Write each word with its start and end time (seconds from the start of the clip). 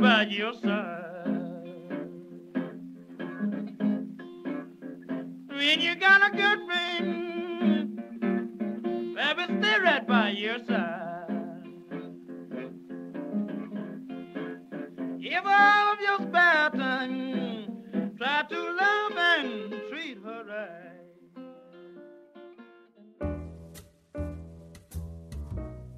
your 0.00 0.54
side. 0.54 1.24
When 5.48 5.80
you 5.80 5.94
got 5.96 6.22
a 6.22 6.36
good 6.36 6.58
friend, 6.66 7.96
baby, 9.14 9.44
stay 9.60 9.78
right 9.82 10.06
by 10.06 10.30
your 10.30 10.58
side. 10.66 11.62
Give 15.20 15.44
all 15.46 15.92
of 15.92 16.00
your 16.00 16.18
spare 16.28 16.70
time, 16.70 18.12
try 18.18 18.42
to 18.48 18.58
love 18.58 19.16
and 19.16 19.74
treat 19.90 20.18
her 20.24 20.44
right. 20.44 20.80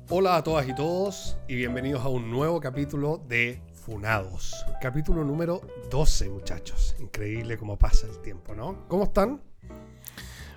Hola 0.09 0.37
a 0.37 0.43
todas 0.45 0.69
y 0.69 0.75
todos 0.75 1.37
y 1.49 1.57
bienvenidos 1.57 2.05
a 2.05 2.09
un 2.09 2.31
nuevo 2.31 2.61
capítulo 2.61 3.19
de 3.27 3.61
Funados. 3.87 4.67
Capítulo 4.81 5.23
número 5.23 5.61
12, 5.93 6.29
muchachos. 6.29 6.97
Increíble 6.99 7.57
cómo 7.57 7.79
pasa 7.79 8.09
el 8.09 8.21
tiempo, 8.21 8.53
¿no? 8.53 8.85
¿Cómo 8.89 9.05
están? 9.05 9.41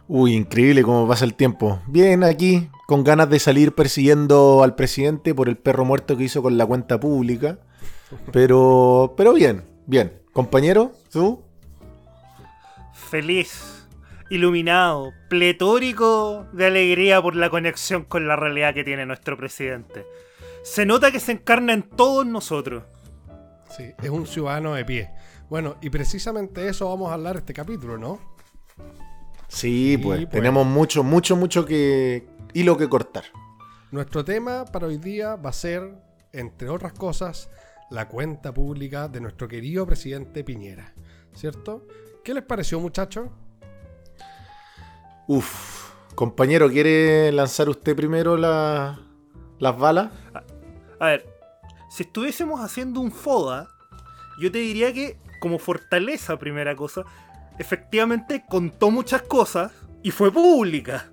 Uy, 0.08 0.34
increíble 0.34 0.82
cómo 0.82 1.08
pasa 1.08 1.26
el 1.26 1.36
tiempo. 1.36 1.80
Bien, 1.86 2.24
aquí, 2.24 2.68
con 2.88 3.04
ganas 3.04 3.30
de 3.30 3.38
salir 3.38 3.76
persiguiendo 3.76 4.64
al 4.64 4.74
presidente 4.74 5.36
por 5.36 5.48
el 5.48 5.58
perro 5.58 5.86
muerto 5.86 6.18
que 6.18 6.24
hizo 6.24 6.42
con 6.42 6.58
la 6.58 6.66
cuenta 6.66 7.00
pública. 7.00 7.60
Pero, 8.34 9.14
pero 9.16 9.34
bien, 9.34 9.64
bien. 9.86 10.24
Compañero, 10.34 10.94
¿tú? 11.12 11.44
feliz, 13.10 13.88
iluminado, 14.32 15.14
pletórico 15.30 16.48
de 16.54 16.66
alegría 16.66 17.22
por 17.22 17.36
la 17.36 17.52
conexión 17.52 18.06
con 18.06 18.28
la 18.28 18.36
realidad 18.36 18.74
que 18.74 18.84
tiene 18.84 19.06
nuestro 19.06 19.38
presidente. 19.38 20.08
Se 20.64 20.88
nota 20.88 21.12
que 21.12 21.20
se 21.20 21.34
encarna 21.34 21.74
en 21.74 21.84
todos 21.84 22.26
nosotros. 22.26 22.84
Sí, 23.70 23.94
es 24.02 24.10
un 24.10 24.26
ciudadano 24.26 24.74
de 24.74 24.84
pie. 24.86 25.12
Bueno, 25.50 25.78
y 25.82 25.90
precisamente 25.90 26.68
eso 26.68 26.90
vamos 26.90 27.12
a 27.12 27.14
hablar 27.16 27.38
este 27.38 27.54
capítulo, 27.54 27.98
¿no? 27.98 28.20
Sí, 29.48 29.98
pues, 30.02 30.22
pues. 30.22 30.30
tenemos 30.30 30.66
mucho, 30.66 31.04
mucho, 31.04 31.36
mucho 31.36 31.66
que 31.66 32.28
hilo 32.54 32.78
que 32.78 32.88
cortar. 32.90 33.24
Nuestro 33.92 34.24
tema 34.24 34.66
para 34.66 34.88
hoy 34.88 34.98
día 34.98 35.36
va 35.36 35.50
a 35.50 35.54
ser, 35.54 35.92
entre 36.32 36.70
otras 36.70 36.94
cosas, 36.94 37.50
la 37.90 38.08
cuenta 38.08 38.54
pública 38.54 39.08
de 39.08 39.20
nuestro 39.22 39.48
querido 39.48 39.86
presidente 39.88 40.44
Piñera, 40.44 40.94
¿cierto? 41.34 41.88
¿Qué 42.24 42.34
les 42.36 42.44
pareció, 42.44 42.80
muchachos? 42.80 43.30
Uf, 45.28 45.92
compañero, 46.16 46.70
¿quiere 46.70 47.32
lanzar 47.32 47.70
usted 47.70 47.96
primero 47.96 48.36
la- 48.38 49.00
las 49.60 49.78
balas? 49.78 50.12
A 51.00 51.06
ver, 51.08 51.26
si 51.90 52.04
estuviésemos 52.04 52.62
haciendo 52.62 53.00
un 53.00 53.12
FODA, 53.12 53.68
yo 54.40 54.52
te 54.52 54.60
diría 54.60 54.94
que, 54.94 55.18
como 55.42 55.60
fortaleza, 55.60 56.38
primera 56.38 56.76
cosa, 56.76 57.04
efectivamente 57.58 58.46
contó 58.48 58.90
muchas 58.92 59.24
cosas 59.24 59.72
y 60.02 60.12
fue 60.12 60.32
pública. 60.32 61.12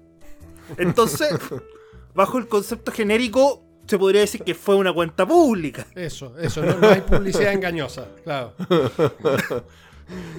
Entonces, 0.78 1.34
bajo 2.14 2.38
el 2.38 2.48
concepto 2.48 2.92
genérico, 2.92 3.62
se 3.86 3.98
podría 3.98 4.20
decir 4.22 4.42
que 4.42 4.54
fue 4.54 4.76
una 4.76 4.92
cuenta 4.92 5.26
pública. 5.26 5.86
Eso, 5.94 6.36
eso, 6.38 6.62
no, 6.62 6.76
no 6.76 6.88
hay 6.88 7.00
publicidad 7.00 7.52
engañosa, 7.52 8.08
claro. 8.24 8.54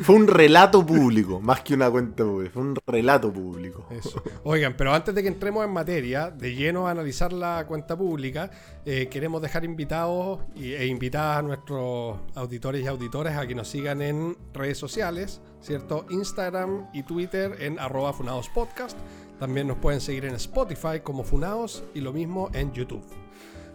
Fue 0.01 0.15
un 0.15 0.27
relato 0.27 0.85
público, 0.85 1.41
más 1.41 1.61
que 1.61 1.73
una 1.73 1.89
cuenta 1.91 2.23
pública, 2.23 2.51
fue 2.53 2.63
un 2.63 2.77
relato 2.87 3.31
público. 3.33 3.85
Eso. 3.89 4.21
Oigan, 4.43 4.75
pero 4.77 4.93
antes 4.93 5.13
de 5.13 5.21
que 5.21 5.27
entremos 5.27 5.65
en 5.65 5.71
materia, 5.71 6.31
de 6.31 6.55
lleno 6.55 6.87
a 6.87 6.91
analizar 6.91 7.33
la 7.33 7.65
cuenta 7.67 7.97
pública, 7.97 8.49
eh, 8.85 9.07
queremos 9.09 9.41
dejar 9.41 9.65
invitados 9.65 10.39
e 10.55 10.85
invitadas 10.85 11.39
a 11.39 11.41
nuestros 11.41 12.17
auditores 12.35 12.83
y 12.83 12.87
auditores 12.87 13.35
a 13.35 13.45
que 13.45 13.55
nos 13.55 13.67
sigan 13.67 14.01
en 14.01 14.37
redes 14.53 14.77
sociales, 14.77 15.41
¿cierto? 15.61 16.05
Instagram 16.09 16.87
y 16.93 17.03
Twitter 17.03 17.57
en 17.59 17.79
arroba 17.79 18.13
Funados 18.13 18.49
Podcast. 18.49 18.97
También 19.39 19.67
nos 19.67 19.77
pueden 19.77 19.99
seguir 19.99 20.25
en 20.25 20.35
Spotify 20.35 21.01
como 21.03 21.23
Funados 21.23 21.83
y 21.93 22.01
lo 22.01 22.13
mismo 22.13 22.49
en 22.53 22.71
YouTube. 22.71 23.03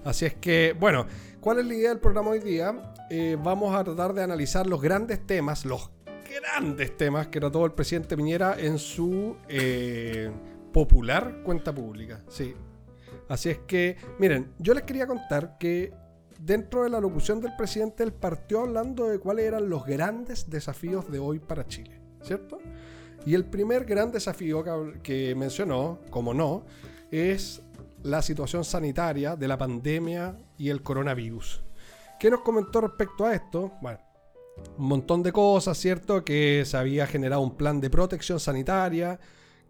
Así 0.05 0.25
es 0.25 0.35
que, 0.35 0.75
bueno, 0.79 1.07
¿cuál 1.43 1.59
es 1.59 1.67
la 1.67 1.75
idea 1.75 1.89
del 1.91 1.99
programa 1.99 2.31
hoy 2.31 2.39
día? 2.39 2.95
Eh, 3.11 3.37
vamos 3.43 3.75
a 3.75 3.83
tratar 3.83 4.15
de 4.15 4.23
analizar 4.23 4.67
los 4.67 4.81
grandes 4.81 5.27
temas, 5.27 5.67
los 5.67 5.91
grandes 6.31 6.97
temas 6.97 7.27
que 7.27 7.41
trató 7.41 7.67
el 7.67 7.73
presidente 7.73 8.17
Piñera 8.17 8.55
en 8.59 8.79
su 8.79 9.37
eh, 9.49 10.31
popular 10.73 11.43
cuenta 11.45 11.75
pública. 11.75 12.23
Sí. 12.29 12.55
Así 13.29 13.51
es 13.51 13.59
que, 13.67 13.97
miren, 14.19 14.53
yo 14.59 14.73
les 14.73 14.85
quería 14.85 15.07
contar 15.07 15.59
que 15.59 15.93
dentro 16.39 16.85
de 16.85 16.91
la 16.91 17.01
locución 17.01 17.41
del 17.41 17.57
presidente, 17.57 18.05
él 18.05 18.13
partió 18.13 18.61
hablando 18.61 19.09
de 19.09 19.19
cuáles 19.19 19.47
eran 19.47 19.69
los 19.69 19.85
grandes 19.85 20.49
desafíos 20.49 21.11
de 21.11 21.19
hoy 21.19 21.41
para 21.41 21.67
Chile, 21.67 22.01
¿cierto? 22.23 22.59
Y 23.27 23.35
el 23.35 23.45
primer 23.45 23.85
gran 23.85 24.13
desafío 24.13 24.65
que, 25.03 25.35
mencionó, 25.37 25.99
como 26.11 26.35
no, 26.35 26.65
es 27.11 27.63
la 28.03 28.23
situación 28.23 28.65
sanitaria 28.65 29.37
de 29.37 29.49
la 29.49 29.59
pandemia 29.59 30.37
y 30.63 30.71
el 30.71 30.81
coronavirus. 30.85 31.61
¿Qué 32.21 32.31
nos 32.31 32.43
comentó 32.43 32.81
respecto 32.81 33.27
a 33.27 33.35
esto? 33.35 33.73
Bueno, 33.83 33.99
un 34.79 34.87
montón 34.87 35.21
de 35.25 35.33
cosas, 35.33 35.77
¿cierto? 35.77 36.25
Que 36.25 36.63
se 36.65 36.77
había 36.77 37.05
generado 37.09 37.43
un 37.43 37.57
plan 37.57 37.81
de 37.81 37.91
protección 37.91 38.39
sanitaria, 38.39 39.19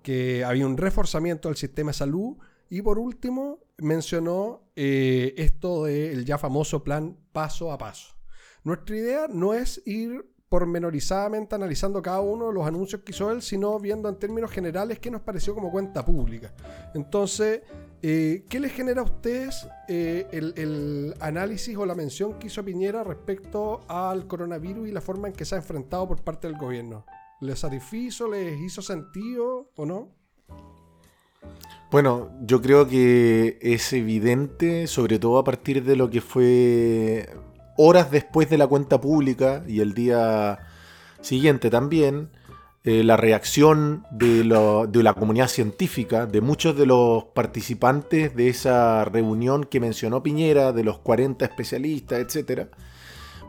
que 0.02 0.44
había 0.44 0.66
un 0.66 0.76
reforzamiento 0.76 1.48
del 1.48 1.56
sistema 1.56 1.92
de 1.92 1.94
salud 1.94 2.36
y 2.68 2.82
por 2.82 2.98
último 2.98 3.60
mencionó 3.78 4.68
eh, 4.76 5.32
esto 5.38 5.84
del 5.84 6.26
ya 6.26 6.36
famoso 6.36 6.84
plan 6.84 7.16
paso 7.32 7.72
a 7.72 7.78
paso. 7.78 8.14
Nuestra 8.62 8.94
idea 8.94 9.26
no 9.30 9.54
es 9.54 9.80
ir 9.86 10.30
pormenorizadamente 10.52 11.54
analizando 11.54 12.02
cada 12.02 12.20
uno 12.20 12.48
de 12.48 12.52
los 12.52 12.66
anuncios 12.66 13.00
que 13.00 13.12
hizo 13.12 13.30
él, 13.30 13.40
sino 13.40 13.80
viendo 13.80 14.06
en 14.10 14.16
términos 14.16 14.50
generales 14.50 14.98
qué 14.98 15.10
nos 15.10 15.22
pareció 15.22 15.54
como 15.54 15.70
cuenta 15.70 16.04
pública. 16.04 16.52
Entonces, 16.94 17.62
eh, 18.02 18.44
¿qué 18.50 18.60
les 18.60 18.70
genera 18.70 19.00
a 19.00 19.04
ustedes 19.04 19.66
eh, 19.88 20.26
el, 20.30 20.52
el 20.58 21.14
análisis 21.20 21.74
o 21.74 21.86
la 21.86 21.94
mención 21.94 22.38
que 22.38 22.48
hizo 22.48 22.62
Piñera 22.62 23.02
respecto 23.02 23.80
al 23.88 24.26
coronavirus 24.26 24.90
y 24.90 24.92
la 24.92 25.00
forma 25.00 25.28
en 25.28 25.32
que 25.32 25.46
se 25.46 25.54
ha 25.54 25.58
enfrentado 25.58 26.06
por 26.06 26.20
parte 26.20 26.48
del 26.48 26.58
gobierno? 26.58 27.06
¿Les 27.40 27.58
satisfizo? 27.58 28.28
¿Les 28.28 28.60
hizo 28.60 28.82
sentido 28.82 29.70
o 29.74 29.86
no? 29.86 30.10
Bueno, 31.90 32.30
yo 32.42 32.60
creo 32.60 32.86
que 32.86 33.58
es 33.62 33.90
evidente, 33.94 34.86
sobre 34.86 35.18
todo 35.18 35.38
a 35.38 35.44
partir 35.44 35.82
de 35.82 35.96
lo 35.96 36.10
que 36.10 36.20
fue 36.20 37.26
horas 37.76 38.10
después 38.10 38.50
de 38.50 38.58
la 38.58 38.66
cuenta 38.66 39.00
pública 39.00 39.64
y 39.66 39.80
el 39.80 39.94
día 39.94 40.58
siguiente 41.20 41.70
también, 41.70 42.30
eh, 42.84 43.04
la 43.04 43.16
reacción 43.16 44.04
de, 44.10 44.42
de 44.42 45.02
la 45.02 45.14
comunidad 45.14 45.48
científica, 45.48 46.26
de 46.26 46.40
muchos 46.40 46.76
de 46.76 46.86
los 46.86 47.24
participantes 47.32 48.34
de 48.34 48.48
esa 48.48 49.04
reunión 49.04 49.64
que 49.64 49.78
mencionó 49.78 50.22
Piñera, 50.22 50.72
de 50.72 50.82
los 50.82 50.98
40 50.98 51.44
especialistas, 51.44 52.18
etcétera, 52.18 52.68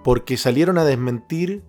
porque 0.04 0.38
salieron 0.38 0.78
a 0.78 0.86
desmentir 0.86 1.64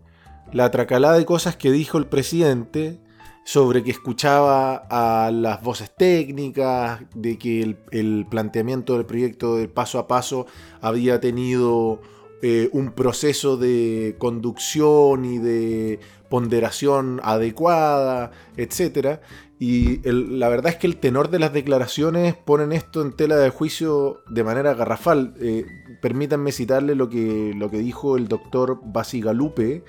la 0.53 0.71
tracalada 0.71 1.17
de 1.17 1.25
cosas 1.25 1.57
que 1.57 1.73
dijo 1.73 1.97
el 1.97 2.07
presidente 2.07 3.01
sobre 3.45 3.83
que 3.83 3.91
escuchaba 3.91 4.87
a 4.91 5.31
las 5.31 5.63
voces 5.63 5.91
técnicas, 5.97 7.01
de 7.15 7.39
que 7.39 7.63
el, 7.63 7.79
el 7.93 8.27
planteamiento 8.29 8.95
del 8.95 9.07
proyecto 9.07 9.57
del 9.57 9.69
paso 9.69 9.99
a 9.99 10.07
paso 10.07 10.47
había 10.81 11.21
tenido 11.21 12.01
eh, 12.47 12.69
un 12.73 12.93
proceso 12.93 13.57
de 13.57 14.17
conducción 14.19 15.25
y 15.25 15.39
de 15.39 15.99
ponderación 16.29 17.23
adecuada, 17.25 18.33
etc. 18.59 19.21
Y 19.59 20.03
la 20.03 20.51
verdad 20.51 20.73
es 20.73 20.77
que 20.77 20.87
el 20.87 20.99
tenor 20.99 21.31
de 21.31 21.39
las 21.39 21.55
declaraciones 21.55 22.35
ponen 22.35 22.73
esto 22.73 23.01
en 23.01 23.13
tela 23.13 23.37
de 23.37 23.49
juicio 23.49 24.21
de 24.29 24.45
manera 24.45 24.75
garrafal. 24.75 25.33
Eh, 25.41 25.65
permítanme 26.03 26.53
citarle 26.53 26.95
lo 26.95 27.09
que, 27.09 27.55
lo 27.57 27.71
que 27.71 27.79
dijo 27.79 28.19
el 28.19 28.29
doctor 28.29 28.79
Basigalupe, 28.85 29.83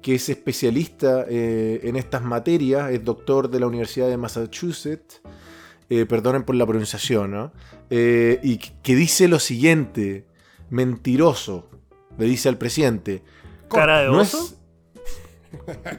que 0.00 0.14
es 0.14 0.30
especialista 0.30 1.26
eh, 1.28 1.80
en 1.82 1.96
estas 1.96 2.22
materias, 2.22 2.92
es 2.92 3.04
doctor 3.04 3.50
de 3.50 3.60
la 3.60 3.66
Universidad 3.66 4.08
de 4.08 4.16
Massachusetts, 4.16 5.20
perdonen 6.08 6.44
por 6.44 6.54
la 6.54 6.64
pronunciación, 6.64 7.52
y 7.90 8.58
que 8.58 8.94
dice 8.94 9.28
lo 9.28 9.38
siguiente, 9.38 10.24
mentiroso, 10.70 11.68
le 12.20 12.26
dice 12.26 12.48
al 12.48 12.56
presidente. 12.58 13.22
¿Cara 13.68 14.00
de 14.02 14.06
No 14.08 14.20
oso? 14.20 14.38
es- 14.38 14.56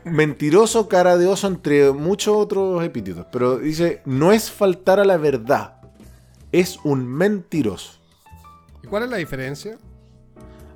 mentiroso, 0.05 0.87
cara 0.87 1.17
de 1.17 1.27
oso, 1.27 1.47
entre 1.47 1.91
muchos 1.91 2.35
otros 2.37 2.83
epítetos, 2.83 3.25
pero 3.31 3.57
dice, 3.57 4.01
no 4.05 4.31
es 4.31 4.49
faltar 4.49 4.99
a 4.99 5.05
la 5.05 5.17
verdad, 5.17 5.81
es 6.51 6.79
un 6.83 7.05
mentiroso. 7.05 7.99
¿Y 8.83 8.87
cuál 8.87 9.03
es 9.03 9.09
la 9.09 9.17
diferencia? 9.17 9.77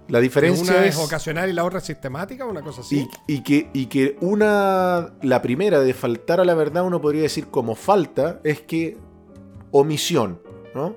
La 0.08 0.20
diferencia 0.20 0.74
una 0.76 0.86
es... 0.86 0.96
es 0.98 1.02
ocasional 1.04 1.50
y 1.50 1.54
la 1.54 1.64
otra 1.64 1.80
es 1.80 1.86
sistemática, 1.86 2.46
una 2.46 2.62
cosa 2.62 2.82
así. 2.82 3.08
Y, 3.28 3.36
y 3.38 3.42
que, 3.42 3.70
y 3.74 3.88
que 3.88 4.18
una, 4.22 5.14
la 5.22 5.42
primera 5.42 5.80
de 5.80 5.94
faltar 5.94 6.40
a 6.40 6.46
la 6.46 6.54
verdad, 6.54 6.84
uno 6.86 7.02
podría 7.02 7.24
decir 7.24 7.48
como 7.48 7.76
falta, 7.76 8.40
es 8.44 8.62
que 8.62 8.98
omisión, 9.72 10.42
¿no? 10.76 10.96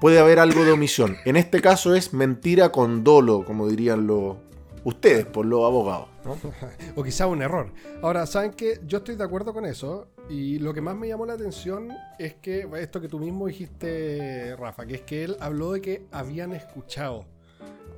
Puede 0.00 0.18
haber 0.18 0.38
algo 0.38 0.64
de 0.64 0.72
omisión. 0.72 1.16
En 1.24 1.36
este 1.36 1.60
caso 1.60 1.94
es 1.94 2.12
mentira 2.12 2.70
con 2.72 3.04
dolo, 3.04 3.44
como 3.44 3.68
dirían 3.68 4.06
los 4.06 4.36
ustedes, 4.84 5.26
por 5.26 5.44
los 5.44 5.64
abogados. 5.64 6.08
o 6.96 7.02
quizá 7.02 7.26
un 7.26 7.42
error. 7.42 7.72
Ahora, 8.02 8.26
¿saben 8.26 8.52
qué? 8.52 8.80
Yo 8.86 8.98
estoy 8.98 9.16
de 9.16 9.24
acuerdo 9.24 9.52
con 9.52 9.64
eso. 9.64 10.08
Y 10.28 10.58
lo 10.58 10.74
que 10.74 10.80
más 10.80 10.96
me 10.96 11.08
llamó 11.08 11.26
la 11.26 11.34
atención 11.34 11.92
es 12.18 12.34
que 12.34 12.68
esto 12.78 13.00
que 13.00 13.08
tú 13.08 13.18
mismo 13.18 13.46
dijiste, 13.46 14.56
Rafa, 14.56 14.86
que 14.86 14.96
es 14.96 15.02
que 15.02 15.24
él 15.24 15.36
habló 15.40 15.72
de 15.72 15.80
que 15.80 16.06
habían 16.10 16.52
escuchado. 16.52 17.26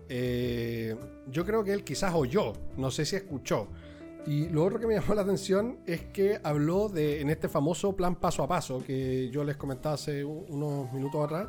Eh, 0.08 0.96
yo 1.30 1.44
creo 1.44 1.62
que 1.62 1.72
él 1.72 1.84
quizás 1.84 2.14
oyó, 2.14 2.52
no 2.76 2.90
sé 2.90 3.04
si 3.04 3.16
escuchó. 3.16 3.68
Y 4.26 4.48
lo 4.48 4.64
otro 4.64 4.78
que 4.78 4.86
me 4.86 4.94
llamó 5.00 5.14
la 5.14 5.22
atención 5.22 5.78
es 5.86 6.02
que 6.06 6.38
habló 6.42 6.88
de, 6.88 7.20
en 7.20 7.30
este 7.30 7.48
famoso 7.48 7.96
plan 7.96 8.16
paso 8.16 8.42
a 8.42 8.48
paso, 8.48 8.82
que 8.84 9.30
yo 9.30 9.44
les 9.44 9.56
comentaba 9.56 9.94
hace 9.94 10.24
unos 10.24 10.92
minutos 10.92 11.24
atrás, 11.24 11.48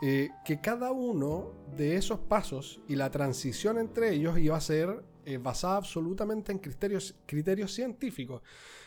que 0.00 0.60
cada 0.60 0.92
uno 0.92 1.52
de 1.76 1.96
esos 1.96 2.18
pasos 2.18 2.80
y 2.86 2.96
la 2.96 3.10
transición 3.10 3.78
entre 3.78 4.12
ellos 4.12 4.38
iba 4.38 4.56
a 4.56 4.60
ser 4.60 5.02
eh, 5.28 5.38
basada 5.38 5.78
absolutamente 5.78 6.52
en 6.52 6.58
criterios, 6.58 7.16
criterios 7.26 7.72
científicos. 7.72 8.42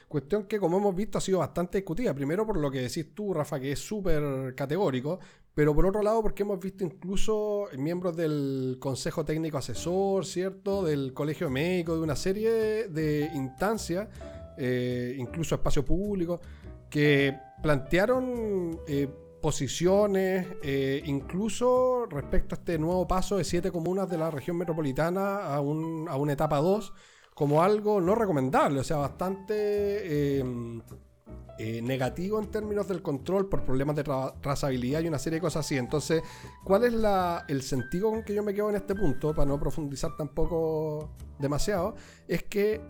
Cuestión 0.07 0.45
que, 0.45 0.57
como 0.57 0.77
hemos 0.77 0.95
visto, 0.95 1.17
ha 1.17 1.21
sido 1.21 1.39
bastante 1.39 1.79
discutida. 1.79 2.13
Primero 2.13 2.45
por 2.45 2.57
lo 2.57 2.71
que 2.71 2.79
decís 2.79 3.13
tú, 3.13 3.33
Rafa, 3.33 3.59
que 3.59 3.73
es 3.73 3.79
súper 3.79 4.55
categórico, 4.55 5.19
pero 5.53 5.75
por 5.75 5.85
otro 5.85 6.01
lado 6.01 6.21
porque 6.21 6.43
hemos 6.43 6.57
visto 6.59 6.85
incluso 6.85 7.67
miembros 7.77 8.15
del 8.15 8.77
Consejo 8.79 9.25
Técnico 9.25 9.57
Asesor, 9.57 10.25
¿cierto? 10.25 10.83
Del 10.83 11.13
Colegio 11.13 11.49
Médico, 11.49 11.95
de 11.95 12.01
una 12.01 12.15
serie 12.15 12.51
de, 12.51 12.87
de 12.87 13.31
instancias, 13.35 14.07
eh, 14.57 15.15
incluso 15.17 15.55
espacio 15.55 15.83
público, 15.83 16.39
que 16.89 17.37
plantearon 17.61 18.79
eh, 18.87 19.09
posiciones, 19.41 20.47
eh, 20.63 21.01
incluso 21.05 22.05
respecto 22.09 22.55
a 22.55 22.57
este 22.57 22.77
nuevo 22.77 23.07
paso 23.07 23.37
de 23.37 23.43
siete 23.43 23.71
comunas 23.71 24.09
de 24.09 24.17
la 24.17 24.29
región 24.31 24.57
metropolitana 24.57 25.53
a, 25.53 25.61
un- 25.61 26.07
a 26.09 26.15
una 26.17 26.33
etapa 26.33 26.57
2, 26.57 26.93
como 27.33 27.63
algo 27.63 28.01
no 28.01 28.15
recomendable, 28.15 28.79
o 28.79 28.83
sea, 28.83 28.97
bastante 28.97 29.53
eh, 30.39 30.43
eh, 31.57 31.81
negativo 31.81 32.39
en 32.39 32.47
términos 32.51 32.87
del 32.87 33.01
control 33.01 33.49
por 33.49 33.63
problemas 33.65 33.95
de 33.95 34.03
tra- 34.05 34.33
trazabilidad 34.41 35.01
y 35.01 35.07
una 35.07 35.19
serie 35.19 35.37
de 35.37 35.41
cosas 35.41 35.65
así. 35.65 35.77
Entonces, 35.77 36.21
¿cuál 36.63 36.83
es 36.85 36.93
la- 36.93 37.45
el 37.47 37.61
sentido 37.61 38.09
con 38.11 38.23
que 38.23 38.33
yo 38.33 38.43
me 38.43 38.53
quedo 38.53 38.69
en 38.69 38.75
este 38.77 38.95
punto, 38.95 39.33
para 39.33 39.45
no 39.45 39.59
profundizar 39.59 40.15
tampoco 40.17 41.11
demasiado? 41.37 41.95
Es 42.27 42.43
que 42.43 42.81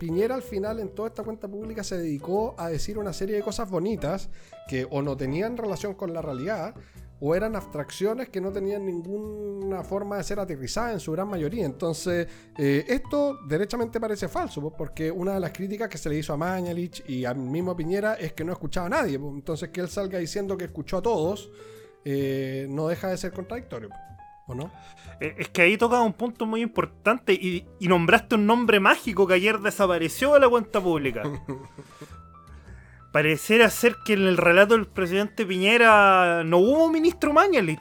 Piñera 0.00 0.34
al 0.34 0.40
final 0.42 0.80
en 0.80 0.94
toda 0.94 1.08
esta 1.08 1.22
cuenta 1.22 1.46
pública 1.46 1.84
se 1.84 1.98
dedicó 1.98 2.54
a 2.56 2.70
decir 2.70 2.96
una 2.96 3.12
serie 3.12 3.36
de 3.36 3.42
cosas 3.42 3.68
bonitas 3.68 4.30
que 4.66 4.86
o 4.90 5.02
no 5.02 5.14
tenían 5.14 5.58
relación 5.58 5.92
con 5.92 6.14
la 6.14 6.22
realidad 6.22 6.74
o 7.20 7.34
eran 7.34 7.54
abstracciones 7.54 8.30
que 8.30 8.40
no 8.40 8.50
tenían 8.50 8.86
ninguna 8.86 9.84
forma 9.84 10.16
de 10.16 10.24
ser 10.24 10.40
aterrizadas 10.40 10.94
en 10.94 11.00
su 11.00 11.12
gran 11.12 11.28
mayoría. 11.28 11.66
Entonces, 11.66 12.26
eh, 12.56 12.86
esto 12.88 13.40
derechamente 13.46 14.00
parece 14.00 14.26
falso, 14.26 14.62
pues, 14.62 14.72
porque 14.78 15.10
una 15.10 15.34
de 15.34 15.40
las 15.40 15.52
críticas 15.52 15.90
que 15.90 15.98
se 15.98 16.08
le 16.08 16.16
hizo 16.16 16.32
a 16.32 16.38
Mañalich 16.38 17.04
y 17.06 17.26
al 17.26 17.36
mismo 17.36 17.76
Piñera 17.76 18.14
es 18.14 18.32
que 18.32 18.42
no 18.42 18.52
escuchaba 18.52 18.86
a 18.86 18.90
nadie. 18.90 19.18
pues. 19.18 19.34
Entonces, 19.34 19.68
que 19.68 19.82
él 19.82 19.90
salga 19.90 20.18
diciendo 20.18 20.56
que 20.56 20.64
escuchó 20.64 20.96
a 20.96 21.02
todos 21.02 21.50
eh, 22.04 22.66
no 22.70 22.88
deja 22.88 23.08
de 23.08 23.18
ser 23.18 23.32
contradictorio, 23.32 23.90
pues, 23.90 24.00
¿o 24.50 24.54
no? 24.54 24.70
Eh, 25.20 25.34
Es 25.38 25.48
que 25.48 25.62
ahí 25.62 25.76
toca 25.76 26.00
un 26.00 26.12
punto 26.12 26.46
muy 26.46 26.60
importante 26.62 27.32
y, 27.32 27.66
y 27.78 27.88
nombraste 27.88 28.34
un 28.36 28.46
nombre 28.46 28.80
mágico 28.80 29.26
que 29.26 29.34
ayer 29.34 29.58
desapareció 29.60 30.34
de 30.34 30.40
la 30.40 30.48
cuenta 30.48 30.80
pública. 30.80 31.22
Pareciera 33.12 33.68
ser 33.70 33.96
que 34.04 34.12
en 34.12 34.26
el 34.26 34.36
relato 34.36 34.74
del 34.74 34.86
presidente 34.86 35.44
Piñera 35.44 36.44
no 36.44 36.58
hubo 36.58 36.88
ministro 36.90 37.32
Mañalich. 37.32 37.80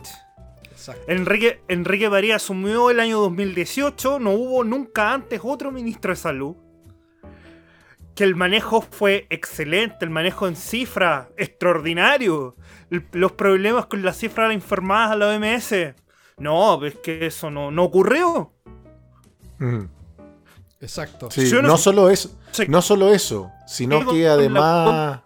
Exacto. 0.71 1.03
Enrique, 1.07 1.61
Enrique 1.67 2.09
María 2.09 2.37
asumió 2.37 2.89
el 2.89 2.99
año 2.99 3.19
2018, 3.19 4.17
no 4.19 4.31
hubo 4.31 4.63
nunca 4.63 5.13
antes 5.13 5.39
otro 5.43 5.71
ministro 5.71 6.11
de 6.11 6.15
salud. 6.15 6.55
Que 8.15 8.23
el 8.23 8.35
manejo 8.35 8.81
fue 8.81 9.27
excelente, 9.29 9.97
el 10.01 10.09
manejo 10.09 10.47
en 10.47 10.55
cifra, 10.55 11.29
extraordinario. 11.37 12.55
El- 12.89 13.05
los 13.11 13.33
problemas 13.33 13.85
con 13.85 14.01
las 14.01 14.17
cifras 14.17 14.51
informadas 14.51 15.11
a 15.11 15.15
la 15.15 15.27
OMS. 15.27 15.73
No, 16.39 16.77
pues 16.79 16.95
que 16.99 17.25
eso 17.25 17.49
no, 17.51 17.69
no 17.71 17.83
ocurrió. 17.83 18.51
Mm. 19.59 19.83
Exacto. 20.81 21.29
Sí, 21.29 21.51
no 21.61 21.77
solo 21.77 22.09
eso, 22.09 22.29
no 22.69 22.81
solo 22.81 23.09
eso, 23.13 23.51
sino 23.67 24.05
que 24.07 24.27
además 24.27 25.21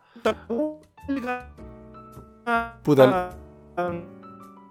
Puta. 2.83 3.35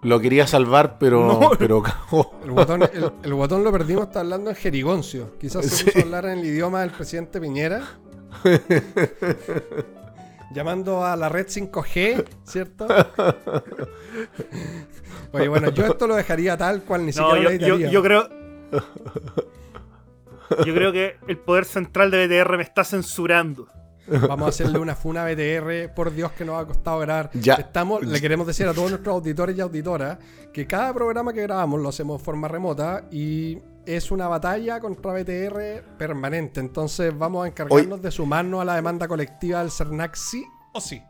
lo 0.03 0.21
quería 0.21 0.47
salvar, 0.49 0.99
pero, 0.99 1.25
No. 1.41 1.51
pero 1.59 1.81
cagó. 1.83 2.35
El 2.45 2.51
botón, 2.51 2.83
el, 2.83 3.13
el 3.23 3.35
botón 3.35 3.63
lo 3.63 3.71
perdimos, 3.71 4.09
está 4.09 4.21
hablando 4.21 4.51
en 4.51 4.57
jerigoncio. 4.57 5.39
Quizás 5.39 5.65
se 5.67 5.77
Sí. 5.77 5.85
puso 5.85 5.99
a 5.99 6.03
hablar 6.03 6.25
en 6.27 6.39
el 6.41 6.45
idioma 6.47 6.81
del 6.81 6.91
presidente 6.91 7.41
Piñera. 7.41 7.83
Llamando 10.53 11.05
a 11.05 11.17
la 11.17 11.29
red 11.29 11.47
5G, 11.47 12.25
¿cierto? 12.45 12.87
Oye, 15.33 15.49
bueno, 15.49 15.71
yo 15.71 15.87
esto 15.87 16.07
lo 16.07 16.15
dejaría 16.17 16.57
tal 16.57 16.83
cual, 16.83 17.07
ni 17.07 17.13
No, 17.13 17.31
siquiera 17.31 17.55
yo, 17.57 17.69
lo 17.69 17.79
yo- 17.79 17.91
yo 17.91 18.03
creo. 18.03 18.29
Yo 20.67 20.75
creo 20.75 20.93
que 20.93 21.17
el 21.29 21.39
poder 21.39 21.65
central 21.65 22.11
de 22.11 22.27
BTR 22.27 22.57
me 22.59 22.63
está 22.63 22.85
censurando. 22.85 23.69
Vamos 24.07 24.47
a 24.47 24.49
hacerle 24.49 24.79
una 24.79 24.95
funa 24.95 25.25
BTR, 25.25 25.95
por 25.95 26.13
Dios 26.13 26.33
que 26.33 26.45
nos 26.45 26.61
ha 26.61 26.67
costado 26.67 26.99
grabar. 27.01 27.31
Ya. 27.35 27.55
Estamos, 27.55 28.03
le 28.03 28.21
queremos 28.21 28.47
decir 28.47 28.67
a 28.67 28.75
todos 28.75 28.91
nuestros 28.91 29.15
auditores 29.15 29.57
y 29.57 29.61
auditoras 29.61 30.19
que 30.53 30.67
cada 30.67 30.93
programa 30.93 31.33
que 31.33 31.43
grabamos 31.43 31.81
lo 31.81 31.89
hacemos 31.89 32.21
de 32.21 32.25
forma 32.25 32.49
remota 32.49 33.05
y 33.11 33.59
es 33.87 34.11
una 34.11 34.29
batalla 34.29 34.81
contra 34.81 35.13
BTR 35.13 35.97
permanente. 35.97 36.61
Entonces 36.61 37.17
vamos 37.17 37.45
a 37.45 37.49
encargarnos 37.49 38.03
de 38.03 38.11
sumarnos 38.11 38.61
a 38.63 38.65
la 38.65 38.75
demanda 38.75 39.09
colectiva 39.09 39.61
del 39.61 39.71
CERNAC 39.71 40.15
sí 40.17 40.45
o 40.73 40.81
sí. 40.81 41.03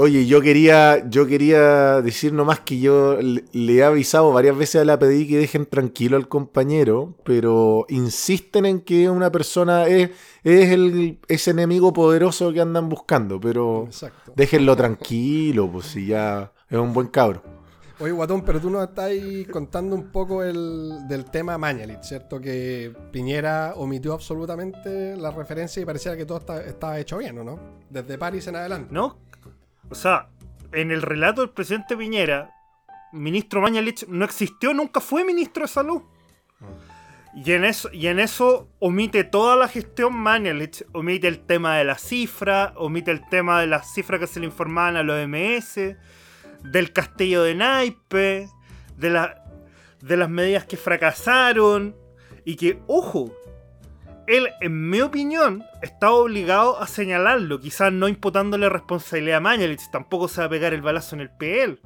Oye, 0.00 0.26
yo 0.26 0.40
quería, 0.40 1.08
yo 1.10 1.26
quería 1.26 2.00
decir 2.02 2.32
nomás 2.32 2.60
que 2.60 2.78
yo 2.78 3.20
le, 3.20 3.42
le 3.52 3.74
he 3.74 3.82
avisado 3.82 4.32
varias 4.32 4.56
veces 4.56 4.80
a 4.82 4.84
la 4.84 4.96
pedí 4.96 5.26
que 5.26 5.38
dejen 5.38 5.66
tranquilo 5.66 6.16
al 6.16 6.28
compañero, 6.28 7.14
pero 7.24 7.84
insisten 7.88 8.64
en 8.64 8.80
que 8.80 9.10
una 9.10 9.32
persona 9.32 9.88
es, 9.88 10.10
es 10.44 10.70
el, 10.70 11.18
ese 11.26 11.50
enemigo 11.50 11.92
poderoso 11.92 12.52
que 12.52 12.60
andan 12.60 12.88
buscando, 12.88 13.40
pero 13.40 13.86
Exacto. 13.86 14.32
déjenlo 14.36 14.76
tranquilo, 14.76 15.68
pues 15.68 15.86
si 15.86 16.06
ya 16.06 16.52
es 16.70 16.78
un 16.78 16.92
buen 16.92 17.08
cabro. 17.08 17.42
Oye, 17.98 18.12
Guatón, 18.12 18.42
pero 18.44 18.60
tú 18.60 18.70
nos 18.70 18.88
estás 18.88 19.10
contando 19.50 19.96
un 19.96 20.12
poco 20.12 20.44
el, 20.44 21.08
del 21.08 21.24
tema 21.24 21.58
Mañalit, 21.58 22.02
¿cierto? 22.04 22.40
Que 22.40 22.92
Piñera 23.10 23.72
omitió 23.74 24.12
absolutamente 24.12 25.16
la 25.16 25.32
referencia 25.32 25.82
y 25.82 25.84
parecía 25.84 26.16
que 26.16 26.24
todo 26.24 26.38
está- 26.38 26.62
estaba 26.62 27.00
hecho 27.00 27.18
bien, 27.18 27.36
¿o 27.38 27.42
no? 27.42 27.58
Desde 27.90 28.16
París 28.16 28.46
en 28.46 28.54
adelante. 28.54 28.90
¿No? 28.94 29.16
O 29.90 29.94
sea, 29.94 30.28
en 30.72 30.90
el 30.90 31.02
relato 31.02 31.40
del 31.40 31.50
presidente 31.50 31.96
Piñera, 31.96 32.54
ministro 33.12 33.60
Mañalich 33.60 34.06
no 34.08 34.24
existió, 34.24 34.74
nunca 34.74 35.00
fue 35.00 35.24
ministro 35.24 35.62
de 35.62 35.68
salud. 35.68 36.02
Y 37.34 37.52
en 37.52 37.64
eso, 37.64 37.90
y 37.92 38.08
en 38.08 38.18
eso 38.18 38.68
omite 38.80 39.22
toda 39.24 39.56
la 39.56 39.68
gestión 39.68 40.14
Mañalich, 40.14 40.84
omite 40.92 41.28
el 41.28 41.40
tema 41.40 41.76
de 41.76 41.84
la 41.84 41.96
cifra, 41.96 42.72
omite 42.76 43.10
el 43.10 43.26
tema 43.28 43.60
de 43.60 43.66
las 43.66 43.92
cifras 43.92 44.20
que 44.20 44.26
se 44.26 44.40
le 44.40 44.46
informaban 44.46 44.96
a 44.96 45.02
los 45.02 45.24
OMS, 45.24 45.96
del 46.64 46.92
castillo 46.92 47.42
de 47.42 47.54
naipe, 47.54 48.48
de, 48.96 49.10
la, 49.10 49.44
de 50.00 50.16
las 50.16 50.28
medidas 50.28 50.64
que 50.64 50.76
fracasaron, 50.76 51.96
y 52.44 52.56
que, 52.56 52.80
ojo, 52.86 53.32
él, 54.28 54.50
en 54.60 54.90
mi 54.90 55.00
opinión, 55.00 55.64
está 55.80 56.12
obligado 56.12 56.80
a 56.80 56.86
señalarlo, 56.86 57.60
quizás 57.60 57.92
no 57.92 58.08
imputándole 58.08 58.68
responsabilidad 58.68 59.38
a 59.38 59.40
Mañalich, 59.40 59.90
tampoco 59.90 60.28
se 60.28 60.42
va 60.42 60.46
a 60.46 60.50
pegar 60.50 60.74
el 60.74 60.82
balazo 60.82 61.16
en 61.16 61.22
el 61.22 61.30
PL. 61.30 61.80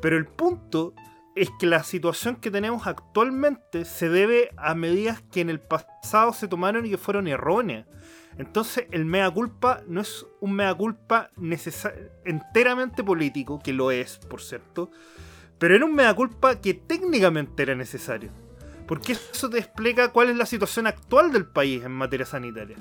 Pero 0.00 0.16
el 0.16 0.26
punto 0.26 0.92
es 1.36 1.50
que 1.60 1.66
la 1.66 1.84
situación 1.84 2.36
que 2.36 2.50
tenemos 2.50 2.86
actualmente 2.88 3.84
se 3.84 4.08
debe 4.08 4.50
a 4.56 4.74
medidas 4.74 5.22
que 5.30 5.40
en 5.40 5.50
el 5.50 5.60
pasado 5.60 6.32
se 6.32 6.48
tomaron 6.48 6.84
y 6.84 6.90
que 6.90 6.98
fueron 6.98 7.28
erróneas. 7.28 7.86
Entonces 8.38 8.86
el 8.90 9.04
mea 9.04 9.30
culpa 9.30 9.82
no 9.86 10.00
es 10.00 10.26
un 10.40 10.54
mea 10.54 10.74
culpa 10.74 11.30
enteramente 12.24 13.04
político, 13.04 13.60
que 13.62 13.72
lo 13.72 13.92
es, 13.92 14.18
por 14.18 14.42
cierto, 14.42 14.90
pero 15.58 15.76
era 15.76 15.84
un 15.84 15.94
mea 15.94 16.12
culpa 16.12 16.60
que 16.60 16.74
técnicamente 16.74 17.62
era 17.62 17.76
necesario. 17.76 18.30
Porque 18.92 19.12
eso 19.32 19.48
te 19.48 19.58
explica 19.58 20.08
cuál 20.12 20.28
es 20.28 20.36
la 20.36 20.44
situación 20.44 20.86
actual 20.86 21.32
del 21.32 21.46
país 21.46 21.82
en 21.84 21.92
materia 21.92 22.26
sanitaria. 22.26 22.76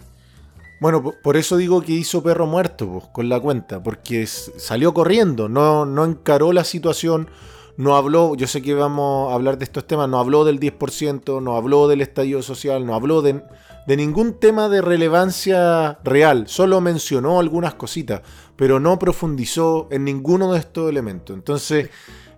Bueno, 0.81 1.01
po- 1.01 1.15
por 1.23 1.37
eso 1.37 1.55
digo 1.57 1.81
que 1.81 1.93
hizo 1.93 2.21
perro 2.21 2.47
muerto 2.47 2.87
pues, 2.87 3.05
con 3.13 3.29
la 3.29 3.39
cuenta, 3.39 3.81
porque 3.81 4.25
salió 4.27 4.93
corriendo, 4.93 5.47
no, 5.47 5.85
no 5.85 6.03
encaró 6.03 6.51
la 6.51 6.63
situación, 6.65 7.29
no 7.77 7.95
habló, 7.95 8.35
yo 8.35 8.45
sé 8.47 8.61
que 8.61 8.73
vamos 8.73 9.31
a 9.31 9.35
hablar 9.35 9.57
de 9.57 9.63
estos 9.63 9.87
temas, 9.87 10.09
no 10.09 10.19
habló 10.19 10.43
del 10.43 10.59
10%, 10.59 11.39
no 11.41 11.55
habló 11.55 11.87
del 11.87 12.01
estallido 12.01 12.41
social, 12.41 12.85
no 12.85 12.93
habló 12.95 13.21
de, 13.21 13.41
de 13.87 13.95
ningún 13.97 14.39
tema 14.39 14.67
de 14.69 14.81
relevancia 14.81 15.99
real, 16.03 16.47
solo 16.47 16.81
mencionó 16.81 17.39
algunas 17.39 17.75
cositas, 17.75 18.21
pero 18.57 18.79
no 18.81 18.99
profundizó 18.99 19.87
en 19.91 20.03
ninguno 20.03 20.51
de 20.51 20.59
estos 20.59 20.89
elementos. 20.89 21.35
Entonces, 21.35 21.89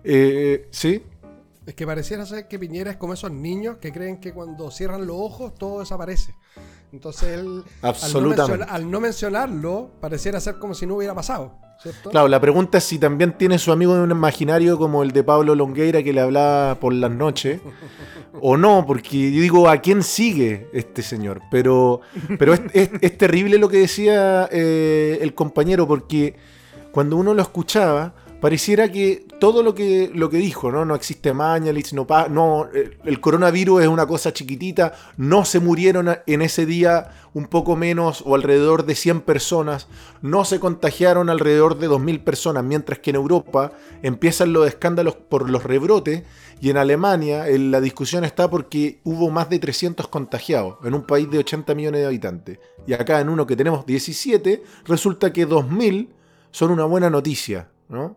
Eh, 0.06 0.68
sí, 0.70 1.02
Es 1.66 1.74
que 1.74 1.86
pareciera 1.86 2.26
ser 2.26 2.46
que 2.46 2.58
Piñera 2.58 2.90
es 2.90 2.96
como 2.98 3.14
esos 3.14 3.30
niños 3.30 3.78
que 3.78 3.90
creen 3.92 4.18
que 4.20 4.32
cuando 4.32 4.70
cierran 4.70 5.06
los 5.06 5.16
ojos 5.18 5.54
todo 5.54 5.80
desaparece. 5.80 6.34
Entonces 6.92 7.30
él, 7.38 7.40
al 7.40 7.54
no, 7.82 7.88
Absolutamente. 7.88 8.66
al 8.68 8.90
no 8.90 9.00
mencionarlo, 9.00 9.90
pareciera 10.00 10.40
ser 10.40 10.58
como 10.58 10.74
si 10.74 10.86
no 10.86 10.96
hubiera 10.96 11.14
pasado. 11.14 11.58
¿cierto? 11.82 12.10
Claro, 12.10 12.28
la 12.28 12.40
pregunta 12.40 12.78
es 12.78 12.84
si 12.84 12.98
también 12.98 13.36
tiene 13.36 13.58
su 13.58 13.72
amigo 13.72 13.94
de 13.96 14.02
un 14.02 14.10
imaginario 14.10 14.78
como 14.78 15.02
el 15.02 15.10
de 15.12 15.24
Pablo 15.24 15.54
Longueira 15.54 16.02
que 16.02 16.12
le 16.12 16.20
hablaba 16.20 16.78
por 16.78 16.92
las 16.92 17.10
noches, 17.10 17.60
o 18.40 18.56
no, 18.56 18.84
porque 18.86 19.32
yo 19.32 19.40
digo, 19.40 19.68
¿a 19.68 19.78
quién 19.78 20.02
sigue 20.02 20.68
este 20.72 21.02
señor? 21.02 21.40
Pero, 21.50 22.00
pero 22.38 22.54
es, 22.54 22.60
es- 22.74 22.90
es 23.00 23.18
terrible 23.18 23.58
lo 23.58 23.68
que 23.68 23.78
decía 23.78 24.48
eh, 24.52 25.18
el 25.20 25.34
compañero, 25.34 25.88
porque 25.88 26.36
cuando 26.92 27.16
uno 27.16 27.34
lo 27.34 27.42
escuchaba, 27.42 28.14
pareciera 28.40 28.90
que 28.90 29.26
todo 29.40 29.62
lo 29.62 29.74
que, 29.74 30.10
lo 30.14 30.30
que 30.30 30.36
dijo, 30.38 30.70
¿no? 30.70 30.84
No 30.84 30.94
existe 30.94 31.32
Mañalich, 31.32 31.92
no, 31.92 32.06
pa- 32.06 32.28
no 32.28 32.68
el 33.04 33.20
coronavirus 33.20 33.82
es 33.82 33.88
una 33.88 34.06
cosa 34.06 34.32
chiquitita, 34.32 34.92
no 35.16 35.44
se 35.44 35.60
murieron 35.60 36.16
en 36.26 36.42
ese 36.42 36.66
día 36.66 37.10
un 37.32 37.46
poco 37.46 37.74
menos 37.74 38.22
o 38.26 38.34
alrededor 38.34 38.84
de 38.86 38.94
100 38.94 39.22
personas, 39.22 39.88
no 40.22 40.44
se 40.44 40.60
contagiaron 40.60 41.30
alrededor 41.30 41.78
de 41.78 41.88
2.000 41.88 42.22
personas, 42.22 42.62
mientras 42.64 42.98
que 43.00 43.10
en 43.10 43.16
Europa 43.16 43.72
empiezan 44.02 44.52
los 44.52 44.66
escándalos 44.68 45.16
por 45.16 45.50
los 45.50 45.64
rebrotes 45.64 46.22
y 46.60 46.70
en 46.70 46.76
Alemania 46.76 47.48
eh, 47.48 47.58
la 47.58 47.80
discusión 47.80 48.24
está 48.24 48.48
porque 48.48 49.00
hubo 49.04 49.30
más 49.30 49.50
de 49.50 49.58
300 49.58 50.06
contagiados 50.08 50.76
en 50.84 50.94
un 50.94 51.02
país 51.02 51.28
de 51.30 51.38
80 51.38 51.74
millones 51.74 52.00
de 52.02 52.06
habitantes. 52.06 52.58
Y 52.86 52.92
acá 52.92 53.20
en 53.20 53.28
uno 53.28 53.46
que 53.46 53.56
tenemos 53.56 53.84
17, 53.84 54.62
resulta 54.84 55.32
que 55.32 55.46
2.000 55.48 56.08
son 56.52 56.70
una 56.70 56.84
buena 56.84 57.10
noticia, 57.10 57.68
¿no? 57.88 58.16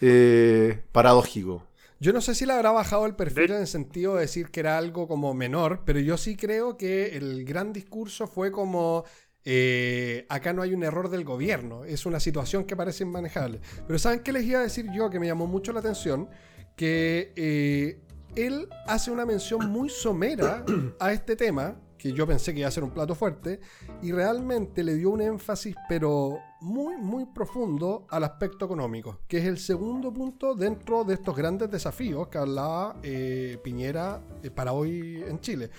Eh, 0.00 0.82
paradójico. 0.92 1.66
Yo 1.98 2.12
no 2.12 2.20
sé 2.20 2.34
si 2.34 2.44
le 2.44 2.52
habrá 2.52 2.72
bajado 2.72 3.06
el 3.06 3.14
perfil 3.16 3.48
De- 3.48 3.54
en 3.54 3.60
el 3.62 3.66
sentido 3.66 4.14
de 4.16 4.22
decir 4.22 4.50
que 4.50 4.60
era 4.60 4.76
algo 4.76 5.08
como 5.08 5.32
menor, 5.32 5.82
pero 5.86 5.98
yo 5.98 6.16
sí 6.18 6.36
creo 6.36 6.76
que 6.76 7.16
el 7.16 7.44
gran 7.44 7.72
discurso 7.72 8.26
fue 8.26 8.52
como 8.52 9.04
eh, 9.44 10.26
acá 10.28 10.52
no 10.52 10.60
hay 10.62 10.74
un 10.74 10.82
error 10.82 11.08
del 11.08 11.24
gobierno, 11.24 11.84
es 11.84 12.04
una 12.04 12.20
situación 12.20 12.64
que 12.64 12.76
parece 12.76 13.04
inmanejable. 13.04 13.60
Pero 13.86 13.98
¿saben 13.98 14.20
qué 14.20 14.32
les 14.32 14.44
iba 14.44 14.58
a 14.58 14.62
decir 14.62 14.86
yo 14.92 15.08
que 15.08 15.18
me 15.20 15.26
llamó 15.26 15.46
mucho 15.46 15.72
la 15.72 15.80
atención? 15.80 16.28
Que 16.76 17.32
eh, 17.36 18.00
él 18.34 18.68
hace 18.86 19.10
una 19.10 19.24
mención 19.24 19.70
muy 19.70 19.88
somera 19.88 20.64
a 21.00 21.12
este 21.12 21.36
tema, 21.36 21.80
que 21.96 22.12
yo 22.12 22.26
pensé 22.26 22.52
que 22.52 22.58
iba 22.60 22.68
a 22.68 22.72
ser 22.72 22.84
un 22.84 22.90
plato 22.90 23.14
fuerte, 23.14 23.60
y 24.02 24.12
realmente 24.12 24.84
le 24.84 24.96
dio 24.96 25.10
un 25.10 25.22
énfasis, 25.22 25.74
pero 25.88 26.38
muy, 26.60 26.96
muy 26.96 27.26
profundo 27.26 28.06
al 28.10 28.24
aspecto 28.24 28.64
económico, 28.64 29.20
que 29.28 29.38
es 29.38 29.44
el 29.44 29.58
segundo 29.58 30.12
punto 30.12 30.54
dentro 30.54 31.04
de 31.04 31.14
estos 31.14 31.36
grandes 31.36 31.70
desafíos 31.70 32.28
que 32.28 32.38
hablaba 32.38 32.96
eh, 33.02 33.58
Piñera 33.62 34.20
eh, 34.42 34.50
para 34.50 34.72
hoy 34.72 35.22
en 35.26 35.40
Chile. 35.40 35.70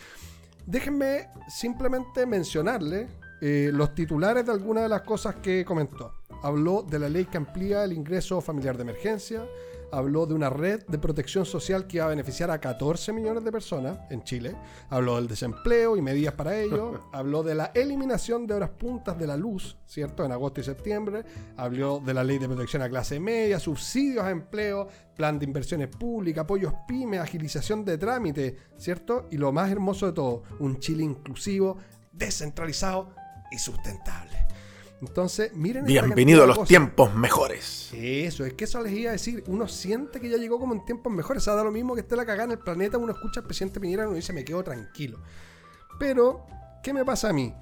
Déjenme 0.65 1.29
simplemente 1.47 2.25
mencionarle 2.25 3.07
eh, 3.39 3.69
los 3.73 3.95
titulares 3.95 4.45
de 4.45 4.51
algunas 4.51 4.83
de 4.83 4.89
las 4.89 5.01
cosas 5.01 5.35
que 5.35 5.63
comentó. 5.63 6.13
Habló 6.43 6.83
de 6.83 6.99
la 6.99 7.09
ley 7.09 7.25
que 7.25 7.37
amplía 7.37 7.83
el 7.83 7.93
ingreso 7.93 8.41
familiar 8.41 8.75
de 8.75 8.83
emergencia, 8.83 9.47
habló 9.91 10.25
de 10.25 10.33
una 10.33 10.49
red 10.49 10.83
de 10.87 10.97
protección 10.97 11.45
social 11.45 11.87
que 11.87 11.97
iba 11.97 12.05
a 12.05 12.09
beneficiar 12.09 12.51
a 12.51 12.59
14 12.59 13.13
millones 13.13 13.43
de 13.43 13.51
personas 13.51 13.99
en 14.09 14.23
Chile, 14.23 14.55
habló 14.89 15.15
del 15.15 15.27
desempleo 15.27 15.97
y 15.97 16.01
medidas 16.01 16.33
para 16.33 16.59
ello, 16.59 17.07
habló 17.13 17.43
de 17.43 17.55
la 17.55 17.71
eliminación 17.73 18.47
de 18.47 18.53
horas 18.53 18.71
puntas 18.71 19.17
de 19.17 19.27
la 19.27 19.37
luz, 19.37 19.77
¿cierto? 19.85 20.25
En 20.25 20.31
agosto 20.31 20.61
y 20.61 20.63
septiembre, 20.63 21.23
habló 21.55 21.99
de 21.99 22.13
la 22.13 22.23
ley 22.23 22.37
de 22.37 22.47
protección 22.47 22.81
a 22.81 22.89
clase 22.89 23.19
media, 23.19 23.59
subsidios 23.59 24.23
a 24.23 24.31
empleo, 24.31 24.87
plan 25.15 25.39
de 25.39 25.45
inversiones 25.45 25.87
públicas, 25.87 26.43
apoyos 26.43 26.73
pymes, 26.87 27.19
agilización 27.19 27.83
de 27.85 27.97
trámite, 27.97 28.57
¿cierto? 28.77 29.27
Y 29.31 29.37
lo 29.37 29.51
más 29.51 29.71
hermoso 29.71 30.07
de 30.07 30.13
todo, 30.13 30.43
un 30.59 30.79
Chile 30.79 31.03
inclusivo, 31.03 31.77
descentralizado 32.11 33.13
y 33.51 33.57
sustentable. 33.57 34.46
Entonces, 35.01 35.53
miren 35.53 35.85
Bienvenido 35.85 36.43
a 36.43 36.47
los 36.47 36.55
cosas. 36.55 36.69
tiempos 36.69 37.13
mejores. 37.13 37.91
Eso, 37.93 38.45
es 38.45 38.53
que 38.53 38.63
eso 38.63 38.81
les 38.81 38.93
iba 38.93 39.09
a 39.09 39.13
decir. 39.13 39.43
Uno 39.47 39.67
siente 39.67 40.19
que 40.19 40.29
ya 40.29 40.37
llegó 40.37 40.59
como 40.59 40.73
en 40.73 40.83
tiempos 40.85 41.13
mejores. 41.13 41.43
O 41.43 41.45
sea, 41.45 41.53
da 41.53 41.63
lo 41.63 41.71
mismo 41.71 41.93
que 41.93 42.01
esté 42.01 42.15
la 42.15 42.25
cagada 42.25 42.45
en 42.45 42.51
el 42.51 42.59
planeta. 42.59 42.97
Uno 42.97 43.13
escucha 43.13 43.41
al 43.41 43.45
presidente 43.45 43.79
Piñera 43.79 44.03
y 44.03 44.07
uno 44.07 44.15
dice, 44.15 44.33
me 44.33 44.43
quedo 44.43 44.63
tranquilo. 44.63 45.19
Pero, 45.99 46.45
¿qué 46.81 46.93
me 46.93 47.05
pasa 47.05 47.29
a 47.29 47.33
mí? 47.33 47.53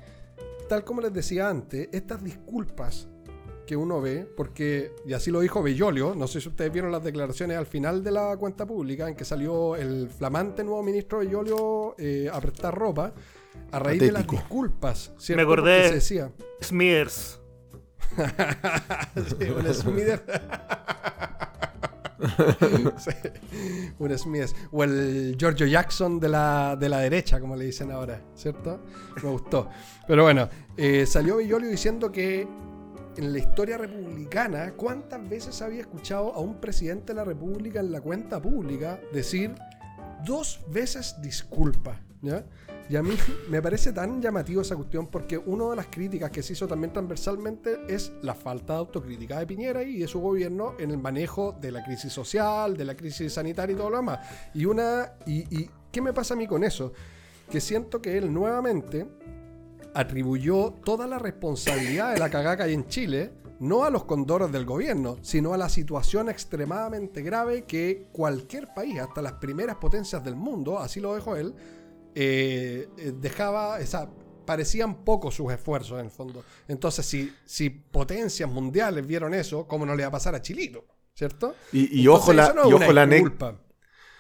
Tal 0.70 0.84
como 0.84 1.02
les 1.02 1.14
decía 1.14 1.50
antes, 1.50 1.90
estas 1.92 2.24
disculpas 2.24 3.08
que 3.66 3.76
uno 3.76 4.00
ve, 4.00 4.28
porque, 4.38 4.94
y 5.06 5.14
así 5.14 5.32
lo 5.32 5.40
dijo 5.40 5.62
Bellolio, 5.62 6.14
no 6.16 6.28
sé 6.28 6.40
si 6.40 6.50
ustedes 6.50 6.72
vieron 6.72 6.92
las 6.92 7.04
declaraciones 7.04 7.58
al 7.58 7.66
final 7.66 8.04
de 8.04 8.12
la 8.12 8.38
cuenta 8.38 8.66
pública, 8.66 9.10
en 9.10 9.16
que 9.16 9.26
salió 9.26 9.76
el 9.76 10.08
flamante 10.10 10.64
nuevo 10.64 10.84
ministro 10.84 11.20
Bellolio 11.20 11.96
eh, 11.98 12.30
a 12.32 12.40
prestar 12.40 12.76
ropa, 12.76 13.14
a 13.72 13.80
raíz 13.80 14.00
de 14.02 14.12
las 14.12 14.28
disculpas. 14.28 15.12
¿cierto? 15.18 15.44
Me 15.46 15.48
acordé- 15.48 15.88
se 15.90 15.94
decía, 15.96 16.32
Smithers. 16.62 17.40
Sí, 19.16 19.50
un 19.50 19.74
Smithers. 19.74 20.22
Sí, 22.98 23.12
un 24.00 24.18
Smithers. 24.18 24.56
O 24.72 24.84
el 24.84 25.36
Giorgio 25.38 25.68
Jackson 25.68 26.20
de 26.20 26.30
la, 26.30 26.76
de 26.80 26.90
la 26.90 27.00
derecha, 27.00 27.40
como 27.40 27.56
le 27.56 27.66
dicen 27.66 27.92
ahora, 27.92 28.22
¿cierto? 28.36 28.80
Me 29.22 29.30
gustó. 29.30 29.70
Pero 30.08 30.24
bueno, 30.24 30.50
eh, 30.78 31.06
salió 31.06 31.38
Villolio 31.38 31.70
diciendo 31.70 32.12
que 32.12 32.48
en 33.18 33.32
la 33.34 33.38
historia 33.40 33.78
republicana, 33.78 34.74
¿cuántas 34.74 35.28
veces 35.30 35.62
había 35.62 35.82
escuchado 35.82 36.34
a 36.34 36.40
un 36.40 36.60
presidente 36.60 37.14
de 37.14 37.18
la 37.18 37.24
República 37.26 37.80
en 37.80 37.92
la 37.92 38.02
cuenta 38.02 38.42
pública 38.42 39.00
decir 39.14 39.54
dos 40.26 40.62
veces 40.70 41.16
disculpa? 41.22 42.00
¿ya? 42.22 42.46
Y 42.88 42.96
a 42.96 43.02
mí 43.02 43.16
me 43.50 43.62
parece 43.64 43.94
tan 43.94 44.22
llamativo 44.22 44.62
esa 44.62 44.76
cuestión 44.76 45.08
porque 45.08 45.40
una 45.40 45.70
de 45.72 45.76
las 45.76 45.88
críticas 45.88 46.30
que 46.30 46.44
se 46.44 46.54
hizo 46.54 46.68
también 46.68 46.94
transversalmente 46.94 47.80
es 47.88 48.12
la 48.22 48.36
falta 48.36 48.74
de 48.74 48.80
autocrítica 48.80 49.40
de 49.40 49.48
Piñera 49.48 49.82
y 49.82 49.98
de 49.98 50.08
su 50.08 50.20
gobierno 50.20 50.76
en 50.78 50.92
el 50.92 51.00
manejo 51.00 51.56
de 51.60 51.72
la 51.72 51.84
crisis 51.84 52.14
social, 52.14 52.78
de 52.78 52.86
la 52.86 52.96
crisis 52.96 53.34
sanitaria 53.34 53.74
y 53.74 53.78
todo 53.78 53.90
lo 53.90 53.98
demás. 53.98 54.20
Y 54.54 54.66
una 54.66 55.14
y, 55.26 55.68
¿qué 55.92 56.02
me 56.02 56.14
pasa 56.14 56.36
a 56.36 56.38
mí 56.38 56.46
con 56.46 56.64
eso? 56.64 56.94
Que 57.50 57.60
siento 57.60 58.02
que 58.02 58.18
él 58.20 58.32
nuevamente 58.32 59.08
atribuyó 59.96 60.74
toda 60.84 61.08
la 61.08 61.18
responsabilidad 61.18 62.14
de 62.14 62.20
la 62.20 62.30
cagada 62.30 62.66
que 62.66 62.72
en 62.72 62.88
Chile 62.88 63.32
no 63.60 63.84
a 63.84 63.90
los 63.90 64.04
condores 64.04 64.52
del 64.52 64.66
gobierno, 64.66 65.18
sino 65.22 65.54
a 65.54 65.58
la 65.58 65.70
situación 65.70 66.30
extremadamente 66.30 67.22
grave 67.24 67.64
que 67.64 68.10
cualquier 68.12 68.74
país, 68.76 69.00
hasta 69.00 69.22
las 69.22 69.34
primeras 69.34 69.78
potencias 69.78 70.24
del 70.24 70.36
mundo, 70.36 70.78
así 70.78 71.00
lo 71.00 71.16
dejó 71.16 71.36
él, 71.38 71.56
eh, 72.16 72.88
eh, 72.98 73.14
dejaba, 73.20 73.78
o 73.78 73.86
sea, 73.86 74.10
parecían 74.46 75.04
pocos 75.04 75.36
sus 75.36 75.52
esfuerzos 75.52 76.00
en 76.00 76.06
el 76.06 76.12
fondo. 76.12 76.44
Entonces, 76.68 77.06
si, 77.06 77.34
si 77.46 77.70
potencias 77.70 78.50
mundiales 78.50 79.06
vieron 79.06 79.34
eso, 79.34 79.68
¿cómo 79.68 79.86
no 79.86 79.96
le 79.96 80.04
va 80.04 80.10
a 80.10 80.12
pasar 80.12 80.34
a 80.34 80.42
Chilito? 80.42 80.86
¿Cierto? 81.14 81.56
Y, 81.72 82.02
y 82.02 82.06
Entonces, 82.06 82.08
ojo 82.08 82.34
la, 82.34 82.54
no 82.54 82.70
y 82.70 82.74
ojo 82.74 82.94
la 82.94 83.06
disculpa. 83.06 83.60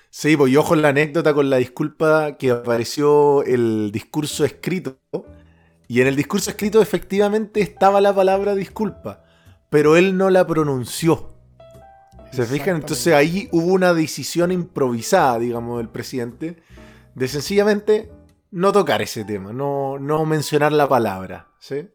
Sí, 0.09 0.37
pues 0.37 0.51
y 0.51 0.55
ojo 0.55 0.75
la 0.75 0.89
anécdota 0.89 1.33
con 1.33 1.49
la 1.49 1.57
disculpa 1.57 2.37
que 2.37 2.51
apareció 2.51 3.43
el 3.43 3.91
discurso 3.91 4.45
escrito. 4.45 4.97
Y 5.87 6.01
en 6.01 6.07
el 6.07 6.15
discurso 6.15 6.49
escrito 6.49 6.81
efectivamente 6.81 7.59
estaba 7.59 7.99
la 7.99 8.15
palabra 8.15 8.55
disculpa, 8.55 9.25
pero 9.69 9.97
él 9.97 10.17
no 10.17 10.29
la 10.29 10.47
pronunció. 10.47 11.33
¿Se 12.31 12.45
fijan? 12.45 12.77
Entonces 12.77 13.13
ahí 13.13 13.49
hubo 13.51 13.73
una 13.73 13.93
decisión 13.93 14.51
improvisada, 14.51 15.39
digamos, 15.39 15.77
del 15.79 15.89
presidente, 15.89 16.63
de 17.15 17.27
sencillamente 17.27 18.11
no 18.51 18.71
tocar 18.71 19.01
ese 19.01 19.25
tema, 19.25 19.51
no, 19.53 19.97
no 19.99 20.25
mencionar 20.25 20.71
la 20.71 20.87
palabra. 20.87 21.49
¿sí? 21.59 21.87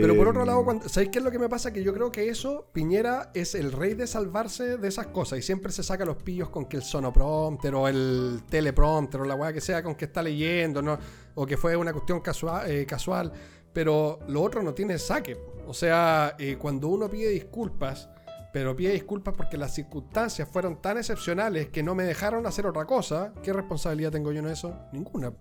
Pero 0.00 0.16
por 0.16 0.28
otro 0.28 0.42
Eh, 0.42 0.46
lado, 0.46 0.64
cuando, 0.64 0.88
¿sabéis 0.88 1.10
qué 1.10 1.18
es 1.18 1.24
lo 1.24 1.30
que 1.30 1.38
me 1.38 1.48
pasa? 1.48 1.72
Que 1.72 1.82
yo 1.84 1.94
creo 1.94 2.10
que 2.10 2.28
eso, 2.28 2.68
Piñera 2.72 3.30
es 3.34 3.54
el 3.54 3.70
rey 3.72 3.94
de 3.94 4.06
salvarse 4.06 4.76
de 4.76 4.88
esas 4.88 5.08
cosas 5.08 5.38
y 5.38 5.42
siempre 5.42 5.70
se 5.72 5.82
saca 5.82 6.04
los 6.04 6.16
pillos 6.22 6.48
con 6.50 6.66
que 6.66 6.76
el 6.78 6.82
sonoprompter 6.82 7.74
o 7.74 7.86
el 7.86 8.42
teleprompter 8.48 9.20
o 9.20 9.24
la 9.24 9.36
weá 9.36 9.52
que 9.52 9.60
sea 9.60 9.82
con 9.82 9.94
que 9.94 10.06
está 10.06 10.22
leyendo, 10.22 10.82
¿no? 10.82 10.98
o 11.34 11.46
que 11.46 11.56
fue 11.56 11.76
una 11.76 11.92
cuestión 11.92 12.20
casual, 12.20 12.68
eh, 12.70 12.86
casual. 12.86 13.32
Pero 13.72 14.18
lo 14.26 14.42
otro 14.42 14.62
no 14.62 14.74
tiene 14.74 14.98
saque. 14.98 15.38
O 15.66 15.74
sea, 15.74 16.34
eh, 16.38 16.56
cuando 16.58 16.88
uno 16.88 17.08
pide 17.08 17.28
disculpas, 17.30 18.08
pero 18.52 18.74
pide 18.74 18.92
disculpas 18.92 19.34
porque 19.36 19.56
las 19.56 19.74
circunstancias 19.74 20.48
fueron 20.50 20.80
tan 20.80 20.98
excepcionales 20.98 21.68
que 21.68 21.82
no 21.82 21.94
me 21.94 22.04
dejaron 22.04 22.46
hacer 22.46 22.66
otra 22.66 22.86
cosa, 22.86 23.32
¿qué 23.42 23.52
responsabilidad 23.52 24.12
tengo 24.12 24.32
yo 24.32 24.40
en 24.40 24.48
eso? 24.48 24.76
Ninguna. 24.92 25.32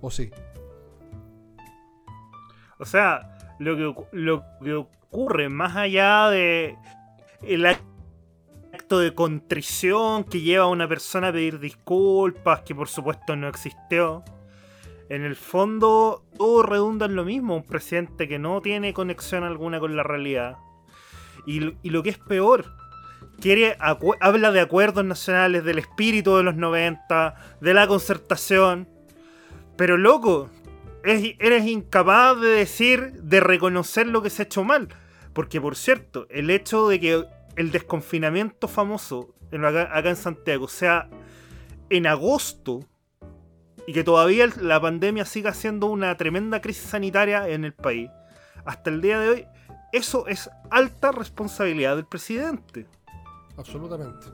¿O 0.00 0.10
sí? 0.10 0.30
O 2.78 2.84
sea, 2.84 3.36
lo 3.58 3.76
que, 3.76 4.06
lo 4.12 4.44
que 4.62 4.74
ocurre 4.74 5.48
más 5.48 5.76
allá 5.76 6.28
de 6.28 6.76
el 7.42 7.66
acto 7.66 8.98
de 8.98 9.14
contrición 9.14 10.24
que 10.24 10.40
lleva 10.40 10.64
a 10.64 10.68
una 10.68 10.88
persona 10.88 11.28
a 11.28 11.32
pedir 11.32 11.60
disculpas, 11.60 12.62
que 12.62 12.74
por 12.74 12.88
supuesto 12.88 13.36
no 13.36 13.48
existió. 13.48 14.24
En 15.08 15.22
el 15.22 15.36
fondo, 15.36 16.24
todo 16.36 16.62
redunda 16.62 17.06
en 17.06 17.14
lo 17.14 17.24
mismo, 17.24 17.56
un 17.56 17.64
presidente 17.64 18.26
que 18.26 18.38
no 18.38 18.60
tiene 18.60 18.94
conexión 18.94 19.44
alguna 19.44 19.78
con 19.78 19.96
la 19.96 20.02
realidad. 20.02 20.56
Y, 21.46 21.60
lo- 21.90 22.02
que 22.02 22.10
es 22.10 22.18
peor, 22.18 22.64
quiere 23.40 23.76
habla 24.20 24.52
de 24.52 24.60
acuerdos 24.60 25.04
nacionales, 25.04 25.64
del 25.64 25.78
espíritu 25.78 26.36
de 26.36 26.42
los 26.42 26.56
90, 26.56 27.34
de 27.60 27.74
la 27.74 27.86
concertación. 27.86 28.88
Pero 29.76 29.96
loco, 29.96 30.50
es- 31.04 31.34
eres 31.38 31.66
incapaz 31.66 32.40
de 32.40 32.48
decir, 32.48 33.12
de 33.22 33.40
reconocer 33.40 34.06
lo 34.06 34.22
que 34.22 34.30
se 34.30 34.42
ha 34.42 34.44
hecho 34.46 34.64
mal. 34.64 34.88
Porque 35.32 35.60
por 35.60 35.76
cierto, 35.76 36.26
el 36.30 36.48
hecho 36.50 36.88
de 36.88 37.00
que 37.00 37.24
el 37.56 37.70
desconfinamiento 37.70 38.68
famoso 38.68 39.34
en- 39.50 39.64
acá, 39.64 39.88
acá 39.96 40.10
en 40.10 40.16
Santiago 40.16 40.68
sea 40.68 41.08
en 41.90 42.06
agosto 42.06 42.80
y 43.86 43.92
que 43.92 44.02
todavía 44.04 44.48
la 44.60 44.80
pandemia 44.80 45.24
siga 45.24 45.52
siendo 45.52 45.86
una 45.88 46.16
tremenda 46.16 46.60
crisis 46.60 46.84
sanitaria 46.88 47.48
en 47.48 47.64
el 47.64 47.74
país, 47.74 48.08
hasta 48.64 48.88
el 48.90 49.00
día 49.02 49.20
de 49.20 49.28
hoy, 49.28 49.46
eso 49.94 50.26
es 50.26 50.50
alta 50.70 51.12
responsabilidad 51.12 51.94
del 51.94 52.06
presidente. 52.06 52.86
Absolutamente. 53.56 54.26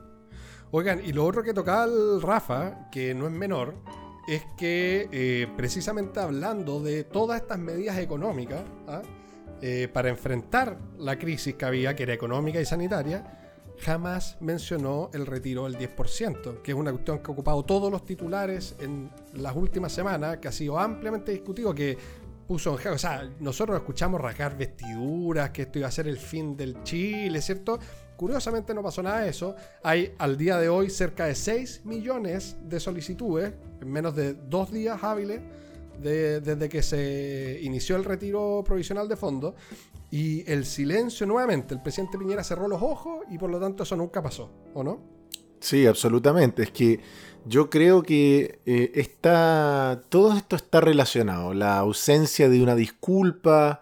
Oigan, 0.71 1.01
y 1.05 1.13
lo 1.13 1.25
otro 1.25 1.43
que 1.43 1.53
tocaba 1.53 1.83
el 1.83 2.21
Rafa, 2.21 2.89
que 2.89 3.13
no 3.13 3.27
es 3.27 3.31
menor, 3.31 3.75
es 4.27 4.43
que 4.57 5.07
eh, 5.11 5.47
precisamente 5.55 6.19
hablando 6.19 6.81
de 6.81 7.03
todas 7.03 7.41
estas 7.41 7.59
medidas 7.59 7.99
económicas 7.99 8.61
¿ah? 8.87 9.01
eh, 9.61 9.87
para 9.91 10.09
enfrentar 10.09 10.79
la 10.97 11.19
crisis 11.19 11.53
que 11.53 11.65
había, 11.65 11.95
que 11.95 12.03
era 12.03 12.13
económica 12.13 12.59
y 12.59 12.65
sanitaria, 12.65 13.37
jamás 13.81 14.37
mencionó 14.39 15.09
el 15.13 15.25
retiro 15.25 15.69
del 15.69 15.77
10%, 15.77 16.61
que 16.61 16.71
es 16.71 16.77
una 16.77 16.91
cuestión 16.91 17.19
que 17.19 17.29
ha 17.29 17.33
ocupado 17.33 17.63
todos 17.63 17.91
los 17.91 18.05
titulares 18.05 18.75
en 18.79 19.11
las 19.33 19.55
últimas 19.55 19.91
semanas, 19.91 20.37
que 20.37 20.47
ha 20.47 20.51
sido 20.51 20.79
ampliamente 20.79 21.31
discutido, 21.31 21.73
que 21.73 21.97
puso 22.51 22.73
O 22.73 22.97
sea, 22.97 23.29
nosotros 23.39 23.77
escuchamos 23.77 24.19
rasgar 24.19 24.57
vestiduras, 24.57 25.51
que 25.51 25.61
esto 25.61 25.79
iba 25.79 25.87
a 25.87 25.91
ser 25.91 26.07
el 26.09 26.17
fin 26.17 26.57
del 26.57 26.83
Chile, 26.83 27.41
¿cierto? 27.41 27.79
Curiosamente 28.17 28.73
no 28.73 28.83
pasó 28.83 29.01
nada 29.01 29.21
de 29.21 29.29
eso. 29.29 29.55
Hay 29.83 30.13
al 30.17 30.37
día 30.37 30.57
de 30.57 30.67
hoy 30.67 30.89
cerca 30.89 31.25
de 31.27 31.35
6 31.35 31.83
millones 31.85 32.57
de 32.67 32.79
solicitudes 32.81 33.53
en 33.81 33.89
menos 33.89 34.13
de 34.17 34.33
dos 34.33 34.69
días 34.69 35.01
hábiles 35.01 35.39
de- 36.01 36.41
desde 36.41 36.67
que 36.67 36.83
se 36.83 37.59
inició 37.63 37.95
el 37.95 38.03
retiro 38.03 38.63
provisional 38.65 39.07
de 39.07 39.15
fondos. 39.15 39.53
Y 40.11 40.43
el 40.51 40.65
silencio 40.65 41.25
nuevamente. 41.25 41.73
El 41.73 41.81
presidente 41.81 42.17
Piñera 42.17 42.43
cerró 42.43 42.67
los 42.67 42.81
ojos 42.81 43.19
y 43.31 43.37
por 43.37 43.49
lo 43.49 43.61
tanto 43.61 43.83
eso 43.83 43.95
nunca 43.95 44.21
pasó, 44.21 44.51
¿o 44.73 44.83
no? 44.83 44.99
Sí, 45.61 45.85
absolutamente. 45.87 46.63
Es 46.63 46.71
que 46.71 46.99
yo 47.45 47.69
creo 47.69 48.03
que 48.03 48.59
eh, 48.65 48.91
está, 48.95 50.01
todo 50.09 50.37
esto 50.37 50.55
está 50.55 50.81
relacionado. 50.81 51.53
La 51.53 51.77
ausencia 51.79 52.49
de 52.49 52.61
una 52.61 52.75
disculpa, 52.75 53.81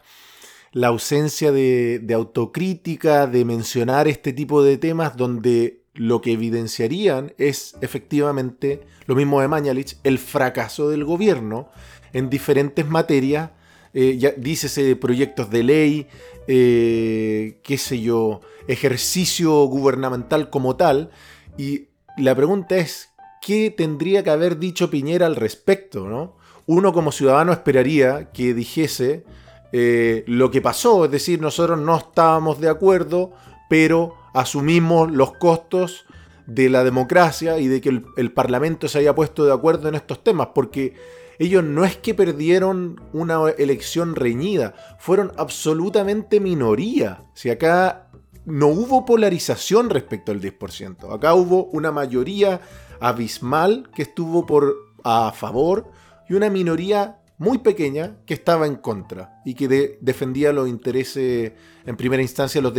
la 0.71 0.87
ausencia 0.87 1.51
de, 1.51 2.05
autocrítica, 2.13 3.27
de 3.27 3.45
mencionar 3.45 4.07
este 4.07 4.33
tipo 4.33 4.63
de 4.63 4.77
temas 4.77 5.17
donde 5.17 5.81
lo 5.93 6.21
que 6.21 6.33
evidenciarían 6.33 7.33
es 7.37 7.75
efectivamente, 7.81 8.81
lo 9.05 9.15
mismo 9.15 9.41
de 9.41 9.47
Mañalich, 9.47 9.97
el 10.03 10.19
fracaso 10.19 10.89
del 10.89 11.03
gobierno 11.03 11.69
en 12.13 12.29
diferentes 12.29 12.87
materias. 12.87 13.51
Eh, 13.93 14.17
ya, 14.19 14.31
dícese 14.37 14.83
de 14.83 14.95
proyectos 14.95 15.49
de 15.49 15.63
ley, 15.63 16.07
eh, 16.47 17.59
qué 17.63 17.77
sé 17.77 17.99
yo, 17.99 18.41
ejercicio 18.67 19.65
gubernamental 19.65 20.49
como 20.49 20.75
tal. 20.75 21.09
Y 21.57 21.87
la 22.17 22.35
pregunta 22.35 22.77
es, 22.77 23.08
¿qué 23.41 23.73
tendría 23.75 24.23
que 24.23 24.29
haber 24.29 24.57
dicho 24.57 24.89
Piñera 24.89 25.25
al 25.25 25.35
respecto? 25.35 26.07
¿no? 26.07 26.35
Uno 26.65 26.93
como 26.93 27.11
ciudadano 27.11 27.51
esperaría 27.51 28.31
que 28.31 28.53
dijese 28.53 29.25
eh, 29.71 30.23
lo 30.27 30.51
que 30.51 30.61
pasó, 30.61 31.05
es 31.05 31.11
decir, 31.11 31.41
nosotros 31.41 31.79
no 31.79 31.97
estábamos 31.97 32.59
de 32.59 32.69
acuerdo, 32.69 33.31
pero 33.69 34.15
asumimos 34.33 35.11
los 35.11 35.33
costos 35.33 36.05
de 36.47 36.69
la 36.69 36.83
democracia 36.83 37.59
y 37.59 37.67
de 37.67 37.79
que 37.81 37.89
el, 37.89 38.05
el 38.17 38.31
Parlamento 38.31 38.87
se 38.87 38.99
haya 38.99 39.13
puesto 39.13 39.45
de 39.45 39.53
acuerdo 39.53 39.87
en 39.87 39.95
estos 39.95 40.23
temas, 40.23 40.49
porque 40.55 40.95
ellos 41.39 41.63
no 41.63 41.85
es 41.85 41.95
que 41.95 42.13
perdieron 42.13 43.01
una 43.13 43.49
elección 43.57 44.15
reñida, 44.15 44.73
fueron 44.99 45.31
absolutamente 45.37 46.41
minoría. 46.41 47.23
Si 47.33 47.49
acá 47.49 48.09
no 48.45 48.67
hubo 48.67 49.05
polarización 49.05 49.89
respecto 49.89 50.33
al 50.33 50.41
10%, 50.41 51.15
acá 51.15 51.33
hubo 51.35 51.65
una 51.65 51.93
mayoría 51.93 52.59
abismal 53.01 53.89
que 53.93 54.01
estuvo 54.03 54.45
por 54.45 54.75
a 55.03 55.31
favor 55.33 55.91
y 56.27 56.33
una 56.33 56.49
minoría 56.49 57.19
muy 57.37 57.59
pequeña 57.59 58.17
que 58.25 58.33
estaba 58.33 58.67
en 58.67 58.75
contra 58.75 59.41
y 59.45 59.53
que 59.53 59.67
de- 59.69 59.97
defendía 60.01 60.51
los 60.51 60.67
intereses, 60.67 61.53
en 61.85 61.95
primera 61.95 62.21
instancia, 62.21 62.61
los, 62.61 62.73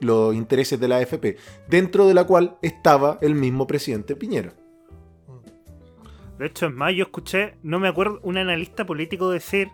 los 0.00 0.34
intereses 0.34 0.80
de 0.80 0.88
la 0.88 0.96
AFP, 0.96 1.36
dentro 1.68 2.06
de 2.06 2.14
la 2.14 2.24
cual 2.24 2.56
estaba 2.62 3.18
el 3.20 3.34
mismo 3.34 3.66
presidente 3.66 4.16
Piñera. 4.16 4.54
De 6.38 6.46
hecho, 6.46 6.66
es 6.66 6.72
más, 6.72 6.94
yo 6.94 7.04
escuché, 7.04 7.56
no 7.62 7.78
me 7.78 7.88
acuerdo, 7.88 8.20
un 8.22 8.38
analista 8.38 8.84
político 8.84 9.30
decir, 9.30 9.68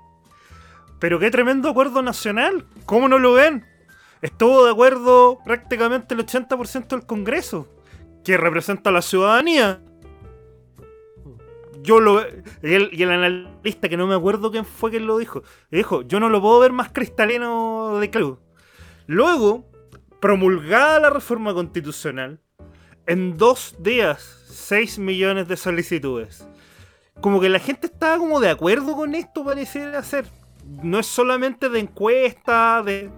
pero 0.99 1.19
qué 1.19 1.31
tremendo 1.31 1.69
acuerdo 1.69 2.03
nacional, 2.03 2.67
¿cómo 2.85 3.09
no 3.09 3.19
lo 3.19 3.33
ven? 3.35 3.65
Estuvo 4.23 4.65
de 4.65 4.71
acuerdo 4.71 5.39
prácticamente 5.45 6.15
el 6.15 6.25
80% 6.25 6.89
del 6.89 7.07
Congreso, 7.07 7.69
que 8.25 8.37
representa 8.37 8.91
a 8.91 8.93
la 8.93 9.03
ciudadanía. 9.03 9.83
Yo 11.83 12.01
lo 12.01 12.21
y 12.21 12.75
el, 12.75 12.91
y 12.93 13.03
el 13.03 13.11
analista, 13.11 13.89
que 13.89 13.97
no 13.97 14.07
me 14.07 14.15
acuerdo 14.15 14.51
quién 14.51 14.65
fue 14.65 14.91
quien 14.91 15.07
lo 15.07 15.19
dijo, 15.19 15.43
dijo, 15.71 16.03
yo 16.03 16.21
no 16.21 16.29
lo 16.29 16.41
puedo 16.41 16.61
ver 16.61 16.73
más 16.73 16.91
cristalino 16.91 17.99
de 17.99 18.11
claro. 18.11 18.41
Luego, 19.07 19.69
promulgada 20.21 21.01
la 21.01 21.11
reforma 21.11 21.53
constitucional, 21.53 22.41
en 23.07 23.37
dos 23.37 23.75
días, 23.81 24.45
6 24.49 24.99
millones 25.01 25.49
de 25.49 25.57
solicitudes. 25.57 26.47
Como 27.21 27.41
que 27.41 27.49
la 27.49 27.59
gente 27.59 27.89
estaba 27.89 28.19
como 28.19 28.41
de 28.41 28.51
acuerdo 28.51 28.95
con 28.95 29.15
esto, 29.15 29.45
pareciera 29.45 30.03
ser. 30.03 30.27
No 30.83 31.01
es 31.01 31.07
solamente 31.07 31.69
de 31.69 31.81
encuesta, 31.81 32.83
de 32.85 33.11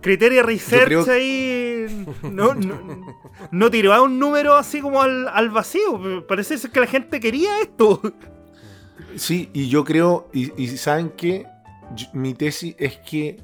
criterio 0.00 0.42
research 0.42 0.84
creo- 0.86 1.10
ahí. 1.10 2.06
No, 2.22 2.54
no, 2.54 3.16
no 3.50 3.70
tiraba 3.70 4.02
un 4.02 4.18
número 4.18 4.54
así 4.54 4.80
como 4.80 5.00
al, 5.02 5.28
al 5.28 5.50
vacío. 5.50 6.26
Parece 6.26 6.58
ser 6.58 6.70
que 6.70 6.80
la 6.80 6.86
gente 6.86 7.20
quería 7.20 7.60
esto. 7.60 8.00
Sí, 9.16 9.50
y 9.52 9.68
yo 9.68 9.84
creo, 9.84 10.28
y, 10.32 10.52
y 10.62 10.68
saben 10.76 11.10
que 11.10 11.46
mi 12.12 12.34
tesis 12.34 12.74
es 12.78 12.96
que 12.98 13.38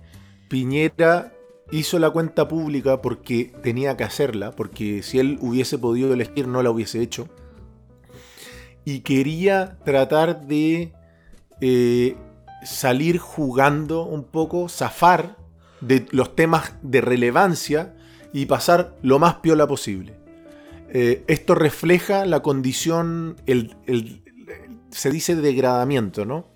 Piñera 0.49 1.33
hizo 1.73 1.99
la 1.99 2.11
cuenta 2.11 2.47
pública 2.47 3.03
porque 3.03 3.53
tenía 3.63 3.97
que 3.97 4.05
hacerla, 4.05 4.53
porque 4.53 5.03
si 5.03 5.19
él 5.19 5.39
hubiese 5.41 5.79
podido 5.79 6.13
elegir 6.13 6.47
no 6.47 6.63
la 6.63 6.71
hubiese 6.71 7.03
hecho. 7.03 7.29
Y 8.85 9.01
quería 9.01 9.79
tratar 9.85 10.43
de 10.47 10.93
eh, 11.61 12.17
salir 12.65 13.19
jugando 13.19 14.05
un 14.05 14.23
poco, 14.23 14.69
zafar 14.69 15.37
de 15.81 16.07
los 16.11 16.35
temas 16.37 16.75
de 16.83 17.01
relevancia 17.01 17.95
y 18.33 18.47
pasar 18.47 18.97
lo 19.03 19.19
más 19.19 19.37
piola 19.37 19.67
posible. 19.67 20.15
Eh, 20.93 21.25
esto 21.27 21.55
refleja 21.55 22.25
la 22.27 22.41
condición, 22.41 23.37
el, 23.47 23.77
el- 23.87 24.23
se 24.91 25.11
dice 25.11 25.35
degradamiento, 25.37 26.25
¿no? 26.25 26.47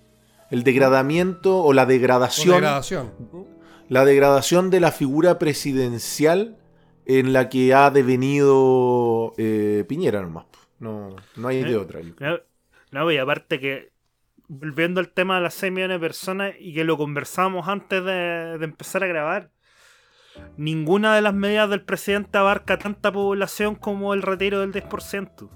El 0.49 0.63
degradamiento 0.63 1.63
o 1.63 1.73
la 1.73 1.83
O 1.83 1.85
degradación, 1.85 2.55
degradación. 2.55 3.11
la 3.89 4.05
degradación 4.05 4.69
de 4.69 4.79
la 4.79 4.91
figura 4.91 5.37
presidencial 5.39 6.57
en 7.05 7.33
la 7.33 7.49
que 7.49 7.73
ha 7.73 7.89
devenido 7.91 9.33
eh, 9.37 9.85
Piñera 9.87 10.21
nomás. 10.21 10.45
No, 10.79 11.15
no 11.35 11.47
hay 11.47 11.63
de 11.63 11.71
¿Eh? 11.71 11.77
otra. 11.77 11.99
No, 12.19 12.39
no, 12.91 13.11
y 13.11 13.17
aparte 13.17 13.59
que, 13.59 13.90
volviendo 14.53 14.99
al 14.99 15.09
tema 15.09 15.35
de 15.35 15.41
las 15.43 15.53
6 15.53 15.71
millones 15.71 15.95
de 15.95 16.07
personas 16.07 16.53
y 16.59 16.73
que 16.73 16.83
lo 16.83 16.97
conversamos 16.97 17.69
antes 17.69 18.03
de, 18.03 18.57
de 18.57 18.65
empezar 18.65 19.01
a 19.03 19.07
grabar, 19.07 19.49
ninguna 20.57 21.15
de 21.15 21.21
las 21.21 21.33
medidas 21.33 21.69
del 21.69 21.83
presidente 21.83 22.37
abarca 22.37 22.77
tanta 22.77 23.13
población 23.13 23.75
como 23.75 24.13
el 24.13 24.21
retiro 24.21 24.59
del 24.59 24.73
10%. 24.73 25.49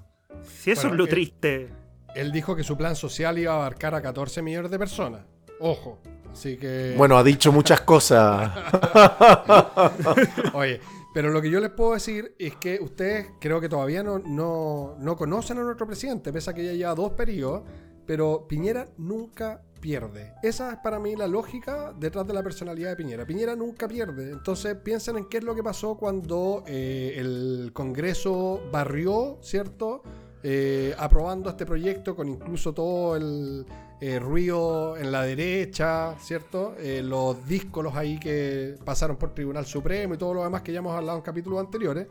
Si 0.44 0.72
eso 0.72 0.84
Bueno, 0.84 0.94
es 0.94 0.98
lo 0.98 1.06
eh, 1.06 1.10
triste. 1.10 1.70
Él 2.16 2.32
dijo 2.32 2.56
que 2.56 2.64
su 2.64 2.78
plan 2.78 2.96
social 2.96 3.38
iba 3.38 3.52
a 3.52 3.56
abarcar 3.58 3.96
a 3.96 4.02
14 4.02 4.42
millones 4.42 4.72
de 4.72 4.80
personas. 4.80 5.26
Ojo. 5.60 6.02
Así 6.32 6.58
que. 6.58 6.94
Bueno, 6.98 7.18
ha 7.18 7.24
dicho 7.24 7.52
muchas 7.52 7.82
cosas. 7.82 8.52
Oye, 10.54 10.80
pero 11.14 11.32
lo 11.32 11.42
que 11.42 11.50
yo 11.50 11.60
les 11.60 11.72
puedo 11.72 11.94
decir 11.94 12.36
es 12.40 12.56
que 12.56 12.80
ustedes 12.82 13.28
creo 13.40 13.60
que 13.60 13.70
todavía 13.70 14.04
no, 14.04 14.20
no, 14.20 14.96
no 15.00 15.16
conocen 15.16 15.58
a 15.58 15.64
nuestro 15.64 15.86
presidente, 15.86 16.32
pese 16.32 16.50
a 16.50 16.54
que 16.54 16.66
ya 16.66 16.74
lleva 16.74 16.96
dos 16.96 17.14
periodos, 17.14 17.64
pero 18.06 18.48
Piñera 18.48 18.88
nunca 18.98 19.62
pierde. 19.86 20.34
Esa 20.42 20.72
es 20.72 20.78
para 20.80 20.98
mí 20.98 21.16
la 21.16 21.28
lógica 21.28 21.94
detrás 22.00 22.26
de 22.26 22.34
la 22.34 22.42
personalidad 22.42 22.90
de 22.90 22.96
Piñera. 22.96 23.26
Piñera 23.26 23.56
nunca 23.56 23.88
pierde. 23.88 24.32
Entonces 24.32 24.76
piensen 24.78 25.18
en 25.18 25.26
qué 25.26 25.38
es 25.38 25.44
lo 25.44 25.54
que 25.54 25.62
pasó 25.62 25.96
cuando 25.96 26.64
eh, 26.66 27.14
el 27.18 27.70
Congreso 27.72 28.62
barrió, 28.72 29.38
¿cierto? 29.42 30.02
Eh, 30.42 30.96
aprobando 30.98 31.52
este 31.52 31.68
proyecto 31.68 32.16
con 32.16 32.30
incluso 32.30 32.74
todo 32.74 33.16
el, 33.16 33.66
eh, 34.02 34.20
ruido 34.20 34.98
en 34.98 35.12
la 35.12 35.22
derecha, 35.22 36.16
¿cierto? 36.20 36.76
Los 37.04 37.48
díscolos 37.48 37.96
ahí 37.96 38.20
que 38.20 38.76
pasaron 38.84 39.18
por 39.18 39.36
Tribunal 39.36 39.68
Supremo 39.68 40.16
y 40.16 40.18
todo 40.18 40.34
lo 40.34 40.44
demás 40.44 40.64
que 40.64 40.72
ya 40.72 40.80
hemos 40.80 40.96
hablado 40.96 41.20
en 41.20 41.24
capítulos 41.24 41.60
anteriores. 41.60 42.08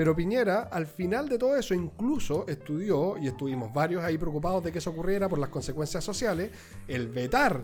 Pero 0.00 0.16
Piñera, 0.16 0.62
al 0.72 0.86
final 0.86 1.28
de 1.28 1.36
todo 1.36 1.54
eso, 1.56 1.74
incluso 1.74 2.46
estudió, 2.48 3.18
y 3.18 3.26
estuvimos 3.26 3.70
varios 3.70 4.02
ahí 4.02 4.16
preocupados 4.16 4.64
de 4.64 4.72
que 4.72 4.78
eso 4.78 4.88
ocurriera 4.88 5.28
por 5.28 5.38
las 5.38 5.50
consecuencias 5.50 6.02
sociales, 6.02 6.50
el 6.88 7.08
vetar 7.08 7.62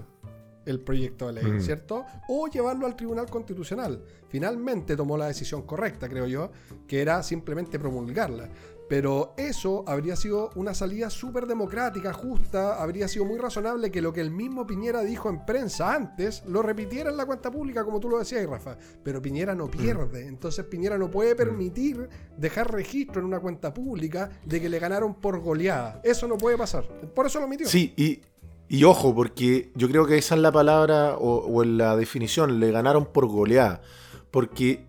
el 0.66 0.80
proyecto 0.80 1.28
de 1.28 1.32
ley, 1.32 1.50
Mm. 1.52 1.60
¿cierto? 1.62 2.04
O 2.28 2.46
llevarlo 2.48 2.84
al 2.84 2.94
Tribunal 2.94 3.30
Constitucional. 3.30 4.04
Finalmente 4.28 4.96
tomó 4.96 5.16
la 5.16 5.28
decisión 5.28 5.62
correcta, 5.62 6.10
creo 6.10 6.26
yo, 6.26 6.50
que 6.86 7.00
era 7.00 7.22
simplemente 7.22 7.78
promulgarla. 7.78 8.50
Pero 8.88 9.34
eso 9.36 9.82
habría 9.86 10.14
sido 10.14 10.50
una 10.54 10.72
salida 10.72 11.10
súper 11.10 11.46
democrática, 11.46 12.12
justa, 12.12 12.80
habría 12.80 13.08
sido 13.08 13.24
muy 13.24 13.36
razonable 13.36 13.90
que 13.90 14.00
lo 14.00 14.12
que 14.12 14.20
el 14.20 14.30
mismo 14.30 14.64
Piñera 14.64 15.02
dijo 15.02 15.28
en 15.28 15.44
prensa 15.44 15.92
antes 15.92 16.44
lo 16.46 16.62
repitiera 16.62 17.10
en 17.10 17.16
la 17.16 17.26
cuenta 17.26 17.50
pública, 17.50 17.84
como 17.84 17.98
tú 17.98 18.08
lo 18.08 18.18
decías, 18.18 18.46
Rafa. 18.46 18.76
Pero 19.02 19.20
Piñera 19.20 19.56
no 19.56 19.68
pierde, 19.68 20.28
entonces 20.28 20.64
Piñera 20.66 20.98
no 20.98 21.10
puede 21.10 21.34
permitir 21.34 22.08
dejar 22.36 22.72
registro 22.72 23.20
en 23.20 23.26
una 23.26 23.40
cuenta 23.40 23.74
pública 23.74 24.30
de 24.44 24.60
que 24.60 24.68
le 24.68 24.78
ganaron 24.78 25.14
por 25.14 25.40
goleada. 25.40 26.00
Eso 26.04 26.28
no 26.28 26.38
puede 26.38 26.56
pasar. 26.56 26.84
Por 27.12 27.26
eso 27.26 27.40
lo 27.40 27.46
omitió. 27.46 27.66
Sí, 27.66 27.92
y, 27.96 28.20
y 28.68 28.84
ojo, 28.84 29.12
porque 29.14 29.72
yo 29.74 29.88
creo 29.88 30.06
que 30.06 30.16
esa 30.16 30.36
es 30.36 30.40
la 30.40 30.52
palabra 30.52 31.16
o, 31.16 31.38
o 31.38 31.62
en 31.64 31.76
la 31.76 31.96
definición, 31.96 32.60
le 32.60 32.70
ganaron 32.70 33.06
por 33.06 33.26
goleada. 33.26 33.82
Porque 34.30 34.85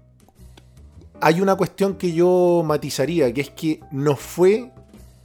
hay 1.22 1.42
una 1.42 1.56
cuestión 1.56 1.96
que 1.96 2.14
yo 2.14 2.64
matizaría, 2.66 3.34
que 3.34 3.42
es 3.42 3.50
que 3.50 3.80
no 3.92 4.16
fue, 4.16 4.72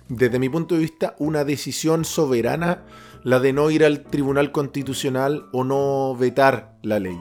desde 0.08 0.38
mi 0.38 0.48
punto 0.48 0.74
de 0.74 0.82
vista, 0.82 1.14
una 1.18 1.44
decisión 1.44 2.04
soberana 2.04 2.84
la 3.24 3.38
de 3.38 3.52
no 3.52 3.70
ir 3.70 3.84
al 3.84 4.02
Tribunal 4.02 4.52
Constitucional 4.52 5.46
o 5.52 5.64
no 5.64 6.16
vetar 6.16 6.76
la 6.82 6.98
ley. 6.98 7.18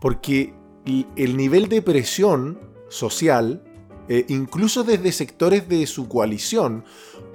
Porque 0.00 0.54
el 0.86 1.36
nivel 1.36 1.68
de 1.68 1.82
presión 1.82 2.58
social, 2.88 3.62
eh, 4.08 4.24
incluso 4.28 4.82
desde 4.82 5.12
sectores 5.12 5.68
de 5.68 5.86
su 5.86 6.08
coalición, 6.08 6.84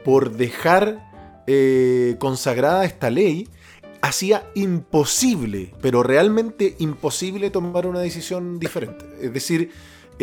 por 0.03 0.31
dejar 0.31 1.43
eh, 1.47 2.15
consagrada 2.19 2.85
esta 2.85 3.09
ley, 3.09 3.47
hacía 4.01 4.49
imposible, 4.55 5.73
pero 5.81 6.03
realmente 6.03 6.75
imposible 6.79 7.49
tomar 7.49 7.87
una 7.87 7.99
decisión 7.99 8.59
diferente. 8.59 9.05
Es 9.21 9.33
decir, 9.33 9.71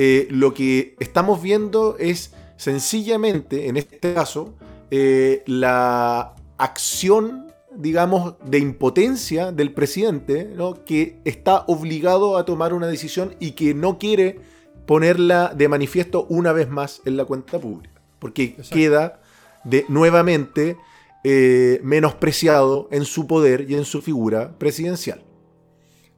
eh, 0.01 0.29
lo 0.31 0.55
que 0.55 0.95
estamos 1.01 1.43
viendo 1.43 1.97
es 1.99 2.33
sencillamente, 2.57 3.67
en 3.69 3.77
este 3.77 3.99
caso, 3.99 4.55
eh, 4.93 5.43
la 5.47 6.35
acción, 6.57 7.53
digamos, 7.75 8.35
de 8.45 8.59
impotencia 8.59 9.51
del 9.51 9.73
presidente, 9.73 10.45
¿no? 10.57 10.85
que 10.85 11.19
está 11.25 11.65
obligado 11.67 12.37
a 12.37 12.45
tomar 12.45 12.73
una 12.75 12.87
decisión 12.87 13.35
y 13.41 13.53
que 13.53 13.75
no 13.75 13.99
quiere 13.99 14.39
ponerla 14.87 15.53
de 15.55 15.67
manifiesto 15.69 16.27
una 16.29 16.53
vez 16.53 16.69
más 16.69 17.03
en 17.05 17.17
la 17.17 17.25
cuenta 17.25 17.59
pública. 17.59 18.01
Porque 18.21 18.45
Exacto. 18.45 18.75
queda 18.77 19.21
de, 19.65 19.85
nuevamente 19.89 20.77
eh, 21.25 21.81
menospreciado 21.83 22.89
en 22.93 23.05
su 23.05 23.27
poder 23.27 23.69
y 23.69 23.75
en 23.75 23.85
su 23.85 24.01
figura 24.01 24.53
presidencial. 24.59 25.23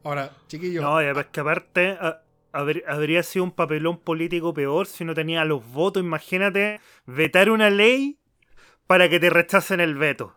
Ahora, 0.04 0.30
chiquillos, 0.48 0.82
No, 0.82 1.00
es 1.00 1.26
que 1.32 1.40
aparte 1.40 1.88
a- 1.90 2.22
haber- 2.52 2.84
habría 2.88 3.22
sido 3.22 3.44
un 3.44 3.52
papelón 3.52 3.98
político 3.98 4.52
peor 4.54 4.86
si 4.86 5.04
no 5.04 5.14
tenía 5.14 5.44
los 5.44 5.64
votos. 5.72 6.02
Imagínate 6.02 6.80
vetar 7.06 7.50
una 7.50 7.70
ley 7.70 8.18
para 8.86 9.08
que 9.08 9.20
te 9.20 9.30
rechacen 9.30 9.80
el 9.80 9.94
veto. 9.96 10.34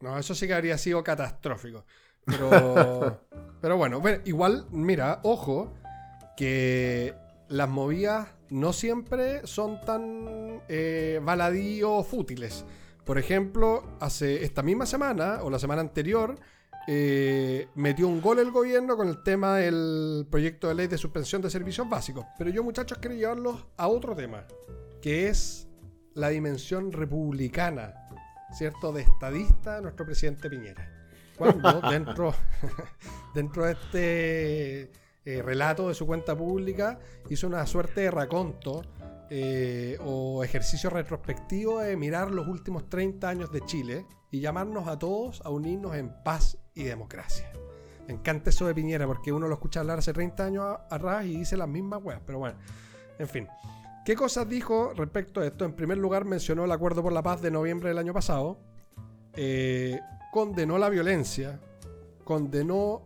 No, 0.00 0.18
eso 0.18 0.34
sí 0.34 0.46
que 0.46 0.54
habría 0.54 0.76
sido 0.78 1.02
catastrófico. 1.02 1.84
Pero, 2.26 3.20
pero 3.60 3.76
bueno, 3.76 4.00
bueno, 4.00 4.20
igual, 4.24 4.66
mira, 4.70 5.20
ojo, 5.22 5.74
que 6.36 7.14
las 7.48 7.68
movidas 7.68 8.28
no 8.50 8.72
siempre 8.72 9.46
son 9.46 9.80
tan 9.82 10.60
eh, 10.68 11.20
baladíos 11.22 12.06
fútiles. 12.06 12.64
Por 13.04 13.18
ejemplo, 13.18 13.84
hace 14.00 14.44
esta 14.44 14.62
misma 14.62 14.86
semana 14.86 15.40
o 15.42 15.50
la 15.50 15.58
semana 15.58 15.80
anterior 15.82 16.36
eh, 16.86 17.68
metió 17.74 18.08
un 18.08 18.20
gol 18.20 18.38
el 18.38 18.50
gobierno 18.50 18.96
con 18.96 19.08
el 19.08 19.22
tema 19.22 19.56
del 19.56 20.26
proyecto 20.30 20.68
de 20.68 20.74
ley 20.74 20.86
de 20.86 20.98
suspensión 20.98 21.40
de 21.40 21.50
servicios 21.50 21.88
básicos. 21.88 22.26
Pero 22.36 22.50
yo, 22.50 22.62
muchachos, 22.62 22.98
quiero 22.98 23.16
llevarlos 23.16 23.66
a 23.76 23.88
otro 23.88 24.14
tema, 24.14 24.46
que 25.00 25.28
es 25.28 25.66
la 26.14 26.28
dimensión 26.28 26.92
republicana, 26.92 27.94
¿cierto? 28.52 28.92
De 28.92 29.02
estadista 29.02 29.76
de 29.76 29.82
nuestro 29.82 30.04
presidente 30.04 30.50
Piñera. 30.50 30.90
Cuando 31.36 31.80
dentro, 31.90 32.34
dentro 33.34 33.64
de 33.64 33.72
este 33.72 34.82
eh, 35.24 35.42
relato 35.42 35.88
de 35.88 35.94
su 35.94 36.06
cuenta 36.06 36.36
pública 36.36 36.98
hizo 37.30 37.46
una 37.46 37.66
suerte 37.66 38.02
de 38.02 38.10
raconto 38.10 38.82
eh, 39.30 39.96
o 40.04 40.44
ejercicio 40.44 40.90
retrospectivo 40.90 41.80
de 41.80 41.96
mirar 41.96 42.30
los 42.30 42.46
últimos 42.46 42.90
30 42.90 43.26
años 43.26 43.50
de 43.50 43.62
Chile 43.62 44.06
y 44.30 44.40
llamarnos 44.40 44.86
a 44.86 44.98
todos 44.98 45.40
a 45.42 45.48
unirnos 45.48 45.96
en 45.96 46.12
paz 46.22 46.58
y 46.74 46.84
democracia. 46.84 47.50
Me 48.06 48.14
encanta 48.14 48.50
eso 48.50 48.66
de 48.66 48.74
Piñera 48.74 49.06
porque 49.06 49.32
uno 49.32 49.48
lo 49.48 49.54
escucha 49.54 49.80
hablar 49.80 49.98
hace 50.00 50.12
30 50.12 50.44
años 50.44 50.64
a- 50.64 50.86
atrás 50.94 51.24
y 51.24 51.36
dice 51.38 51.56
las 51.56 51.68
mismas 51.68 52.02
weas, 52.02 52.20
pero 52.26 52.38
bueno, 52.38 52.56
en 53.18 53.28
fin. 53.28 53.48
¿Qué 54.04 54.14
cosas 54.14 54.46
dijo 54.48 54.92
respecto 54.94 55.40
a 55.40 55.46
esto? 55.46 55.64
En 55.64 55.72
primer 55.72 55.96
lugar 55.96 56.26
mencionó 56.26 56.64
el 56.66 56.72
acuerdo 56.72 57.02
por 57.02 57.12
la 57.12 57.22
paz 57.22 57.40
de 57.40 57.50
noviembre 57.50 57.88
del 57.88 57.96
año 57.98 58.12
pasado, 58.12 58.58
eh, 59.34 59.98
condenó 60.30 60.76
la 60.76 60.90
violencia, 60.90 61.58
condenó 62.24 63.02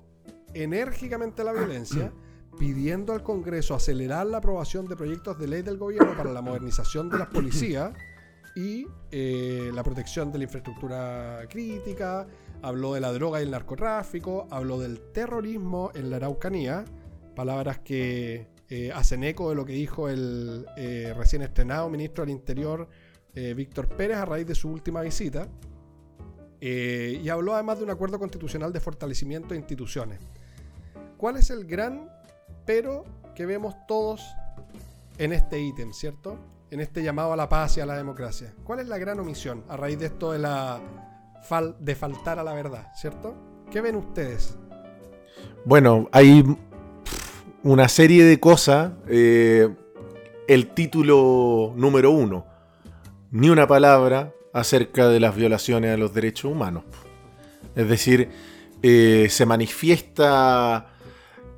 enérgicamente 0.55 1.45
la 1.45 1.53
violencia, 1.53 2.13
pidiendo 2.59 3.13
al 3.13 3.23
Congreso 3.23 3.77
acelerar 3.77 4.27
la 4.27 4.39
aprobación 4.39 4.87
de 4.89 4.97
proyectos 4.97 5.39
de 5.39 5.47
ley 5.47 5.63
del 5.63 5.79
gobierno 5.79 6.17
para 6.17 6.33
la 6.33 6.43
modernización 6.43 7.09
de 7.09 7.19
las 7.19 7.29
policías 7.29 7.93
y 8.57 8.89
eh, 9.13 9.71
la 9.73 9.85
protección 9.85 10.33
de 10.33 10.39
la 10.39 10.45
infraestructura 10.45 11.43
crítica, 11.49 12.27
habló 12.63 12.95
de 12.95 13.01
la 13.01 13.13
droga 13.13 13.41
y 13.41 13.45
el 13.45 13.51
narcotráfico, 13.51 14.47
habló 14.51 14.79
del 14.79 15.01
terrorismo 15.13 15.91
en 15.95 16.11
la 16.11 16.17
Araucanía, 16.17 16.85
palabras 17.35 17.79
que 17.81 18.49
eh, 18.69 18.93
hacen 18.95 19.25
eco 19.25 19.49
de 19.49 19.55
lo 19.55 19.65
que 19.65 19.73
dijo 19.73 20.09
el 20.09 20.67
eh, 20.77 21.15
recién 21.17 21.43
estrenado 21.43 21.89
ministro 21.89 22.25
del 22.25 22.33
Interior, 22.33 22.89
eh, 23.35 23.55
Víctor 23.55 23.89
Pérez, 23.89 24.19
a 24.19 24.25
raíz 24.25 24.47
de 24.47 24.55
su 24.55 24.69
última 24.69 25.01
visita. 25.03 25.49
Y 26.61 27.29
habló 27.29 27.55
además 27.55 27.79
de 27.79 27.85
un 27.85 27.91
acuerdo 27.91 28.19
constitucional 28.19 28.73
de 28.73 28.81
fortalecimiento 28.81 29.51
de 29.51 29.59
instituciones. 29.59 30.19
¿Cuál 31.17 31.37
es 31.37 31.51
el 31.51 31.65
gran 31.65 32.11
pero 32.67 33.05
que 33.37 33.47
vemos 33.47 33.77
todos 33.87 34.27
en 35.19 35.33
este 35.33 35.61
ítem, 35.61 35.93
¿cierto? 35.93 36.37
En 36.73 36.81
este 36.81 37.05
llamado 37.05 37.33
a 37.33 37.37
la 37.37 37.49
paz 37.49 37.77
y 37.77 37.81
a 37.81 37.87
la 37.87 37.97
democracia. 37.97 38.53
¿Cuál 38.65 38.81
es 38.81 38.89
la 38.89 38.99
gran 38.99 39.21
omisión 39.21 39.65
a 39.69 39.77
raíz 39.77 40.01
de 40.01 40.07
esto 40.07 40.33
de 40.33 40.41
la 40.41 40.81
de 41.79 41.95
faltar 41.95 42.39
a 42.39 42.43
la 42.43 42.53
verdad, 42.53 42.89
¿cierto? 42.95 43.35
¿Qué 43.71 43.81
ven 43.81 43.97
ustedes? 43.97 44.57
Bueno, 45.65 46.09
hay 46.13 46.45
una 47.63 47.89
serie 47.89 48.25
de 48.25 48.39
cosas. 48.39 48.93
eh, 49.09 49.69
el 50.49 50.69
título 50.69 51.75
número 51.77 52.11
uno. 52.11 52.47
Ni 53.31 53.51
una 53.51 53.67
palabra 53.67 54.33
acerca 54.55 55.09
de 55.09 55.21
las 55.21 55.37
violaciones 55.37 55.95
a 55.95 55.99
los 55.99 56.15
derechos 56.15 56.51
humanos. 56.51 56.85
Es 57.77 57.87
decir, 57.89 58.31
eh, 58.83 59.29
se 59.31 59.45
manifiesta 59.45 60.87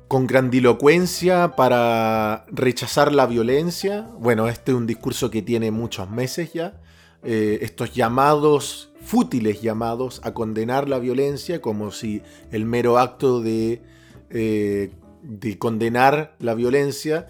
con 0.09 0.27
grandilocuencia 0.27 1.55
para 1.55 2.45
rechazar 2.49 3.13
la 3.13 3.25
violencia. 3.25 4.09
Bueno, 4.19 4.49
este 4.49 4.71
es 4.71 4.77
un 4.77 4.85
discurso 4.85 5.31
que 5.31 5.41
tiene 5.41 5.71
muchos 5.71 6.09
meses 6.09 6.51
ya. 6.51 6.81
Eh, 7.23 7.59
estos 7.61 7.93
llamados, 7.93 8.90
fútiles 9.11 9.61
llamados 9.61 10.21
a 10.23 10.33
condenar 10.33 10.87
la 10.87 10.97
violencia 10.97 11.59
como 11.59 11.91
si 11.91 12.21
el 12.49 12.63
mero 12.63 12.97
acto 12.97 13.41
de, 13.41 13.81
eh, 14.29 14.91
de 15.21 15.57
condenar 15.57 16.37
la 16.39 16.53
violencia 16.53 17.27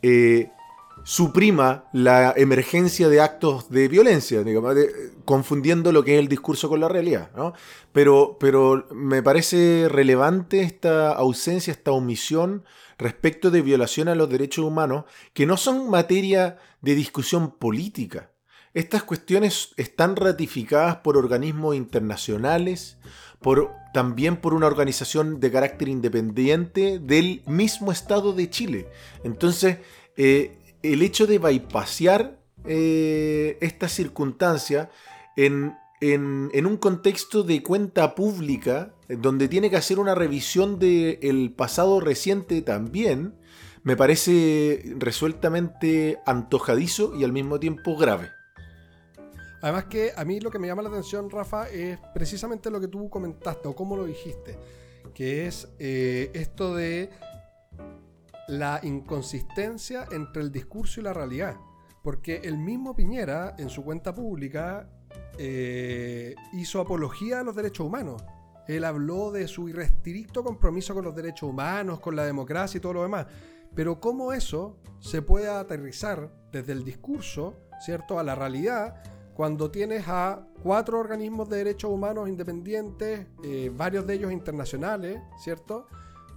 eh, 0.00 0.48
suprima 1.02 1.84
la 1.92 2.32
emergencia 2.34 3.10
de 3.10 3.20
actos 3.20 3.68
de 3.68 3.86
violencia, 3.88 4.42
confundiendo 5.26 5.92
lo 5.92 6.04
que 6.04 6.14
es 6.14 6.20
el 6.20 6.28
discurso 6.28 6.70
con 6.70 6.80
la 6.80 6.88
realidad. 6.88 7.28
Pero, 7.92 8.38
pero 8.40 8.86
me 8.90 9.22
parece 9.22 9.88
relevante 9.90 10.62
esta 10.62 11.12
ausencia, 11.12 11.70
esta 11.70 11.92
omisión 11.92 12.64
respecto 12.96 13.50
de 13.50 13.60
violación 13.60 14.08
a 14.08 14.14
los 14.14 14.30
derechos 14.30 14.64
humanos, 14.64 15.04
que 15.34 15.44
no 15.44 15.58
son 15.58 15.90
materia 15.90 16.56
de 16.80 16.94
discusión 16.94 17.50
política. 17.50 18.30
Estas 18.74 19.04
cuestiones 19.04 19.70
están 19.76 20.16
ratificadas 20.16 20.96
por 20.96 21.16
organismos 21.16 21.76
internacionales, 21.76 22.98
por, 23.40 23.70
también 23.92 24.36
por 24.36 24.52
una 24.52 24.66
organización 24.66 25.40
de 25.40 25.52
carácter 25.52 25.88
independiente 25.88 26.98
del 26.98 27.42
mismo 27.46 27.92
Estado 27.92 28.32
de 28.32 28.50
Chile. 28.50 28.88
Entonces, 29.22 29.78
eh, 30.16 30.58
el 30.82 31.02
hecho 31.02 31.26
de 31.26 31.38
bypasear 31.38 32.40
eh, 32.66 33.58
esta 33.60 33.88
circunstancia 33.88 34.90
en 35.36 35.74
en, 36.12 36.50
en 36.52 36.66
un 36.66 36.76
contexto 36.76 37.42
de 37.44 37.62
cuenta 37.62 38.14
pública, 38.14 38.94
donde 39.08 39.48
tiene 39.48 39.70
que 39.70 39.76
hacer 39.76 39.98
una 39.98 40.14
revisión 40.14 40.78
del 40.78 41.52
pasado 41.56 41.98
reciente 42.00 42.60
también, 42.60 43.34
me 43.84 43.96
parece 43.96 44.94
resueltamente 44.98 46.18
antojadizo 46.26 47.14
y 47.18 47.24
al 47.24 47.32
mismo 47.32 47.58
tiempo 47.58 47.96
grave. 47.96 48.30
Además 49.64 49.86
que 49.86 50.12
a 50.14 50.26
mí 50.26 50.40
lo 50.40 50.50
que 50.50 50.58
me 50.58 50.66
llama 50.66 50.82
la 50.82 50.90
atención, 50.90 51.30
Rafa, 51.30 51.70
es 51.70 51.98
precisamente 52.12 52.70
lo 52.70 52.78
que 52.82 52.88
tú 52.88 53.08
comentaste 53.08 53.66
o 53.66 53.74
cómo 53.74 53.96
lo 53.96 54.04
dijiste, 54.04 54.58
que 55.14 55.46
es 55.46 55.68
eh, 55.78 56.30
esto 56.34 56.74
de 56.74 57.08
la 58.46 58.80
inconsistencia 58.82 60.06
entre 60.12 60.42
el 60.42 60.52
discurso 60.52 61.00
y 61.00 61.04
la 61.04 61.14
realidad. 61.14 61.56
Porque 62.02 62.42
el 62.44 62.58
mismo 62.58 62.94
Piñera, 62.94 63.54
en 63.56 63.70
su 63.70 63.82
cuenta 63.82 64.14
pública, 64.14 64.86
eh, 65.38 66.34
hizo 66.52 66.78
apología 66.78 67.40
a 67.40 67.42
los 67.42 67.56
derechos 67.56 67.86
humanos. 67.86 68.22
Él 68.68 68.84
habló 68.84 69.32
de 69.32 69.48
su 69.48 69.70
irrestricto 69.70 70.44
compromiso 70.44 70.92
con 70.92 71.06
los 71.06 71.16
derechos 71.16 71.48
humanos, 71.48 72.00
con 72.00 72.14
la 72.14 72.26
democracia 72.26 72.76
y 72.76 72.82
todo 72.82 72.92
lo 72.92 73.02
demás. 73.02 73.28
Pero 73.74 73.98
cómo 73.98 74.34
eso 74.34 74.76
se 75.00 75.22
puede 75.22 75.48
aterrizar 75.48 76.30
desde 76.52 76.72
el 76.72 76.84
discurso, 76.84 77.54
¿cierto?, 77.80 78.18
a 78.18 78.22
la 78.22 78.34
realidad, 78.34 79.02
cuando 79.34 79.70
tienes 79.70 80.04
a 80.06 80.46
cuatro 80.62 80.98
organismos 81.00 81.48
de 81.48 81.58
derechos 81.58 81.90
humanos 81.90 82.28
independientes, 82.28 83.26
eh, 83.42 83.70
varios 83.74 84.06
de 84.06 84.14
ellos 84.14 84.32
internacionales, 84.32 85.20
¿cierto?, 85.42 85.86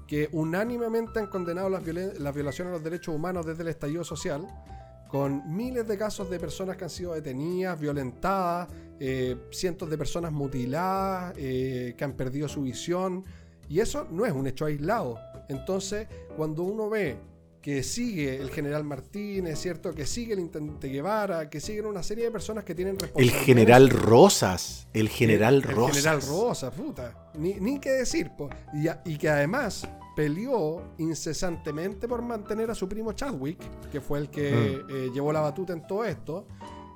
que 0.07 0.29
unánimemente 0.31 1.19
han 1.19 1.27
condenado 1.27 1.69
las, 1.69 1.85
las 1.85 2.33
violaciones 2.33 2.71
a 2.71 2.75
los 2.75 2.83
derechos 2.83 3.13
humanos 3.13 3.45
desde 3.45 3.63
el 3.63 3.67
estallido 3.67 4.03
social, 4.03 4.47
con 5.09 5.55
miles 5.55 5.87
de 5.87 5.97
casos 5.97 6.29
de 6.29 6.39
personas 6.39 6.77
que 6.77 6.85
han 6.85 6.89
sido 6.89 7.13
detenidas, 7.13 7.79
violentadas, 7.79 8.67
eh, 8.99 9.35
cientos 9.51 9.89
de 9.89 9.97
personas 9.97 10.31
mutiladas, 10.31 11.33
eh, 11.37 11.93
que 11.97 12.03
han 12.03 12.13
perdido 12.13 12.47
su 12.47 12.63
visión. 12.63 13.23
Y 13.69 13.79
eso 13.79 14.07
no 14.09 14.25
es 14.25 14.33
un 14.33 14.47
hecho 14.47 14.65
aislado. 14.65 15.17
Entonces, 15.49 16.07
cuando 16.35 16.63
uno 16.63 16.89
ve 16.89 17.17
que 17.61 17.83
sigue 17.83 18.37
el 18.37 18.49
general 18.49 18.83
Martínez, 18.83 19.59
¿cierto? 19.59 19.93
Que 19.93 20.05
sigue 20.05 20.33
el 20.33 20.39
intendente 20.39 20.87
Guevara, 20.87 21.49
que 21.49 21.59
siguen 21.59 21.85
una 21.85 22.01
serie 22.03 22.25
de 22.25 22.31
personas 22.31 22.63
que 22.63 22.73
tienen 22.75 22.93
El 22.95 22.99
responsabilidades. 23.01 23.45
general 23.45 23.89
Rosas. 23.89 24.87
El 24.93 25.09
general 25.09 25.55
El 25.55 25.63
Rosas. 25.63 25.97
general 25.97 26.21
Rosa, 26.21 26.71
puta. 26.71 27.31
Ni, 27.35 27.55
ni 27.55 27.79
qué 27.79 27.91
decir, 27.91 28.31
po. 28.37 28.49
Y, 28.73 28.87
y 29.11 29.17
que 29.17 29.29
además 29.29 29.87
peleó 30.15 30.81
incesantemente 30.97 32.07
por 32.07 32.21
mantener 32.21 32.71
a 32.71 32.75
su 32.75 32.87
primo 32.87 33.11
Chadwick, 33.13 33.59
que 33.91 34.01
fue 34.01 34.19
el 34.19 34.29
que 34.29 34.81
eh, 34.89 35.09
llevó 35.13 35.31
la 35.33 35.41
batuta 35.41 35.73
en 35.73 35.85
todo 35.85 36.05
esto. 36.05 36.47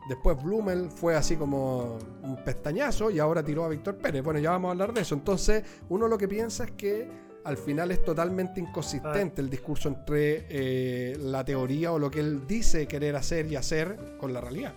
Después 0.10 0.42
Blumel 0.42 0.90
fue 0.90 1.16
así 1.16 1.36
como 1.36 1.98
un 2.24 2.38
pestañazo 2.44 3.12
y 3.12 3.20
ahora 3.20 3.44
tiró 3.44 3.64
a 3.66 3.70
Víctor 3.70 3.98
Pérez. 3.98 4.24
Bueno, 4.24 4.40
ya 4.40 4.50
vamos 4.52 4.70
a 4.70 4.72
hablar 4.72 4.94
de 4.94 5.02
eso. 5.02 5.14
Entonces, 5.16 5.64
uno 5.90 6.08
lo 6.08 6.18
que 6.18 6.28
piensa 6.28 6.64
es 6.64 6.72
que 6.72 7.08
al 7.44 7.58
final 7.58 7.92
es 7.92 8.04
totalmente 8.04 8.60
inconsistente 8.60 9.42
el 9.42 9.50
discurso 9.50 9.90
entre 9.90 10.46
eh, 10.50 11.18
la 11.20 11.44
teoría 11.44 11.92
o 11.92 12.00
lo 12.00 12.12
que 12.12 12.20
él 12.20 12.48
dice 12.48 12.88
querer 12.88 13.16
hacer 13.16 13.52
y 13.52 13.56
hacer 13.56 14.16
con 14.18 14.34
la 14.34 14.42
realidad. 14.42 14.74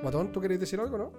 Guatón, 0.00 0.32
¿tú 0.32 0.40
querés 0.40 0.58
decir 0.58 0.80
algo, 0.80 0.98
no? 0.98 1.12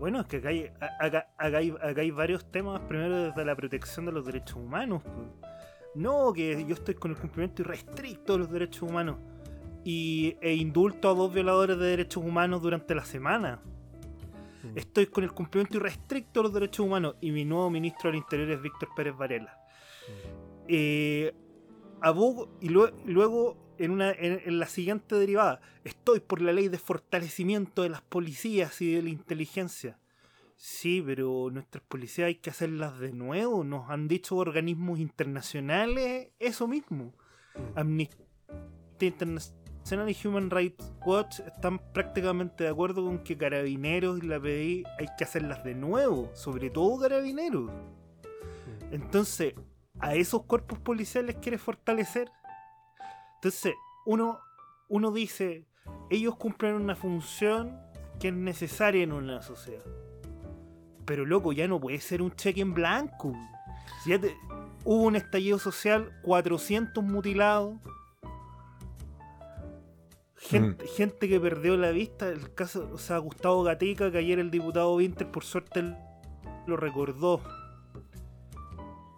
Bueno, 0.00 0.20
es 0.20 0.26
que 0.26 0.38
acá 0.38 0.48
hay, 0.48 0.68
acá, 0.98 1.28
hay, 1.38 1.72
hay 1.80 2.10
varios 2.10 2.44
temas. 2.50 2.80
Primero, 2.88 3.26
desde 3.26 3.44
la 3.44 3.54
protección 3.54 4.04
de 4.06 4.10
los 4.10 4.26
derechos 4.26 4.56
humanos. 4.56 5.00
pues. 5.04 5.52
No, 5.94 6.32
que 6.32 6.64
yo 6.66 6.74
estoy 6.74 6.94
con 6.94 7.12
el 7.12 7.16
cumplimiento 7.16 7.62
irrestricto 7.62 8.32
de 8.32 8.38
los 8.40 8.50
derechos 8.50 8.82
humanos. 8.82 9.18
Y, 9.84 10.36
e 10.40 10.54
indulto 10.54 11.08
a 11.10 11.14
dos 11.14 11.32
violadores 11.32 11.78
de 11.78 11.86
derechos 11.86 12.24
humanos 12.24 12.62
durante 12.62 12.94
la 12.96 13.04
semana. 13.04 13.60
Mm. 14.62 14.76
Estoy 14.78 15.06
con 15.06 15.24
el 15.24 15.32
cumplimiento 15.32 15.76
irrestricto 15.78 16.40
de 16.40 16.44
los 16.44 16.54
derechos 16.54 16.86
humanos. 16.86 17.16
Y 17.20 17.30
mi 17.32 17.44
nuevo 17.44 17.68
ministro 17.70 18.10
del 18.10 18.18
Interior 18.18 18.50
es 18.50 18.62
Víctor 18.62 18.88
Pérez 18.96 19.16
Varela. 19.16 19.58
Eh, 20.68 21.34
abogo, 22.00 22.56
y 22.60 22.68
lue- 22.68 22.92
luego, 23.04 23.74
en, 23.78 23.90
una, 23.90 24.10
en, 24.12 24.40
en 24.44 24.58
la 24.58 24.66
siguiente 24.66 25.16
derivada, 25.16 25.60
estoy 25.84 26.20
por 26.20 26.40
la 26.40 26.52
ley 26.52 26.68
de 26.68 26.78
fortalecimiento 26.78 27.82
de 27.82 27.88
las 27.90 28.02
policías 28.02 28.80
y 28.80 28.94
de 28.94 29.02
la 29.02 29.08
inteligencia. 29.10 29.98
Sí, 30.56 31.02
pero 31.04 31.50
nuestras 31.50 31.82
policías 31.88 32.26
hay 32.28 32.36
que 32.36 32.50
hacerlas 32.50 33.00
de 33.00 33.12
nuevo. 33.12 33.64
Nos 33.64 33.90
han 33.90 34.06
dicho 34.06 34.36
organismos 34.36 35.00
internacionales 35.00 36.28
eso 36.38 36.68
mismo. 36.68 37.12
Amnistía 37.74 38.18
Internacional 39.00 39.61
y 39.90 40.26
Human 40.26 40.50
Rights 40.50 40.92
Watch 41.04 41.40
están 41.40 41.78
prácticamente 41.92 42.64
de 42.64 42.70
acuerdo 42.70 43.04
con 43.04 43.18
que 43.22 43.36
Carabineros 43.36 44.22
y 44.22 44.26
la 44.26 44.40
PDI 44.40 44.84
hay 44.98 45.06
que 45.18 45.24
hacerlas 45.24 45.62
de 45.64 45.74
nuevo, 45.74 46.30
sobre 46.34 46.70
todo 46.70 46.98
Carabineros. 47.00 47.70
Entonces, 48.90 49.54
a 50.00 50.14
esos 50.14 50.44
cuerpos 50.44 50.78
policiales 50.78 51.36
quieres 51.42 51.60
fortalecer. 51.60 52.30
Entonces, 53.36 53.74
uno, 54.06 54.38
uno 54.88 55.10
dice, 55.12 55.66
ellos 56.10 56.36
cumplen 56.36 56.74
una 56.74 56.94
función 56.94 57.78
que 58.18 58.28
es 58.28 58.34
necesaria 58.34 59.02
en 59.02 59.12
una 59.12 59.42
sociedad. 59.42 59.84
Pero 61.04 61.26
loco, 61.26 61.52
ya 61.52 61.66
no 61.68 61.80
puede 61.80 61.98
ser 62.00 62.22
un 62.22 62.30
cheque 62.32 62.60
en 62.60 62.72
blanco. 62.72 63.34
Si 64.04 64.10
ya 64.10 64.20
te- 64.20 64.36
hubo 64.84 65.02
un 65.02 65.16
estallido 65.16 65.58
social, 65.58 66.12
400 66.22 67.02
mutilados. 67.02 67.76
Gente, 70.48 70.86
gente 70.88 71.28
que 71.28 71.38
perdió 71.40 71.76
la 71.76 71.90
vista, 71.92 72.28
el 72.28 72.52
caso, 72.52 72.90
o 72.92 72.98
sea, 72.98 73.18
Gustavo 73.18 73.62
Gatica, 73.62 74.10
que 74.10 74.18
ayer 74.18 74.38
el 74.38 74.50
diputado 74.50 74.94
Winter 74.96 75.30
por 75.30 75.44
suerte 75.44 75.94
lo 76.66 76.76
recordó. 76.76 77.40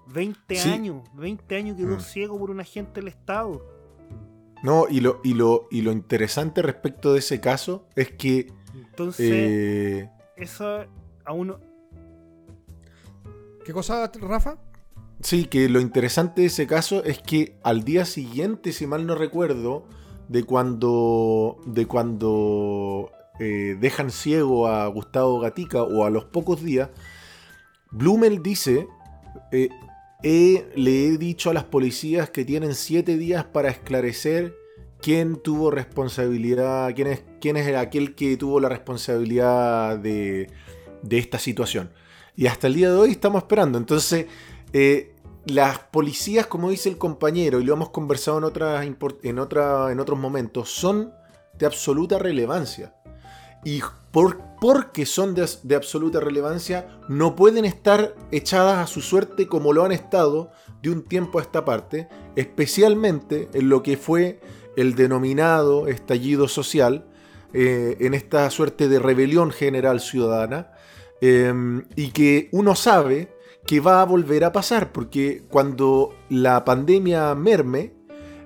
20 0.08 0.54
Sí. 0.56 0.70
años, 0.70 1.02
20 1.14 1.56
años 1.56 1.76
quedó 1.76 1.96
Mm. 1.96 2.00
ciego 2.00 2.38
por 2.38 2.50
un 2.50 2.60
agente 2.60 3.00
del 3.00 3.08
Estado. 3.08 3.64
No, 4.62 4.86
y 4.88 5.00
lo, 5.00 5.20
y, 5.24 5.34
lo, 5.34 5.66
y 5.70 5.82
lo 5.82 5.92
interesante 5.92 6.62
respecto 6.62 7.12
de 7.12 7.18
ese 7.18 7.40
caso 7.40 7.86
es 7.96 8.10
que 8.12 8.52
Entonces, 8.74 9.30
eh, 9.30 10.10
eso 10.36 10.84
a 11.24 11.32
uno. 11.32 11.58
¿Qué 13.64 13.72
cosa, 13.72 14.10
Rafa? 14.20 14.58
Sí, 15.20 15.46
que 15.46 15.68
lo 15.68 15.80
interesante 15.80 16.42
de 16.42 16.46
ese 16.48 16.66
caso 16.66 17.02
es 17.02 17.18
que 17.20 17.58
al 17.62 17.82
día 17.84 18.04
siguiente, 18.04 18.72
si 18.72 18.86
mal 18.86 19.06
no 19.06 19.14
recuerdo, 19.14 19.86
de 20.28 20.42
cuando, 20.44 21.58
de 21.66 21.86
cuando 21.86 23.10
eh, 23.40 23.76
dejan 23.80 24.10
ciego 24.10 24.66
a 24.68 24.86
Gustavo 24.88 25.40
Gatica 25.40 25.82
o 25.82 26.04
a 26.04 26.10
los 26.10 26.24
pocos 26.24 26.62
días, 26.62 26.90
Blumel 27.90 28.42
dice, 28.42 28.86
eh, 29.52 29.68
"He- 30.22 30.64
le 30.74 31.06
he 31.06 31.18
dicho 31.18 31.50
a 31.50 31.54
las 31.54 31.64
policías 31.64 32.30
que 32.30 32.44
tienen 32.44 32.74
siete 32.74 33.16
días 33.16 33.44
para 33.44 33.68
esclarecer 33.70 34.54
quién 35.00 35.36
tuvo 35.36 35.70
responsabilidad, 35.70 36.92
quién 36.94 37.08
es, 37.08 37.22
quién 37.40 37.56
es 37.56 37.74
aquel 37.76 38.14
que 38.14 38.36
tuvo 38.36 38.58
la 38.60 38.68
responsabilidad 38.70 39.98
de, 39.98 40.48
de 41.02 41.18
esta 41.18 41.38
situación. 41.38 41.90
Y 42.36 42.46
hasta 42.46 42.66
el 42.66 42.74
día 42.74 42.90
de 42.90 42.96
hoy 42.96 43.10
estamos 43.10 43.42
esperando. 43.42 43.78
Entonces, 43.78 44.26
eh, 44.72 45.13
las 45.46 45.78
policías, 45.78 46.46
como 46.46 46.70
dice 46.70 46.88
el 46.88 46.98
compañero, 46.98 47.60
y 47.60 47.64
lo 47.64 47.74
hemos 47.74 47.90
conversado 47.90 48.38
en, 48.38 48.44
otras 48.44 48.84
en, 48.84 48.96
en 49.22 49.38
otros 50.00 50.18
momentos, 50.18 50.70
son 50.70 51.12
de 51.58 51.66
absoluta 51.66 52.18
relevancia. 52.18 52.94
Y 53.64 53.80
por, 54.10 54.38
porque 54.60 55.06
son 55.06 55.34
de, 55.34 55.48
de 55.62 55.74
absoluta 55.74 56.20
relevancia, 56.20 57.00
no 57.08 57.34
pueden 57.34 57.64
estar 57.64 58.14
echadas 58.30 58.78
a 58.78 58.86
su 58.86 59.00
suerte 59.00 59.46
como 59.46 59.72
lo 59.72 59.84
han 59.84 59.92
estado 59.92 60.50
de 60.82 60.90
un 60.90 61.02
tiempo 61.02 61.38
a 61.38 61.42
esta 61.42 61.64
parte, 61.64 62.08
especialmente 62.36 63.48
en 63.54 63.68
lo 63.68 63.82
que 63.82 63.96
fue 63.96 64.40
el 64.76 64.94
denominado 64.94 65.88
estallido 65.88 66.48
social, 66.48 67.06
eh, 67.52 67.96
en 68.00 68.14
esta 68.14 68.50
suerte 68.50 68.88
de 68.88 68.98
rebelión 68.98 69.50
general 69.50 70.00
ciudadana, 70.00 70.72
eh, 71.20 71.52
y 71.96 72.10
que 72.10 72.48
uno 72.52 72.74
sabe 72.74 73.33
que 73.66 73.80
va 73.80 74.02
a 74.02 74.04
volver 74.04 74.44
a 74.44 74.52
pasar, 74.52 74.92
porque 74.92 75.44
cuando 75.48 76.14
la 76.28 76.64
pandemia 76.64 77.34
merme, 77.34 77.92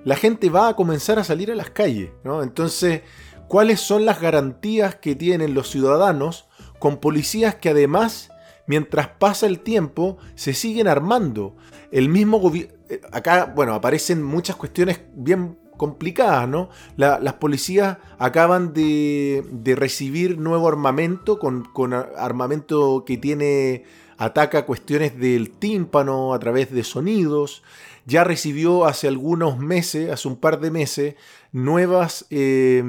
la 0.05 0.15
gente 0.15 0.49
va 0.49 0.69
a 0.69 0.75
comenzar 0.75 1.19
a 1.19 1.23
salir 1.23 1.51
a 1.51 1.55
las 1.55 1.69
calles, 1.71 2.11
¿no? 2.23 2.41
Entonces, 2.41 3.01
¿cuáles 3.47 3.81
son 3.81 4.05
las 4.05 4.21
garantías 4.21 4.95
que 4.95 5.15
tienen 5.15 5.53
los 5.53 5.69
ciudadanos 5.69 6.47
con 6.79 6.97
policías 6.97 7.55
que 7.55 7.69
además, 7.69 8.31
mientras 8.65 9.07
pasa 9.09 9.45
el 9.45 9.59
tiempo, 9.59 10.17
se 10.35 10.53
siguen 10.53 10.87
armando? 10.87 11.55
El 11.91 12.07
mismo 12.09 12.39
gobierno... 12.39 12.73
Acá, 13.11 13.51
bueno, 13.53 13.73
aparecen 13.75 14.23
muchas 14.23 14.55
cuestiones 14.55 15.01
bien 15.13 15.59
complicadas, 15.77 16.47
¿no? 16.47 16.69
La- 16.95 17.19
las 17.19 17.33
policías 17.33 17.97
acaban 18.17 18.73
de, 18.73 19.43
recibir 19.75 20.37
nuevo 20.39 20.67
armamento, 20.67 21.39
con, 21.39 21.65
con 21.65 21.93
ar- 21.93 22.13
armamento 22.17 23.03
que 23.05 23.17
tiene 23.17 23.83
ataca 24.19 24.65
cuestiones 24.65 25.17
del 25.17 25.49
tímpano 25.49 26.33
a 26.33 26.39
través 26.39 26.71
de 26.71 26.83
sonidos. 26.83 27.63
Ya 28.05 28.23
recibió 28.23 28.85
hace 28.85 29.07
algunos 29.07 29.57
meses, 29.57 30.11
hace 30.11 30.27
un 30.27 30.35
par 30.35 30.59
de 30.59 30.71
meses, 30.71 31.15
nuevas, 31.53 32.25
eh, 32.29 32.83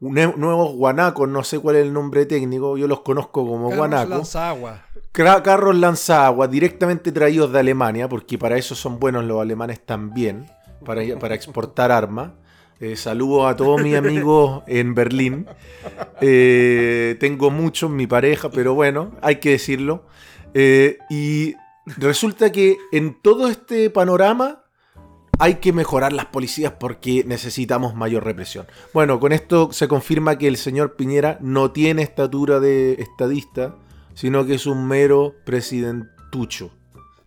nuevos 0.00 0.72
guanacos, 0.74 1.28
no 1.28 1.44
sé 1.44 1.60
cuál 1.60 1.76
es 1.76 1.86
el 1.86 1.92
nombre 1.92 2.26
técnico, 2.26 2.76
yo 2.76 2.88
los 2.88 3.00
conozco 3.00 3.46
como 3.46 3.68
Carlos 3.68 3.78
guanacos. 3.78 4.10
Lanzagua. 4.10 4.82
Carros 5.12 5.76
lanzaagua 5.76 6.48
directamente 6.48 7.12
traídos 7.12 7.52
de 7.52 7.60
Alemania, 7.60 8.08
porque 8.08 8.36
para 8.36 8.56
eso 8.56 8.74
son 8.74 8.98
buenos 8.98 9.24
los 9.24 9.40
alemanes 9.40 9.80
también, 9.84 10.46
para, 10.84 11.02
para 11.20 11.34
exportar 11.34 11.92
armas. 11.92 12.30
Eh, 12.80 12.96
saludos 12.96 13.46
a 13.46 13.54
todos 13.54 13.80
mis 13.80 13.94
amigos 13.94 14.64
en 14.66 14.96
Berlín. 14.96 15.46
Eh, 16.20 17.16
tengo 17.20 17.50
muchos, 17.50 17.90
mi 17.90 18.08
pareja, 18.08 18.48
pero 18.50 18.74
bueno, 18.74 19.12
hay 19.22 19.36
que 19.36 19.50
decirlo. 19.50 20.04
Eh, 20.54 20.98
y 21.10 21.54
resulta 21.86 22.52
que 22.52 22.76
en 22.92 23.20
todo 23.20 23.48
este 23.48 23.90
panorama 23.90 24.62
hay 25.38 25.56
que 25.56 25.72
mejorar 25.72 26.12
las 26.12 26.26
policías 26.26 26.74
porque 26.78 27.24
necesitamos 27.24 27.94
mayor 27.94 28.24
represión. 28.24 28.66
Bueno, 28.94 29.18
con 29.18 29.32
esto 29.32 29.72
se 29.72 29.88
confirma 29.88 30.38
que 30.38 30.46
el 30.46 30.56
señor 30.56 30.94
Piñera 30.94 31.38
no 31.40 31.72
tiene 31.72 32.02
estatura 32.02 32.60
de 32.60 32.92
estadista, 32.94 33.76
sino 34.14 34.46
que 34.46 34.54
es 34.54 34.66
un 34.66 34.86
mero 34.86 35.34
presidentucho. 35.44 36.70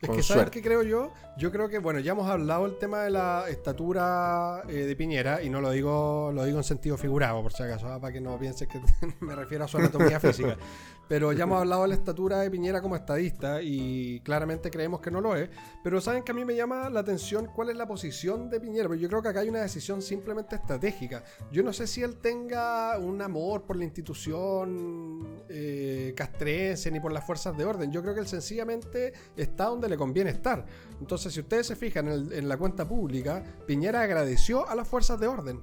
Es 0.02 0.10
que, 0.10 0.24
¿sabes 0.24 0.50
qué 0.50 0.62
creo 0.62 0.84
yo? 0.84 1.12
Yo 1.38 1.52
creo 1.52 1.68
que, 1.68 1.80
bueno, 1.80 2.00
ya 2.00 2.14
hemos 2.14 2.30
hablado 2.30 2.66
el 2.66 2.78
tema 2.78 3.00
de 3.00 3.10
la 3.10 3.46
estatura 3.50 4.64
eh, 4.70 4.74
de 4.74 4.96
Piñera, 4.96 5.42
y 5.42 5.50
no 5.50 5.60
lo 5.60 5.72
digo, 5.72 6.32
lo 6.34 6.46
digo 6.46 6.58
en 6.58 6.64
sentido 6.64 6.98
figurado, 6.98 7.42
por 7.42 7.52
si 7.52 7.64
acaso, 7.64 7.88
ah, 7.88 8.00
para 8.00 8.14
que 8.14 8.22
no 8.22 8.38
pienses 8.38 8.68
que 8.68 8.80
me 9.20 9.36
refiero 9.36 9.66
a 9.66 9.68
su 9.68 9.78
anatomía 9.78 10.20
física. 10.20 10.56
Pero 11.08 11.32
ya 11.34 11.44
hemos 11.44 11.60
hablado 11.60 11.84
de 11.84 11.90
la 11.90 11.96
estatura 11.96 12.40
de 12.40 12.50
Piñera 12.50 12.82
como 12.82 12.96
estadista, 12.96 13.62
y 13.62 14.22
claramente 14.22 14.72
creemos 14.72 15.02
que 15.02 15.12
no 15.12 15.22
lo 15.22 15.36
es. 15.36 15.50
Pero 15.84 16.02
saben 16.02 16.24
que 16.24 16.32
a 16.32 16.36
mí 16.36 16.44
me 16.46 16.56
llama 16.56 16.90
la 16.90 17.02
atención 17.02 17.48
cuál 17.54 17.70
es 17.70 17.78
la 17.78 17.88
posición 17.88 18.50
de 18.50 18.60
Piñera, 18.60 18.88
porque 18.88 19.02
yo 19.02 19.10
creo 19.10 19.22
que 19.22 19.30
acá 19.30 19.42
hay 19.42 19.50
una 19.50 19.62
decisión 19.62 20.02
simplemente 20.02 20.56
estratégica. 20.56 21.24
Yo 21.52 21.64
no 21.64 21.74
sé 21.74 21.86
si 21.88 22.02
él 22.02 22.18
tenga 22.18 22.98
un 22.98 23.22
amor 23.22 23.64
por 23.64 23.76
la 23.76 23.84
institución 23.84 25.44
eh, 25.50 26.14
castrense 26.16 26.90
ni 26.92 27.00
por 27.00 27.12
las 27.12 27.26
fuerzas 27.26 27.56
de 27.56 27.66
orden. 27.66 27.92
Yo 27.92 28.02
creo 28.02 28.14
que 28.14 28.22
él 28.22 28.28
sencillamente 28.28 29.14
está 29.38 29.66
donde 29.66 29.90
le 29.90 29.98
conviene 29.98 30.32
estar. 30.32 30.66
Entonces, 31.00 31.34
si 31.34 31.40
ustedes 31.42 31.68
se 31.68 31.76
fijan 31.76 32.08
en 32.08 32.50
la 32.50 32.58
cuenta 32.58 32.88
pública, 32.88 33.44
Piñera 33.68 34.02
agradeció 34.02 34.68
a 34.68 34.76
las 34.76 34.88
fuerzas 34.88 35.20
de 35.20 35.28
orden 35.28 35.62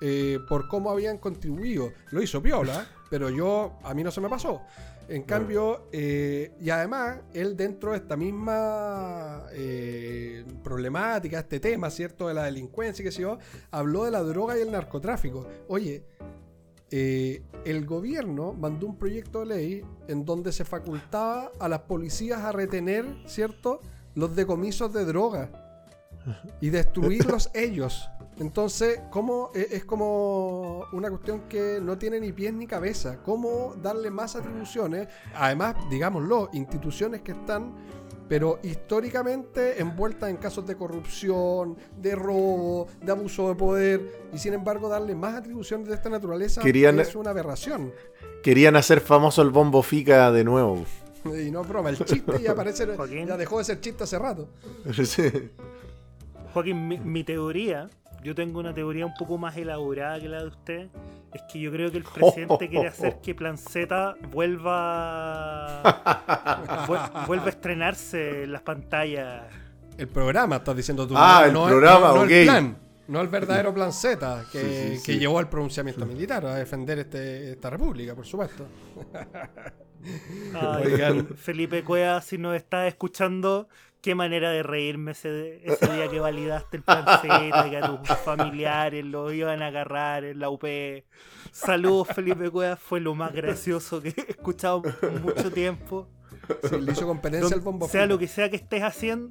eh, 0.00 0.38
por 0.48 0.68
cómo 0.68 0.90
habían 0.90 1.18
contribuido. 1.18 1.92
Lo 2.10 2.22
hizo 2.22 2.42
Piola, 2.42 2.86
pero 3.12 3.28
yo, 3.28 3.74
a 3.82 3.92
mí 3.92 4.02
no 4.02 4.10
se 4.10 4.22
me 4.22 4.30
pasó. 4.30 4.62
En 5.06 5.24
cambio, 5.24 5.88
eh, 5.92 6.52
y 6.58 6.70
además, 6.70 7.18
él 7.34 7.58
dentro 7.58 7.90
de 7.90 7.98
esta 7.98 8.16
misma 8.16 9.42
eh, 9.52 10.46
problemática, 10.64 11.40
este 11.40 11.60
tema, 11.60 11.90
¿cierto? 11.90 12.28
De 12.28 12.32
la 12.32 12.44
delincuencia 12.44 13.02
y 13.02 13.04
qué 13.04 13.12
sé 13.12 13.20
yo, 13.20 13.36
habló 13.70 14.06
de 14.06 14.12
la 14.12 14.22
droga 14.22 14.56
y 14.56 14.62
el 14.62 14.72
narcotráfico. 14.72 15.46
Oye, 15.68 16.06
eh, 16.90 17.42
el 17.66 17.84
gobierno 17.84 18.54
mandó 18.54 18.86
un 18.86 18.96
proyecto 18.96 19.40
de 19.40 19.46
ley 19.46 19.84
en 20.08 20.24
donde 20.24 20.50
se 20.50 20.64
facultaba 20.64 21.52
a 21.60 21.68
las 21.68 21.80
policías 21.80 22.40
a 22.40 22.50
retener, 22.50 23.04
¿cierto? 23.26 23.82
Los 24.14 24.34
decomisos 24.34 24.90
de 24.94 25.04
droga 25.04 25.50
y 26.62 26.70
destruirlos 26.70 27.50
ellos. 27.54 28.08
Entonces, 28.42 29.00
¿cómo 29.10 29.50
e- 29.54 29.68
es 29.70 29.84
como 29.84 30.84
una 30.92 31.08
cuestión 31.10 31.42
que 31.48 31.78
no 31.80 31.96
tiene 31.96 32.18
ni 32.18 32.32
pies 32.32 32.52
ni 32.52 32.66
cabeza? 32.66 33.22
¿Cómo 33.22 33.74
darle 33.80 34.10
más 34.10 34.34
atribuciones? 34.34 35.06
Además, 35.34 35.76
digámoslo, 35.88 36.50
instituciones 36.52 37.22
que 37.22 37.30
están, 37.32 37.72
pero 38.28 38.58
históricamente 38.64 39.80
envueltas 39.80 40.28
en 40.28 40.38
casos 40.38 40.66
de 40.66 40.76
corrupción, 40.76 41.76
de 41.96 42.16
robo, 42.16 42.88
de 43.00 43.12
abuso 43.12 43.48
de 43.48 43.54
poder, 43.54 44.00
y 44.32 44.38
sin 44.38 44.54
embargo 44.54 44.88
darle 44.88 45.14
más 45.14 45.36
atribuciones 45.36 45.86
de 45.88 45.94
esta 45.94 46.08
naturaleza 46.10 46.60
Querían- 46.62 46.98
es 46.98 47.14
una 47.14 47.30
aberración. 47.30 47.92
Querían 48.42 48.74
hacer 48.74 49.00
famoso 49.00 49.40
el 49.42 49.50
bombo 49.50 49.82
fica 49.84 50.32
de 50.32 50.42
nuevo. 50.42 50.84
Y 51.24 51.52
no 51.52 51.62
broma, 51.62 51.90
el 51.90 52.04
chiste 52.04 52.42
ya 52.42 52.56
parece, 52.56 52.86
Joaquín. 52.96 53.28
ya 53.28 53.36
dejó 53.36 53.58
de 53.58 53.64
ser 53.64 53.80
chiste 53.80 54.02
hace 54.02 54.18
rato. 54.18 54.48
Sí. 55.04 55.30
Joaquín, 56.52 56.86
mi, 56.88 56.98
mi 56.98 57.24
teoría, 57.24 57.88
yo 58.22 58.34
tengo 58.34 58.60
una 58.60 58.72
teoría 58.72 59.04
un 59.06 59.14
poco 59.14 59.36
más 59.38 59.56
elaborada 59.56 60.20
que 60.20 60.28
la 60.28 60.40
de 60.42 60.46
usted, 60.48 60.88
es 61.34 61.42
que 61.52 61.60
yo 61.60 61.70
creo 61.72 61.90
que 61.90 61.98
el 61.98 62.04
presidente 62.14 62.68
quiere 62.68 62.88
hacer 62.88 63.20
que 63.20 63.34
Plan 63.34 63.58
Z 63.58 64.14
vuelva, 64.30 65.82
vuel- 66.86 67.26
vuelva 67.26 67.46
a 67.46 67.50
estrenarse 67.50 68.44
en 68.44 68.52
las 68.52 68.62
pantallas. 68.62 69.42
El 69.98 70.08
programa, 70.08 70.56
estás 70.56 70.76
diciendo 70.76 71.06
tú. 71.06 71.14
Ah, 71.16 71.42
el 71.46 71.52
programa, 71.52 72.08
no 72.14 72.22
ok. 72.22 72.30
el 72.30 72.44
plan, 72.46 72.78
no 73.08 73.20
el 73.20 73.28
verdadero 73.28 73.74
plan 73.74 73.92
Z 73.92 74.44
que, 74.50 74.60
Sí, 74.60 74.66
sí, 74.98 75.02
que 75.04 75.12
sí. 75.14 75.18
llevó 75.18 75.38
al 75.38 75.48
pronunciamiento 75.48 76.06
militar 76.06 76.46
a 76.46 76.54
defender 76.54 76.98
este, 77.00 77.52
esta 77.52 77.68
república, 77.70 78.14
por 78.14 78.24
supuesto. 78.26 78.66
Ay, 80.54 80.84
Oigan. 80.86 81.26
Felipe 81.36 81.84
Cueva, 81.84 82.20
si 82.22 82.38
nos 82.38 82.56
estás 82.56 82.88
escuchando, 82.88 83.68
qué 84.02 84.16
manera 84.16 84.50
de 84.50 84.64
reírme 84.64 85.12
ese, 85.12 85.62
ese 85.64 85.90
día 85.92 86.08
que 86.08 86.18
validaste 86.18 86.78
el 86.78 86.82
plan 86.82 87.04
Z, 87.22 87.70
que 87.70 87.76
a 87.76 87.86
tus 87.86 88.18
familiares 88.18 89.04
lo 89.04 89.32
iban 89.32 89.62
a 89.62 89.68
agarrar 89.68 90.24
en 90.24 90.40
la 90.40 90.50
UP. 90.50 90.64
Saludos, 91.52 92.08
Felipe 92.08 92.50
Cueva, 92.50 92.76
fue 92.76 93.00
lo 93.00 93.14
más 93.14 93.32
gracioso 93.32 94.02
que 94.02 94.08
he 94.08 94.30
escuchado 94.32 94.82
en 95.02 95.22
mucho 95.22 95.52
tiempo. 95.52 96.08
Sí, 96.68 96.80
le 96.80 96.92
hizo 96.92 97.06
competencia 97.06 97.54
al 97.54 97.62
bombo. 97.62 97.88
sea 97.88 98.06
lo 98.06 98.18
que 98.18 98.26
sea 98.26 98.50
que 98.50 98.56
estés 98.56 98.82
haciendo, 98.82 99.30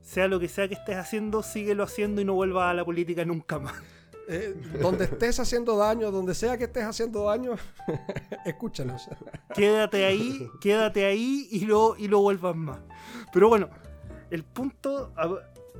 sea 0.00 0.26
lo 0.26 0.40
que 0.40 0.48
sea 0.48 0.66
que 0.66 0.74
estés 0.74 0.96
haciendo, 0.96 1.44
síguelo 1.44 1.84
haciendo 1.84 2.20
y 2.20 2.24
no 2.24 2.34
vuelvas 2.34 2.70
a 2.70 2.74
la 2.74 2.84
política 2.84 3.24
nunca 3.24 3.60
más. 3.60 3.74
Eh, 4.28 4.54
donde 4.80 5.04
estés 5.04 5.38
haciendo 5.40 5.76
daño, 5.76 6.10
donde 6.10 6.34
sea 6.34 6.56
que 6.56 6.64
estés 6.64 6.84
haciendo 6.84 7.24
daño, 7.24 7.54
escúchanos. 8.46 9.08
Quédate 9.54 10.04
ahí, 10.04 10.48
quédate 10.60 11.04
ahí 11.04 11.48
y 11.50 11.66
lo, 11.66 11.96
y 11.96 12.08
lo 12.08 12.20
vuelvas 12.20 12.56
más. 12.56 12.78
Pero 13.32 13.48
bueno, 13.48 13.68
el 14.32 14.44
punto, 14.44 15.12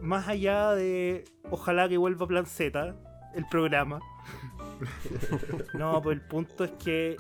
más 0.01 0.29
allá 0.29 0.73
de 0.73 1.25
ojalá 1.51 1.89
que 1.89 1.97
vuelva 1.99 2.27
Plan 2.27 2.47
Z, 2.47 2.95
el 3.35 3.47
programa. 3.51 4.01
No, 5.75 6.01
pues 6.03 6.17
el 6.19 6.23
punto 6.27 6.65
es 6.65 6.73
que 6.73 7.17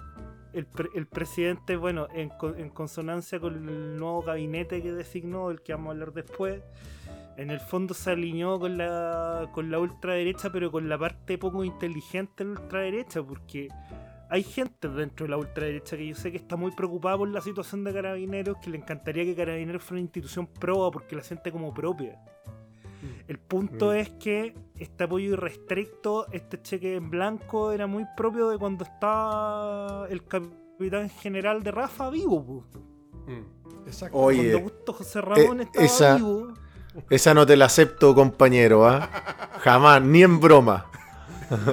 el, 0.52 0.66
pre- 0.66 0.88
el 0.94 1.06
presidente, 1.06 1.76
bueno, 1.76 2.08
en, 2.12 2.28
co- 2.30 2.54
en 2.56 2.70
consonancia 2.70 3.38
con 3.40 3.54
el 3.68 3.96
nuevo 3.96 4.22
gabinete 4.22 4.82
que 4.82 4.92
designó, 4.92 5.48
del 5.48 5.62
que 5.62 5.72
vamos 5.72 5.88
a 5.88 5.92
hablar 5.92 6.12
después, 6.12 6.60
en 7.36 7.50
el 7.50 7.60
fondo 7.60 7.94
se 7.94 8.10
alineó 8.10 8.58
con 8.58 8.76
la, 8.76 9.48
con 9.52 9.70
la 9.70 9.78
ultraderecha, 9.78 10.50
pero 10.50 10.70
con 10.70 10.88
la 10.88 10.98
parte 10.98 11.38
poco 11.38 11.64
inteligente 11.64 12.44
de 12.44 12.54
la 12.54 12.60
ultraderecha, 12.60 13.22
porque 13.22 13.68
hay 14.32 14.42
gente 14.42 14.88
dentro 14.88 15.26
de 15.26 15.30
la 15.30 15.36
ultraderecha 15.36 15.96
que 15.96 16.06
yo 16.08 16.14
sé 16.14 16.30
que 16.30 16.38
está 16.38 16.56
muy 16.56 16.70
preocupada 16.72 17.18
por 17.18 17.28
la 17.28 17.40
situación 17.42 17.84
de 17.84 17.92
Carabineros, 17.92 18.56
que 18.62 18.70
le 18.70 18.78
encantaría 18.78 19.24
que 19.24 19.34
Carabineros 19.36 19.82
fuera 19.82 19.96
una 19.98 20.00
institución 20.06 20.46
proba 20.46 20.90
porque 20.90 21.14
la 21.16 21.22
siente 21.22 21.52
como 21.52 21.72
propia. 21.74 22.18
El 23.28 23.38
punto 23.38 23.88
Mm. 23.90 23.96
es 23.96 24.08
que 24.10 24.54
este 24.78 25.04
apoyo 25.04 25.32
irrestricto, 25.34 26.26
este 26.32 26.60
cheque 26.62 26.96
en 26.96 27.10
blanco, 27.10 27.72
era 27.72 27.86
muy 27.86 28.04
propio 28.16 28.48
de 28.48 28.58
cuando 28.58 28.84
estaba 28.84 30.06
el 30.08 30.24
capitán 30.24 31.10
general 31.10 31.62
de 31.62 31.70
Rafa 31.70 32.08
vivo. 32.10 32.64
Mm, 33.26 33.86
Exacto. 33.86 34.16
Oye, 34.16 34.38
Cuando 34.38 34.58
Augusto 34.58 34.92
José 34.94 35.20
Ramón 35.20 35.60
eh, 35.60 35.64
estaba 35.64 35.84
esa- 35.86 36.16
vivo. 36.16 36.54
Esa 37.10 37.34
no 37.34 37.44
te 37.46 37.56
la 37.56 37.64
acepto, 37.66 38.14
compañero, 38.14 38.86
¿ah? 38.86 39.08
Jamás, 39.60 40.00
ni 40.02 40.22
en 40.22 40.40
broma. 40.40 40.86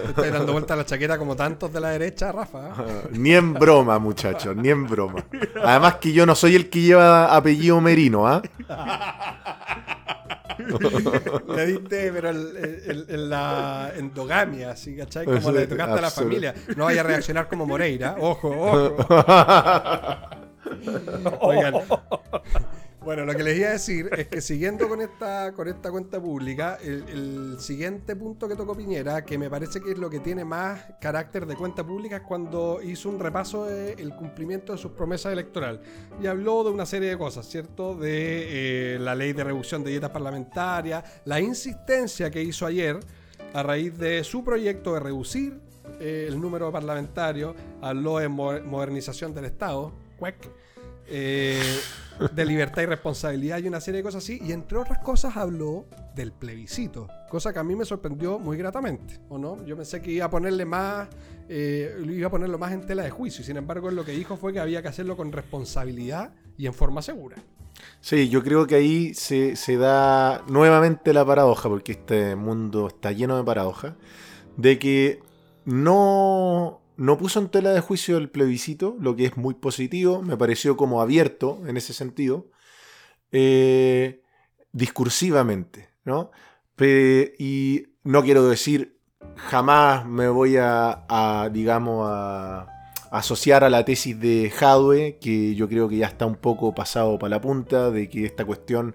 Estoy 0.07 0.29
dando 0.31 0.53
vuelta 0.53 0.73
a 0.73 0.77
la 0.77 0.85
chaqueta 0.85 1.17
como 1.17 1.35
tantos 1.35 1.71
de 1.71 1.79
la 1.79 1.89
derecha, 1.89 2.31
Rafa. 2.31 2.69
¿eh? 2.69 3.03
Ni 3.11 3.33
en 3.33 3.53
broma, 3.53 3.99
muchachos, 3.99 4.55
ni 4.55 4.69
en 4.69 4.87
broma. 4.87 5.23
Además 5.63 5.95
que 5.95 6.11
yo 6.13 6.25
no 6.25 6.35
soy 6.35 6.55
el 6.55 6.69
que 6.69 6.81
lleva 6.81 7.35
apellido 7.35 7.79
Merino, 7.81 8.27
¿ah? 8.27 8.41
Le 11.55 11.65
diste, 11.65 12.11
pero 12.11 12.29
el- 12.29 12.57
el- 12.85 13.05
el- 13.09 13.29
la 13.29 13.91
endogamia, 13.95 14.75
¿sí? 14.75 14.95
¿cachai? 14.97 15.25
Como 15.25 15.51
le 15.51 15.67
tocaste 15.67 15.97
a 15.97 16.01
la 16.01 16.11
familia. 16.11 16.53
No 16.75 16.85
vaya 16.85 17.01
a 17.01 17.05
reaccionar 17.05 17.47
como 17.47 17.65
Moreira. 17.65 18.15
Ojo, 18.19 18.49
ojo. 18.49 18.97
Oigan. 21.41 21.73
Bueno, 23.03 23.23
lo 23.25 23.33
que 23.33 23.43
les 23.43 23.57
iba 23.57 23.69
a 23.69 23.71
decir 23.71 24.09
es 24.17 24.27
que 24.27 24.41
siguiendo 24.41 24.89
con 24.89 24.99
esta, 25.01 25.53
con 25.53 25.69
esta 25.69 25.89
cuenta 25.89 26.19
pública, 26.21 26.77
el, 26.83 27.55
siguiente 27.59 28.15
punto 28.15 28.47
que 28.47 28.55
tocó 28.55 28.75
Piñera, 28.75 29.23
que 29.23 29.37
me 29.37 29.49
parece 29.49 29.79
que 29.79 29.91
es 29.91 29.97
lo 29.97 30.09
que 30.09 30.19
tiene 30.19 30.43
más 30.43 30.81
carácter 30.99 31.45
de 31.45 31.55
cuenta 31.55 31.85
pública, 31.85 32.17
es 32.17 32.21
cuando 32.23 32.81
hizo 32.83 33.09
un 33.09 33.19
repaso 33.19 33.63
del 33.65 34.13
cumplimiento 34.15 34.73
de 34.73 34.77
sus 34.77 34.91
promesas 34.91 35.31
electorales. 35.31 35.79
Y 36.21 36.27
habló 36.27 36.63
de 36.65 36.71
una 36.71 36.85
serie 36.85 37.09
de 37.09 37.17
cosas, 37.17 37.47
¿cierto? 37.47 37.95
De 37.95 38.95
eh, 38.95 38.99
la 38.99 39.15
ley 39.15 39.31
de 39.31 39.45
reducción 39.45 39.81
de 39.83 39.91
dietas 39.91 40.11
parlamentarias, 40.11 41.03
la 41.23 41.39
insistencia 41.39 42.29
que 42.29 42.43
hizo 42.43 42.65
ayer 42.65 42.99
a 43.53 43.63
raíz 43.63 43.97
de 43.97 44.23
su 44.25 44.43
proyecto 44.43 44.93
de 44.93 44.99
reducir 44.99 45.59
eh, 46.01 46.25
el 46.27 46.39
número 46.39 46.67
de 46.67 46.71
parlamentarios, 46.73 47.55
habló 47.81 48.19
de 48.19 48.27
mo- 48.27 48.59
modernización 48.61 49.33
del 49.33 49.45
Estado, 49.45 49.93
CUEC, 50.17 50.49
eh, 51.09 51.79
de 52.33 52.45
libertad 52.45 52.81
y 52.81 52.85
responsabilidad 52.85 53.59
y 53.59 53.67
una 53.67 53.81
serie 53.81 53.99
de 53.99 54.03
cosas 54.03 54.23
así. 54.23 54.39
Y 54.43 54.51
entre 54.51 54.77
otras 54.77 54.99
cosas 54.99 55.37
habló 55.37 55.85
del 56.15 56.31
plebiscito, 56.31 57.07
cosa 57.29 57.53
que 57.53 57.59
a 57.59 57.63
mí 57.63 57.75
me 57.75 57.85
sorprendió 57.85 58.39
muy 58.39 58.57
gratamente, 58.57 59.19
¿o 59.29 59.37
no? 59.37 59.63
Yo 59.65 59.75
pensé 59.75 60.01
que 60.01 60.11
iba 60.11 60.25
a 60.25 60.29
ponerle 60.29 60.65
más, 60.65 61.07
eh, 61.47 61.95
iba 62.05 62.27
a 62.27 62.31
ponerlo 62.31 62.57
más 62.57 62.71
en 62.73 62.85
tela 62.85 63.03
de 63.03 63.09
juicio. 63.09 63.41
Y 63.41 63.45
sin 63.45 63.57
embargo, 63.57 63.89
lo 63.91 64.03
que 64.05 64.11
dijo 64.11 64.37
fue 64.37 64.53
que 64.53 64.59
había 64.59 64.81
que 64.81 64.89
hacerlo 64.89 65.15
con 65.15 65.31
responsabilidad 65.31 66.33
y 66.57 66.65
en 66.65 66.73
forma 66.73 67.01
segura. 67.01 67.37
Sí, 68.01 68.29
yo 68.29 68.43
creo 68.43 68.67
que 68.67 68.75
ahí 68.75 69.13
se, 69.13 69.55
se 69.55 69.77
da 69.77 70.43
nuevamente 70.47 71.13
la 71.13 71.25
paradoja, 71.25 71.69
porque 71.69 71.93
este 71.93 72.35
mundo 72.35 72.87
está 72.87 73.11
lleno 73.11 73.37
de 73.37 73.43
paradojas, 73.43 73.93
de 74.57 74.77
que 74.77 75.21
no, 75.65 76.81
no 76.99 77.17
puso 77.17 77.39
en 77.39 77.47
tela 77.47 77.71
de 77.71 77.79
juicio 77.79 78.17
el 78.17 78.29
plebiscito, 78.29 78.97
lo 78.99 79.15
que 79.15 79.25
es 79.25 79.37
muy 79.37 79.53
positivo, 79.53 80.21
me 80.21 80.35
pareció 80.35 80.75
como 80.75 81.01
abierto 81.01 81.61
en 81.65 81.77
ese 81.77 81.93
sentido, 81.93 82.51
eh, 83.31 84.21
discursivamente, 84.73 85.91
¿no? 86.03 86.31
Y 86.81 87.83
no 88.03 88.21
quiero 88.21 88.49
decir, 88.49 88.99
jamás 89.35 90.05
me 90.05 90.27
voy 90.27 90.57
a, 90.59 91.49
digamos, 91.53 92.05
asociar 93.11 93.63
a 93.63 93.69
la 93.69 93.85
tesis 93.85 94.19
de 94.19 94.49
Jadwe, 94.49 95.19
que 95.21 95.55
yo 95.55 95.69
creo 95.69 95.87
que 95.87 95.97
ya 95.97 96.07
está 96.07 96.25
un 96.25 96.35
poco 96.35 96.75
pasado 96.75 97.17
para 97.17 97.29
la 97.29 97.41
punta, 97.41 97.91
de 97.91 98.09
que 98.09 98.25
esta 98.25 98.43
cuestión 98.43 98.93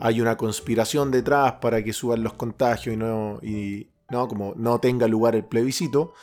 hay 0.00 0.22
una 0.22 0.38
conspiración 0.38 1.10
detrás 1.10 1.52
para 1.60 1.84
que 1.84 1.92
suban 1.92 2.22
los 2.22 2.32
contagios 2.32 2.94
y 2.94 2.96
no, 2.96 3.40
y, 3.42 3.90
no, 4.08 4.26
como 4.26 4.54
no 4.56 4.78
tenga 4.78 5.06
lugar 5.06 5.36
el 5.36 5.44
plebiscito. 5.44 6.14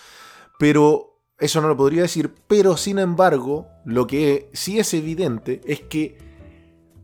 Pero 0.57 1.18
eso 1.39 1.61
no 1.61 1.67
lo 1.67 1.77
podría 1.77 2.03
decir. 2.03 2.33
Pero 2.47 2.77
sin 2.77 2.99
embargo, 2.99 3.67
lo 3.85 4.07
que 4.07 4.49
sí 4.53 4.79
es 4.79 4.93
evidente 4.93 5.61
es 5.65 5.81
que 5.81 6.17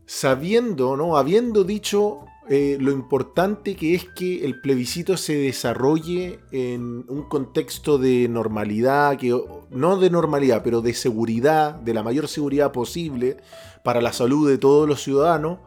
sabiendo, 0.06 0.96
¿no? 0.96 1.16
Habiendo 1.16 1.64
dicho 1.64 2.20
eh, 2.48 2.76
lo 2.80 2.92
importante 2.92 3.74
que 3.74 3.96
es 3.96 4.04
que 4.04 4.44
el 4.44 4.60
plebiscito 4.60 5.16
se 5.16 5.36
desarrolle 5.36 6.38
en 6.52 7.04
un 7.08 7.24
contexto 7.28 7.98
de 7.98 8.28
normalidad, 8.28 9.18
que, 9.18 9.36
no 9.70 9.96
de 9.98 10.10
normalidad, 10.10 10.62
pero 10.62 10.80
de 10.80 10.94
seguridad, 10.94 11.74
de 11.74 11.92
la 11.92 12.04
mayor 12.04 12.28
seguridad 12.28 12.70
posible 12.70 13.38
para 13.82 14.00
la 14.00 14.12
salud 14.12 14.48
de 14.48 14.58
todos 14.58 14.88
los 14.88 15.02
ciudadanos, 15.02 15.58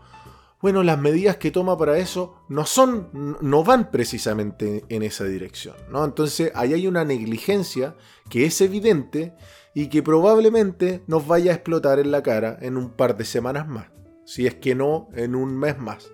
bueno, 0.62 0.84
las 0.84 1.00
medidas 1.00 1.38
que 1.38 1.52
toma 1.52 1.78
para 1.78 1.98
eso 1.98 2.36
no 2.50 2.66
son, 2.66 3.38
no 3.42 3.64
van 3.64 3.92
precisamente 3.92 4.84
en 4.90 5.04
esa 5.04 5.24
dirección, 5.24 5.76
¿no? 5.90 6.04
Entonces 6.04 6.52
ahí 6.54 6.74
hay 6.74 6.86
una 6.86 7.06
negligencia 7.06 7.96
que 8.30 8.46
es 8.46 8.60
evidente 8.60 9.34
y 9.74 9.88
que 9.88 10.04
probablemente 10.04 11.02
nos 11.08 11.26
vaya 11.26 11.52
a 11.52 11.56
explotar 11.56 12.00
en 12.00 12.12
la 12.12 12.24
cara 12.24 12.58
en 12.62 12.76
un 12.76 12.90
par 12.90 13.16
de 13.16 13.24
semanas 13.24 13.68
más, 13.68 13.88
si 14.26 14.48
es 14.48 14.56
que 14.56 14.76
no 14.76 15.08
en 15.14 15.36
un 15.36 15.58
mes 15.58 15.80
más. 15.80 16.12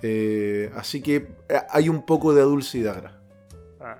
Eh, 0.00 0.70
así 0.74 1.02
que 1.02 1.16
eh, 1.48 1.60
hay 1.68 1.90
un 1.90 2.06
poco 2.06 2.32
de 2.34 2.42
dulcidad. 2.42 3.20
Ah. 3.80 3.98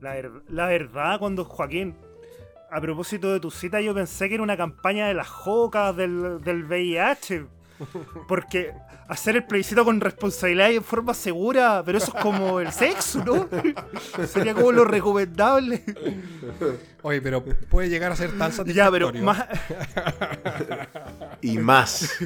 La, 0.00 0.14
la 0.48 0.66
verdad, 0.66 1.18
cuando 1.18 1.44
Joaquín, 1.44 1.96
a 2.70 2.80
propósito 2.80 3.32
de 3.32 3.40
tu 3.40 3.50
cita, 3.50 3.80
yo 3.80 3.94
pensé 3.94 4.28
que 4.28 4.34
era 4.34 4.42
una 4.42 4.56
campaña 4.56 5.08
de 5.08 5.14
las 5.14 5.28
jocas 5.28 5.96
del, 5.96 6.40
del 6.42 6.64
VIH. 6.64 7.46
Porque 8.26 8.72
hacer 9.06 9.36
el 9.36 9.44
plebiscito 9.44 9.84
con 9.84 10.00
responsabilidad 10.00 10.70
y 10.70 10.76
en 10.76 10.82
forma 10.82 11.14
segura, 11.14 11.80
pero 11.86 11.98
eso 11.98 12.12
es 12.16 12.20
como 12.22 12.58
el 12.58 12.72
sexo, 12.72 13.24
¿no? 13.24 13.48
Sería 14.26 14.52
como 14.52 14.72
lo 14.72 14.84
recomendable. 14.84 15.84
Oye, 17.02 17.22
pero 17.22 17.44
puede 17.44 17.88
llegar 17.88 18.10
a 18.10 18.16
ser 18.16 18.36
tan 18.36 18.50
Ya, 18.66 18.90
pero 18.90 19.12
satisfactorio. 19.12 19.22
más. 19.22 19.46
Y 21.40 21.58
más. 21.58 22.18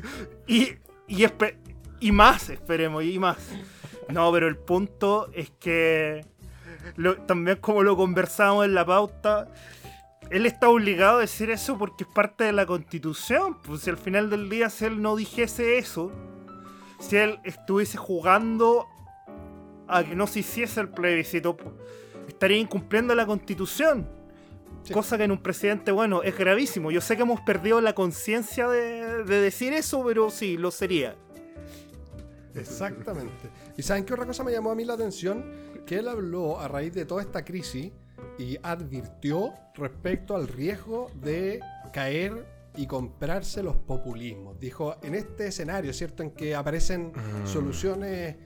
Y, 0.46 0.70
y, 1.06 1.24
espe- 1.24 1.56
y 2.00 2.12
más, 2.12 2.48
esperemos, 2.48 3.04
y 3.04 3.18
más. 3.18 3.36
No, 4.08 4.32
pero 4.32 4.48
el 4.48 4.56
punto 4.56 5.30
es 5.34 5.50
que 5.60 6.24
lo- 6.96 7.16
también 7.18 7.58
como 7.58 7.82
lo 7.82 7.94
conversamos 7.96 8.64
en 8.64 8.74
la 8.74 8.86
pauta, 8.86 9.48
él 10.32 10.46
está 10.46 10.70
obligado 10.70 11.18
a 11.18 11.20
decir 11.20 11.50
eso 11.50 11.76
porque 11.76 12.04
es 12.04 12.10
parte 12.10 12.44
de 12.44 12.52
la 12.52 12.64
constitución. 12.64 13.58
Pues 13.62 13.82
si 13.82 13.90
al 13.90 13.98
final 13.98 14.30
del 14.30 14.48
día, 14.48 14.70
si 14.70 14.86
él 14.86 15.02
no 15.02 15.14
dijese 15.14 15.76
eso, 15.76 16.10
si 16.98 17.16
él 17.16 17.38
estuviese 17.44 17.98
jugando 17.98 18.86
a 19.86 20.02
que 20.02 20.16
no 20.16 20.26
se 20.26 20.40
hiciese 20.40 20.80
el 20.80 20.88
plebiscito, 20.88 21.54
pues, 21.54 21.74
estaría 22.28 22.56
incumpliendo 22.56 23.14
la 23.14 23.26
constitución. 23.26 24.08
Sí. 24.84 24.94
Cosa 24.94 25.18
que 25.18 25.24
en 25.24 25.32
un 25.32 25.42
presidente, 25.42 25.92
bueno, 25.92 26.22
es 26.22 26.36
gravísimo. 26.36 26.90
Yo 26.90 27.02
sé 27.02 27.14
que 27.16 27.22
hemos 27.22 27.42
perdido 27.42 27.82
la 27.82 27.94
conciencia 27.94 28.68
de, 28.68 29.24
de 29.24 29.40
decir 29.40 29.74
eso, 29.74 30.02
pero 30.02 30.30
sí, 30.30 30.56
lo 30.56 30.70
sería. 30.70 31.14
Exactamente. 32.54 33.50
¿Y 33.76 33.82
saben 33.82 34.06
qué 34.06 34.14
otra 34.14 34.26
cosa 34.26 34.42
me 34.44 34.50
llamó 34.50 34.70
a 34.70 34.74
mí 34.74 34.84
la 34.86 34.94
atención? 34.94 35.44
Que 35.84 35.98
él 35.98 36.08
habló 36.08 36.58
a 36.58 36.68
raíz 36.68 36.94
de 36.94 37.04
toda 37.04 37.20
esta 37.20 37.44
crisis 37.44 37.92
y 38.38 38.58
advirtió 38.62 39.52
respecto 39.74 40.36
al 40.36 40.48
riesgo 40.48 41.10
de 41.14 41.60
caer 41.92 42.46
y 42.76 42.86
comprarse 42.86 43.62
los 43.62 43.76
populismos. 43.76 44.58
Dijo, 44.58 44.96
en 45.02 45.14
este 45.14 45.48
escenario, 45.48 45.92
¿cierto? 45.92 46.22
En 46.22 46.30
que 46.30 46.54
aparecen 46.54 47.12
soluciones 47.44 48.36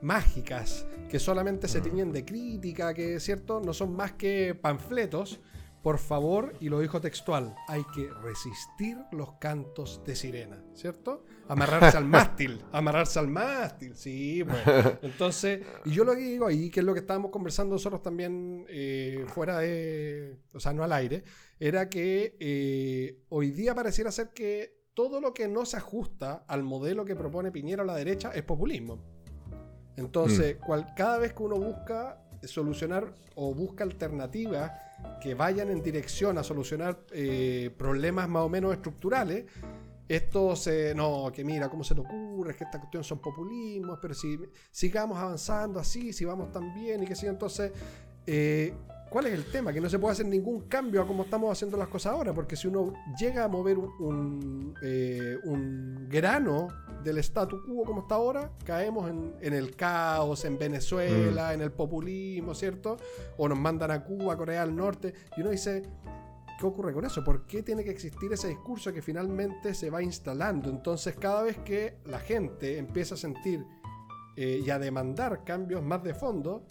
mágicas 0.00 0.86
que 1.08 1.18
solamente 1.18 1.68
se 1.68 1.80
tiñen 1.80 2.12
de 2.12 2.24
crítica, 2.24 2.94
que, 2.94 3.20
¿cierto? 3.20 3.60
No 3.60 3.72
son 3.72 3.94
más 3.94 4.12
que 4.12 4.54
panfletos. 4.54 5.40
Por 5.84 5.98
favor, 5.98 6.54
y 6.60 6.70
lo 6.70 6.80
dijo 6.80 6.98
textual, 7.00 7.54
hay 7.68 7.84
que 7.94 8.08
resistir 8.22 8.96
los 9.12 9.34
cantos 9.34 10.02
de 10.06 10.16
sirena, 10.16 10.64
¿cierto? 10.72 11.26
Amarrarse 11.46 11.98
al 11.98 12.04
mástil, 12.16 12.64
amarrarse 12.72 13.18
al 13.18 13.28
mástil, 13.28 13.94
sí, 13.94 14.42
pues. 14.44 14.96
Entonces, 15.02 15.60
y 15.84 15.90
yo 15.90 16.04
lo 16.04 16.14
que 16.14 16.20
digo 16.22 16.46
ahí, 16.46 16.70
que 16.70 16.80
es 16.80 16.86
lo 16.86 16.94
que 16.94 17.00
estábamos 17.00 17.30
conversando 17.30 17.74
nosotros 17.74 18.00
también 18.02 18.64
eh, 18.70 19.26
fuera 19.28 19.58
de, 19.58 20.38
o 20.54 20.58
sea, 20.58 20.72
no 20.72 20.82
al 20.84 20.92
aire, 20.94 21.22
era 21.60 21.90
que 21.90 22.34
eh, 22.40 23.20
hoy 23.28 23.50
día 23.50 23.74
pareciera 23.74 24.10
ser 24.10 24.30
que 24.30 24.84
todo 24.94 25.20
lo 25.20 25.34
que 25.34 25.48
no 25.48 25.66
se 25.66 25.76
ajusta 25.76 26.44
al 26.48 26.62
modelo 26.62 27.04
que 27.04 27.14
propone 27.14 27.52
Piñera 27.52 27.82
a 27.82 27.86
la 27.86 27.94
derecha 27.96 28.30
es 28.34 28.42
populismo. 28.42 29.00
Entonces, 29.96 30.56
cual- 30.56 30.94
cada 30.96 31.18
vez 31.18 31.34
que 31.34 31.42
uno 31.42 31.56
busca 31.56 32.20
solucionar 32.42 33.12
o 33.36 33.54
busca 33.54 33.84
alternativas 33.84 34.72
que 35.20 35.34
vayan 35.34 35.70
en 35.70 35.82
dirección 35.82 36.38
a 36.38 36.42
solucionar 36.42 37.00
eh, 37.12 37.70
problemas 37.76 38.28
más 38.28 38.42
o 38.42 38.48
menos 38.48 38.72
estructurales, 38.72 39.44
esto 40.08 40.54
se. 40.54 40.94
No, 40.94 41.30
que 41.32 41.44
mira, 41.44 41.68
¿cómo 41.68 41.82
se 41.82 41.94
te 41.94 42.00
ocurre? 42.00 42.52
Es 42.52 42.56
que 42.56 42.64
esta 42.64 42.78
cuestión 42.78 43.02
son 43.04 43.20
populismos, 43.20 43.98
pero 44.00 44.14
si 44.14 44.38
sigamos 44.70 45.18
avanzando 45.18 45.80
así, 45.80 46.12
si 46.12 46.24
vamos 46.24 46.52
tan 46.52 46.74
bien 46.74 47.02
y 47.02 47.06
que 47.06 47.14
sí, 47.14 47.26
entonces. 47.26 47.72
eh, 48.26 48.74
¿Cuál 49.14 49.28
es 49.28 49.34
el 49.34 49.44
tema? 49.44 49.72
Que 49.72 49.80
no 49.80 49.88
se 49.88 50.00
puede 50.00 50.10
hacer 50.10 50.26
ningún 50.26 50.62
cambio 50.62 51.00
a 51.00 51.06
cómo 51.06 51.22
estamos 51.22 51.52
haciendo 51.52 51.76
las 51.76 51.86
cosas 51.86 52.14
ahora, 52.14 52.34
porque 52.34 52.56
si 52.56 52.66
uno 52.66 52.92
llega 53.16 53.44
a 53.44 53.48
mover 53.48 53.78
un, 53.78 53.88
un, 54.00 54.74
eh, 54.82 55.38
un 55.44 56.08
grano 56.10 56.66
del 57.04 57.18
statu 57.18 57.62
quo 57.64 57.84
como 57.84 58.00
está 58.00 58.16
ahora, 58.16 58.50
caemos 58.64 59.08
en, 59.08 59.36
en 59.40 59.52
el 59.52 59.76
caos, 59.76 60.44
en 60.44 60.58
Venezuela, 60.58 61.54
en 61.54 61.60
el 61.60 61.70
populismo, 61.70 62.56
¿cierto? 62.56 62.96
O 63.38 63.48
nos 63.48 63.56
mandan 63.56 63.92
a 63.92 64.02
Cuba, 64.02 64.36
Corea 64.36 64.66
del 64.66 64.74
Norte, 64.74 65.14
y 65.36 65.42
uno 65.42 65.50
dice, 65.50 65.84
¿qué 66.58 66.66
ocurre 66.66 66.92
con 66.92 67.04
eso? 67.04 67.22
¿Por 67.22 67.46
qué 67.46 67.62
tiene 67.62 67.84
que 67.84 67.92
existir 67.92 68.32
ese 68.32 68.48
discurso 68.48 68.92
que 68.92 69.00
finalmente 69.00 69.74
se 69.74 69.90
va 69.90 70.02
instalando? 70.02 70.70
Entonces, 70.70 71.14
cada 71.14 71.44
vez 71.44 71.58
que 71.58 71.98
la 72.06 72.18
gente 72.18 72.78
empieza 72.78 73.14
a 73.14 73.18
sentir 73.18 73.64
eh, 74.34 74.60
y 74.66 74.70
a 74.70 74.80
demandar 74.80 75.44
cambios 75.44 75.84
más 75.84 76.02
de 76.02 76.14
fondo, 76.14 76.66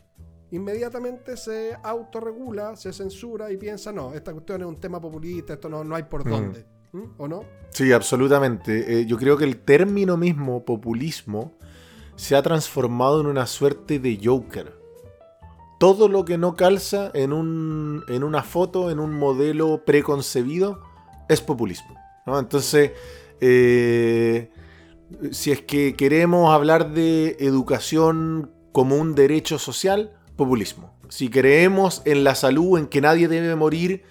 inmediatamente 0.54 1.36
se 1.36 1.76
autorregula, 1.84 2.76
se 2.76 2.94
censura 2.94 3.52
y 3.52 3.58
piensa, 3.58 3.92
no, 3.92 4.14
esta 4.14 4.32
cuestión 4.32 4.62
es 4.62 4.68
un 4.68 4.80
tema 4.80 5.02
populista, 5.02 5.54
esto 5.54 5.68
no, 5.68 5.84
no 5.84 5.96
hay 5.96 6.04
por 6.04 6.26
Mm. 6.26 6.30
dónde. 6.30 6.66
¿Mm? 6.92 7.04
¿O 7.18 7.28
no? 7.28 7.44
Sí, 7.72 7.92
absolutamente. 7.92 9.00
Eh, 9.00 9.06
yo 9.08 9.18
creo 9.18 9.36
que 9.36 9.46
el 9.46 9.58
término 9.58 10.16
mismo, 10.16 10.64
populismo, 10.64 11.54
se 12.16 12.36
ha 12.36 12.44
transformado 12.44 13.20
en 13.20 13.26
una 13.26 13.48
suerte 13.48 13.98
de 13.98 14.20
Joker. 14.24 14.78
Todo 15.80 16.08
lo 16.08 16.24
que 16.24 16.38
no 16.38 16.56
calza 16.56 17.10
en, 17.16 17.34
un, 17.34 18.04
en 18.08 18.24
una 18.24 18.44
foto, 18.44 18.92
en 18.92 19.00
un 19.00 19.18
modelo 19.18 19.84
preconcebido, 19.86 20.82
es 21.28 21.42
populismo. 21.42 21.96
¿no? 22.28 22.38
Entonces, 22.38 22.92
eh, 23.42 24.52
si 25.32 25.52
es 25.52 25.62
que 25.64 25.96
queremos 25.96 26.54
hablar 26.54 26.94
de 26.94 27.38
educación 27.40 28.52
como 28.72 28.98
un 28.98 29.16
derecho 29.16 29.58
social, 29.58 30.14
populismo. 30.36 30.94
Si 31.10 31.30
creemos 31.30 32.02
en 32.06 32.24
la 32.24 32.36
salud, 32.36 32.80
en 32.80 32.88
que 32.88 33.02
nadie 33.02 33.28
debe 33.28 33.56
morir 33.56 34.04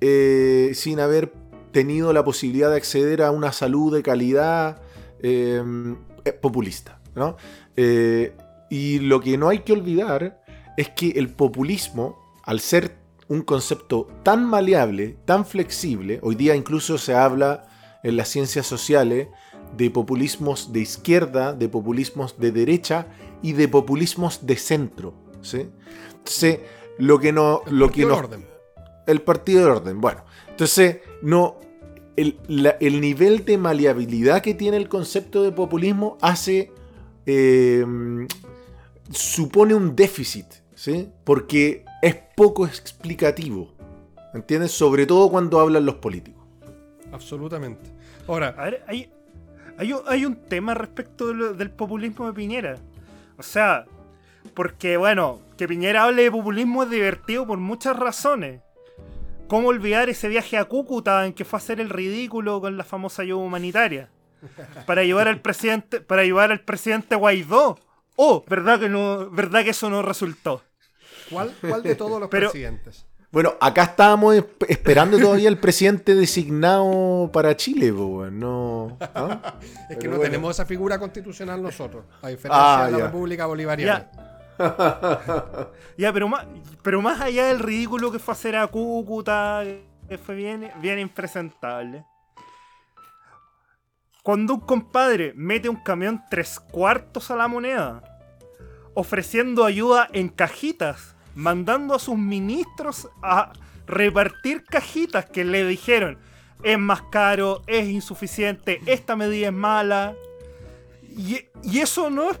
eh, 0.00 0.70
sin 0.74 1.00
haber 1.00 1.32
tenido 1.72 2.12
la 2.12 2.24
posibilidad 2.24 2.70
de 2.70 2.76
acceder 2.76 3.22
a 3.22 3.30
una 3.30 3.52
salud 3.52 3.94
de 3.94 4.02
calidad 4.02 4.80
eh, 5.22 5.62
eh, 6.24 6.32
populista. 6.32 7.00
¿no? 7.14 7.36
Y 8.70 8.98
lo 9.00 9.20
que 9.20 9.38
no 9.38 9.48
hay 9.48 9.60
que 9.60 9.72
olvidar 9.72 10.42
es 10.76 10.90
que 10.90 11.10
el 11.10 11.30
populismo, 11.30 12.18
al 12.44 12.60
ser 12.60 12.96
un 13.28 13.42
concepto 13.42 14.08
tan 14.22 14.44
maleable, 14.44 15.18
tan 15.24 15.44
flexible. 15.44 16.18
Hoy 16.22 16.34
día 16.34 16.54
incluso 16.54 16.98
se 16.98 17.14
habla 17.14 17.66
en 18.02 18.16
las 18.16 18.28
ciencias 18.28 18.66
sociales 18.66 19.28
de 19.76 19.90
populismos 19.90 20.72
de 20.72 20.80
izquierda, 20.80 21.52
de 21.52 21.68
populismos 21.68 22.38
de 22.38 22.52
derecha 22.52 23.06
y 23.42 23.52
de 23.52 23.68
populismos 23.68 24.46
de 24.46 24.56
centro. 24.56 25.14
¿Sí? 25.42 25.68
Entonces, 26.10 26.60
lo 26.98 27.18
que 27.18 27.32
no... 27.32 27.62
El 27.66 27.78
lo 27.78 27.86
partido 27.86 27.90
que 27.92 28.00
del 28.00 28.08
nos- 28.08 28.18
orden. 28.18 28.46
el 29.06 29.22
partido 29.22 29.64
de 29.64 29.70
orden. 29.70 30.00
Bueno, 30.00 30.24
entonces, 30.48 30.98
no. 31.22 31.56
El, 32.16 32.38
la- 32.48 32.76
el 32.80 33.00
nivel 33.00 33.44
de 33.44 33.56
maleabilidad 33.58 34.42
que 34.42 34.54
tiene 34.54 34.76
el 34.76 34.88
concepto 34.88 35.42
de 35.44 35.52
populismo 35.52 36.18
hace. 36.20 36.72
eh, 37.26 37.84
supone 39.10 39.74
un 39.74 39.94
déficit, 39.96 40.46
¿sí? 40.74 41.08
Porque 41.24 41.84
es 42.02 42.16
poco 42.36 42.66
explicativo. 42.66 43.72
¿Entiendes? 44.34 44.72
Sobre 44.72 45.06
todo 45.06 45.30
cuando 45.30 45.58
hablan 45.60 45.86
los 45.86 45.96
políticos. 45.96 46.44
Absolutamente. 47.12 47.90
Ahora, 48.26 48.54
A 48.58 48.64
ver, 48.64 48.84
hay, 48.86 49.10
hay, 49.78 49.92
un- 49.92 50.02
hay 50.06 50.24
un 50.26 50.36
tema 50.36 50.74
respecto 50.74 51.28
de 51.28 51.34
lo- 51.34 51.54
del 51.54 51.70
populismo 51.70 52.26
de 52.26 52.32
Piñera. 52.34 52.74
O 53.38 53.42
sea, 53.42 53.86
porque 54.48 54.96
bueno, 54.96 55.40
que 55.56 55.68
Piñera 55.68 56.04
hable 56.04 56.22
de 56.24 56.30
populismo 56.30 56.82
es 56.82 56.90
divertido 56.90 57.46
por 57.46 57.58
muchas 57.58 57.96
razones. 57.96 58.60
¿Cómo 59.48 59.68
olvidar 59.68 60.08
ese 60.10 60.28
viaje 60.28 60.58
a 60.58 60.64
Cúcuta 60.66 61.24
en 61.24 61.32
que 61.32 61.44
fue 61.44 61.58
a 61.58 61.62
hacer 61.62 61.80
el 61.80 61.88
ridículo 61.88 62.60
con 62.60 62.76
la 62.76 62.84
famosa 62.84 63.22
ayuda 63.22 63.42
humanitaria? 63.42 64.10
Para 64.86 65.00
ayudar 65.00 65.26
al 65.28 65.40
presidente, 65.40 66.00
para 66.00 66.22
ayudar 66.22 66.52
al 66.52 66.60
presidente 66.60 67.16
Guaidó. 67.16 67.78
Oh, 68.16 68.44
¿verdad 68.48 68.78
que 68.78 68.88
no, 68.88 69.30
verdad 69.30 69.64
que 69.64 69.70
eso 69.70 69.88
no 69.90 70.02
resultó? 70.02 70.62
¿cuál, 71.30 71.52
cuál 71.60 71.82
de 71.82 71.94
todos 71.94 72.20
los 72.20 72.28
Pero- 72.28 72.50
presidentes? 72.50 73.04
Bueno, 73.30 73.54
acá 73.60 73.82
estábamos 73.82 74.36
esp- 74.36 74.64
esperando 74.68 75.18
todavía 75.18 75.50
el 75.50 75.58
presidente 75.58 76.14
designado 76.14 77.28
para 77.30 77.54
Chile, 77.56 77.92
weón, 77.92 78.40
no. 78.40 78.96
¿ah? 79.00 79.54
Es 79.90 79.96
que 79.96 79.96
Pero 79.96 80.12
no 80.12 80.16
bueno. 80.16 80.22
tenemos 80.30 80.56
esa 80.56 80.64
figura 80.64 80.98
constitucional 80.98 81.62
nosotros, 81.62 82.04
a 82.22 82.28
diferencia 82.28 82.82
Ah, 82.82 82.86
de 82.86 82.92
la 82.92 82.98
ya. 82.98 83.04
República 83.04 83.44
Bolivariana. 83.44 84.10
Ya, 84.10 84.37
pero 85.96 86.28
más, 86.28 86.46
pero 86.82 87.00
más 87.00 87.20
allá 87.20 87.46
del 87.46 87.60
ridículo 87.60 88.10
que 88.10 88.18
fue 88.18 88.32
hacer 88.32 88.56
a 88.56 88.66
Cúcuta, 88.66 89.62
que 90.08 90.18
fue 90.18 90.34
bien, 90.34 90.70
bien 90.80 90.98
impresentable. 90.98 92.04
Cuando 94.22 94.54
un 94.54 94.60
compadre 94.60 95.32
mete 95.34 95.68
un 95.68 95.76
camión 95.76 96.22
tres 96.28 96.60
cuartos 96.60 97.30
a 97.30 97.36
la 97.36 97.48
moneda, 97.48 98.02
ofreciendo 98.94 99.64
ayuda 99.64 100.08
en 100.12 100.28
cajitas, 100.28 101.14
mandando 101.34 101.94
a 101.94 101.98
sus 101.98 102.18
ministros 102.18 103.08
a 103.22 103.52
repartir 103.86 104.64
cajitas 104.64 105.24
que 105.26 105.44
le 105.44 105.64
dijeron 105.64 106.18
es 106.62 106.78
más 106.78 107.02
caro, 107.02 107.62
es 107.66 107.88
insuficiente, 107.88 108.80
esta 108.86 109.16
medida 109.16 109.48
es 109.48 109.54
mala. 109.54 110.14
Y 111.16 111.78
eso 111.78 112.10
no 112.10 112.30
es 112.30 112.40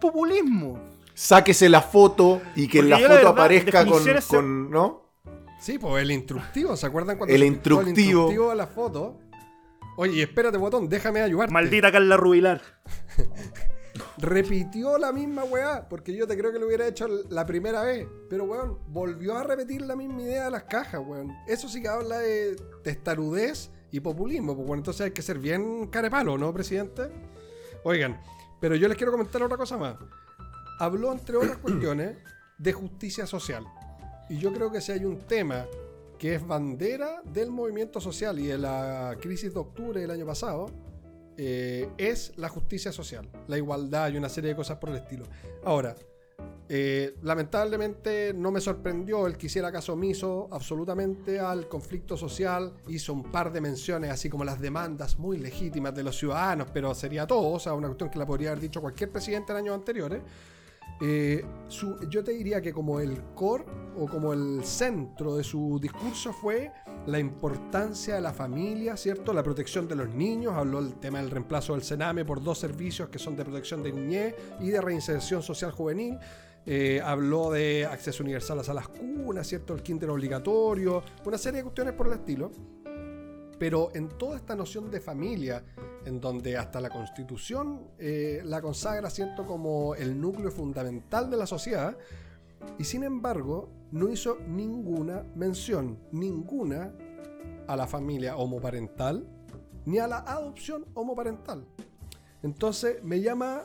populismo. 0.00 0.91
Sáquese 1.14 1.68
la 1.68 1.82
foto 1.82 2.40
y 2.56 2.68
que 2.68 2.80
en 2.80 2.90
la 2.90 2.98
foto 2.98 3.08
verdad, 3.08 3.32
aparezca 3.32 3.84
con, 3.86 4.70
¿no? 4.70 5.02
Sí, 5.60 5.78
pues 5.78 6.02
el 6.02 6.10
instructivo, 6.10 6.76
¿se 6.76 6.86
acuerdan 6.86 7.16
cuando 7.18 7.34
El 7.34 7.40
se 7.40 7.46
pintó 7.46 7.80
el 7.80 7.88
instructivo. 7.88 8.20
instructivo 8.22 8.50
a 8.50 8.54
la 8.54 8.66
foto? 8.66 9.20
Oye, 9.96 10.14
y 10.14 10.20
espérate, 10.22 10.56
botón, 10.56 10.88
déjame 10.88 11.20
ayudarte. 11.20 11.52
Maldita 11.52 11.92
Carla 11.92 12.16
Rubilar. 12.16 12.60
Repitió 14.18 14.98
la 14.98 15.12
misma 15.12 15.44
weá, 15.44 15.88
porque 15.88 16.16
yo 16.16 16.26
te 16.26 16.36
creo 16.36 16.52
que 16.52 16.58
lo 16.58 16.66
hubiera 16.66 16.86
hecho 16.86 17.06
la 17.28 17.44
primera 17.44 17.82
vez. 17.82 18.08
Pero 18.30 18.44
weón, 18.44 18.78
volvió 18.88 19.36
a 19.36 19.44
repetir 19.44 19.82
la 19.82 19.94
misma 19.94 20.22
idea 20.22 20.46
de 20.46 20.50
las 20.50 20.64
cajas, 20.64 21.00
weón. 21.06 21.32
Eso 21.46 21.68
sí 21.68 21.82
que 21.82 21.88
habla 21.88 22.18
de 22.18 22.56
testarudez 22.82 23.70
y 23.90 24.00
populismo, 24.00 24.54
pues 24.56 24.66
bueno, 24.66 24.80
entonces 24.80 25.02
hay 25.02 25.10
que 25.10 25.22
ser 25.22 25.38
bien 25.38 25.88
carepalo, 25.88 26.38
¿no, 26.38 26.52
presidente? 26.52 27.02
Oigan, 27.84 28.20
pero 28.60 28.74
yo 28.74 28.88
les 28.88 28.96
quiero 28.96 29.12
comentar 29.12 29.42
otra 29.42 29.58
cosa 29.58 29.76
más. 29.76 29.96
Habló, 30.82 31.12
entre 31.12 31.36
otras 31.36 31.58
cuestiones, 31.58 32.16
de 32.58 32.72
justicia 32.72 33.24
social. 33.24 33.64
Y 34.28 34.38
yo 34.38 34.52
creo 34.52 34.72
que 34.72 34.80
si 34.80 34.90
hay 34.90 35.04
un 35.04 35.20
tema 35.20 35.64
que 36.18 36.34
es 36.34 36.44
bandera 36.44 37.22
del 37.22 37.52
movimiento 37.52 38.00
social 38.00 38.36
y 38.40 38.48
de 38.48 38.58
la 38.58 39.16
crisis 39.20 39.54
de 39.54 39.60
octubre 39.60 40.00
del 40.00 40.10
año 40.10 40.26
pasado, 40.26 40.66
eh, 41.36 41.88
es 41.98 42.32
la 42.36 42.48
justicia 42.48 42.90
social, 42.90 43.28
la 43.46 43.58
igualdad 43.58 44.10
y 44.10 44.16
una 44.16 44.28
serie 44.28 44.50
de 44.50 44.56
cosas 44.56 44.78
por 44.78 44.90
el 44.90 44.96
estilo. 44.96 45.24
Ahora, 45.62 45.94
eh, 46.68 47.14
lamentablemente 47.22 48.34
no 48.34 48.50
me 48.50 48.60
sorprendió 48.60 49.28
el 49.28 49.36
que 49.36 49.46
hiciera 49.46 49.70
caso 49.70 49.92
omiso 49.92 50.48
absolutamente 50.50 51.38
al 51.38 51.68
conflicto 51.68 52.16
social. 52.16 52.72
Hizo 52.88 53.12
un 53.12 53.30
par 53.30 53.52
de 53.52 53.60
menciones, 53.60 54.10
así 54.10 54.28
como 54.28 54.42
las 54.42 54.60
demandas 54.60 55.16
muy 55.16 55.38
legítimas 55.38 55.94
de 55.94 56.02
los 56.02 56.18
ciudadanos, 56.18 56.66
pero 56.74 56.92
sería 56.92 57.24
todo, 57.24 57.52
o 57.52 57.60
sea, 57.60 57.72
una 57.74 57.86
cuestión 57.86 58.10
que 58.10 58.18
la 58.18 58.26
podría 58.26 58.50
haber 58.50 58.62
dicho 58.62 58.80
cualquier 58.80 59.12
presidente 59.12 59.52
en 59.52 59.58
años 59.58 59.76
anteriores. 59.76 60.20
Eh, 60.20 60.61
su- 61.68 61.98
yo 62.08 62.22
te 62.22 62.32
diría 62.32 62.60
que 62.60 62.72
como 62.72 63.00
el 63.00 63.22
core 63.34 63.64
o 63.98 64.06
como 64.06 64.32
el 64.32 64.62
centro 64.64 65.36
de 65.36 65.44
su 65.44 65.78
discurso 65.80 66.32
fue 66.32 66.70
la 67.06 67.18
importancia 67.18 68.14
de 68.14 68.20
la 68.20 68.32
familia, 68.32 68.96
¿cierto? 68.96 69.32
La 69.32 69.42
protección 69.42 69.88
de 69.88 69.96
los 69.96 70.08
niños, 70.14 70.54
habló 70.54 70.82
del 70.82 70.94
tema 70.94 71.18
del 71.20 71.30
reemplazo 71.30 71.72
del 71.72 71.82
Sename 71.82 72.24
por 72.24 72.42
dos 72.42 72.58
servicios 72.58 73.08
que 73.08 73.18
son 73.18 73.36
de 73.36 73.44
protección 73.44 73.82
de 73.82 73.92
niñez 73.92 74.34
y 74.60 74.68
de 74.70 74.80
reinserción 74.80 75.42
social 75.42 75.72
juvenil. 75.72 76.18
Eh, 76.64 77.00
habló 77.04 77.50
de 77.50 77.86
acceso 77.86 78.22
universal 78.22 78.60
a 78.60 78.72
las 78.72 78.86
cunas, 78.86 79.48
¿cierto? 79.48 79.74
El 79.74 79.82
kinder 79.82 80.08
obligatorio, 80.10 81.02
una 81.24 81.36
serie 81.36 81.58
de 81.58 81.64
cuestiones 81.64 81.94
por 81.94 82.06
el 82.06 82.12
estilo. 82.12 82.52
Pero 83.62 83.92
en 83.94 84.08
toda 84.08 84.38
esta 84.38 84.56
noción 84.56 84.90
de 84.90 84.98
familia, 84.98 85.64
en 86.04 86.20
donde 86.20 86.56
hasta 86.56 86.80
la 86.80 86.90
constitución 86.90 87.92
eh, 87.96 88.42
la 88.44 88.60
consagra, 88.60 89.08
¿cierto?, 89.08 89.46
como 89.46 89.94
el 89.94 90.20
núcleo 90.20 90.50
fundamental 90.50 91.30
de 91.30 91.36
la 91.36 91.46
sociedad, 91.46 91.96
y 92.76 92.82
sin 92.82 93.04
embargo 93.04 93.68
no 93.92 94.08
hizo 94.08 94.36
ninguna 94.48 95.24
mención, 95.36 95.96
ninguna, 96.10 96.92
a 97.68 97.76
la 97.76 97.86
familia 97.86 98.36
homoparental, 98.36 99.28
ni 99.84 100.00
a 100.00 100.08
la 100.08 100.18
adopción 100.18 100.84
homoparental. 100.94 101.64
Entonces 102.42 103.00
me 103.04 103.20
llama 103.20 103.62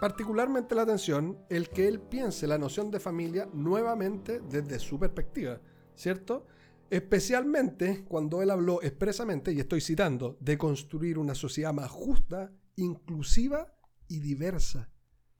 particularmente 0.00 0.76
la 0.76 0.82
atención 0.82 1.38
el 1.48 1.70
que 1.70 1.88
él 1.88 1.98
piense 1.98 2.46
la 2.46 2.56
noción 2.56 2.92
de 2.92 3.00
familia 3.00 3.48
nuevamente 3.52 4.40
desde 4.48 4.78
su 4.78 4.96
perspectiva, 4.96 5.58
¿cierto? 5.96 6.46
Especialmente 6.92 8.04
cuando 8.06 8.42
él 8.42 8.50
habló 8.50 8.82
expresamente, 8.82 9.50
y 9.50 9.60
estoy 9.60 9.80
citando, 9.80 10.36
de 10.40 10.58
construir 10.58 11.16
una 11.16 11.34
sociedad 11.34 11.72
más 11.72 11.90
justa, 11.90 12.52
inclusiva 12.76 13.72
y 14.08 14.20
diversa. 14.20 14.90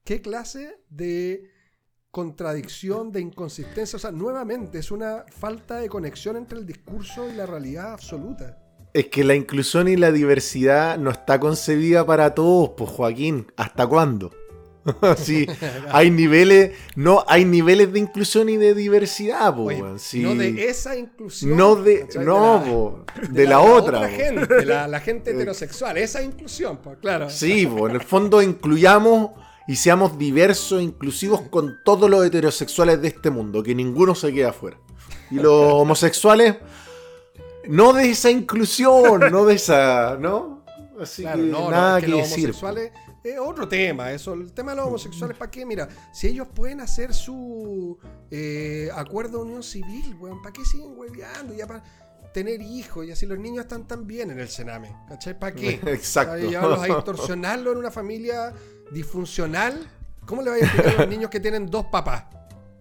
¿Qué 0.02 0.22
clase 0.22 0.80
de 0.88 1.50
contradicción, 2.10 3.12
de 3.12 3.20
inconsistencia? 3.20 3.98
O 3.98 4.00
sea, 4.00 4.12
nuevamente 4.12 4.78
es 4.78 4.90
una 4.90 5.26
falta 5.28 5.76
de 5.76 5.90
conexión 5.90 6.38
entre 6.38 6.58
el 6.58 6.64
discurso 6.64 7.28
y 7.30 7.34
la 7.34 7.44
realidad 7.44 7.92
absoluta. 7.92 8.58
Es 8.94 9.08
que 9.08 9.22
la 9.22 9.34
inclusión 9.34 9.88
y 9.88 9.96
la 9.96 10.10
diversidad 10.10 10.96
no 10.96 11.10
está 11.10 11.38
concebida 11.38 12.06
para 12.06 12.34
todos, 12.34 12.70
pues 12.78 12.88
Joaquín, 12.88 13.52
¿hasta 13.58 13.86
cuándo? 13.86 14.30
sí, 15.16 15.46
hay 15.90 16.10
niveles, 16.10 16.72
no, 16.96 17.24
hay 17.28 17.44
niveles 17.44 17.92
de 17.92 18.00
inclusión 18.00 18.48
y 18.48 18.56
de 18.56 18.74
diversidad, 18.74 19.56
Oye, 19.58 19.80
sí. 19.98 20.20
No 20.20 20.34
de 20.34 20.68
esa 20.68 20.96
inclusión. 20.96 21.56
No 21.56 21.76
de, 21.76 22.00
¿cachai? 22.00 22.24
no, 22.24 22.56
la- 22.56 22.64
po, 22.64 23.04
de, 23.30 23.46
la, 23.46 23.60
otra. 23.60 24.00
po. 24.00 24.06
gente, 24.08 24.64
la, 24.66 24.88
la 24.88 25.00
gente 25.00 25.30
heterosexual, 25.30 25.96
esa 25.98 26.22
inclusión, 26.22 26.78
pues 26.82 26.98
claro. 27.00 27.30
Sí, 27.30 27.62
en 27.62 27.90
el 27.92 28.02
fondo 28.02 28.42
incluyamos 28.42 29.30
y 29.68 29.76
seamos 29.76 30.18
diversos, 30.18 30.82
inclusivos 30.82 31.42
con 31.42 31.76
todos 31.84 32.10
los 32.10 32.24
heterosexuales 32.26 33.00
de 33.00 33.08
este 33.08 33.30
mundo, 33.30 33.62
que 33.62 33.74
ninguno 33.76 34.14
se 34.16 34.32
quede 34.32 34.46
afuera. 34.46 34.78
Y 35.30 35.36
los 35.36 35.72
homosexuales, 35.74 36.56
no 37.68 37.92
de 37.92 38.10
esa 38.10 38.30
inclusión, 38.30 39.20
no 39.30 39.44
de 39.44 39.54
esa, 39.54 40.16
¿no? 40.18 40.64
Así 41.00 41.22
Claro, 41.22 41.38
que 41.38 41.44
no, 41.48 41.60
no, 41.60 41.70
nada 41.70 41.98
es 41.98 42.04
que 42.04 42.10
que 42.10 42.16
los 42.16 42.28
decir. 42.28 42.44
homosexuales 42.46 42.92
es 43.24 43.38
otro 43.38 43.68
tema, 43.68 44.12
eso. 44.12 44.34
El 44.34 44.52
tema 44.52 44.72
de 44.72 44.78
los 44.78 44.86
homosexuales, 44.86 45.36
¿para 45.36 45.50
qué? 45.50 45.64
Mira, 45.64 45.88
si 46.12 46.28
ellos 46.28 46.48
pueden 46.54 46.80
hacer 46.80 47.14
su 47.14 47.98
eh, 48.30 48.90
acuerdo 48.94 49.38
de 49.38 49.44
unión 49.44 49.62
civil, 49.62 50.16
weón, 50.18 50.42
¿para 50.42 50.52
qué 50.52 50.64
siguen 50.64 50.96
hueveando? 50.96 51.54
Ya 51.54 51.66
para 51.66 51.82
tener 52.32 52.62
hijos 52.62 53.06
y 53.06 53.12
así 53.12 53.26
los 53.26 53.38
niños 53.38 53.64
están 53.64 53.86
tan 53.86 54.06
bien 54.06 54.30
en 54.30 54.40
el 54.40 54.48
Sename, 54.48 54.94
¿cachai? 55.08 55.38
¿Para 55.38 55.54
qué? 55.54 55.80
Exacto. 55.86 56.32
Para 56.32 56.42
llevarlos 56.42 56.82
a 56.82 56.86
extorsionarlo 56.86 57.72
en 57.72 57.78
una 57.78 57.90
familia 57.90 58.52
disfuncional. 58.90 59.88
¿Cómo 60.26 60.42
le 60.42 60.50
va 60.50 60.56
a 60.56 60.58
explicar 60.60 60.94
a 60.94 60.98
los 61.00 61.08
niños 61.08 61.30
que 61.30 61.40
tienen 61.40 61.66
dos 61.66 61.86
papás? 61.86 62.24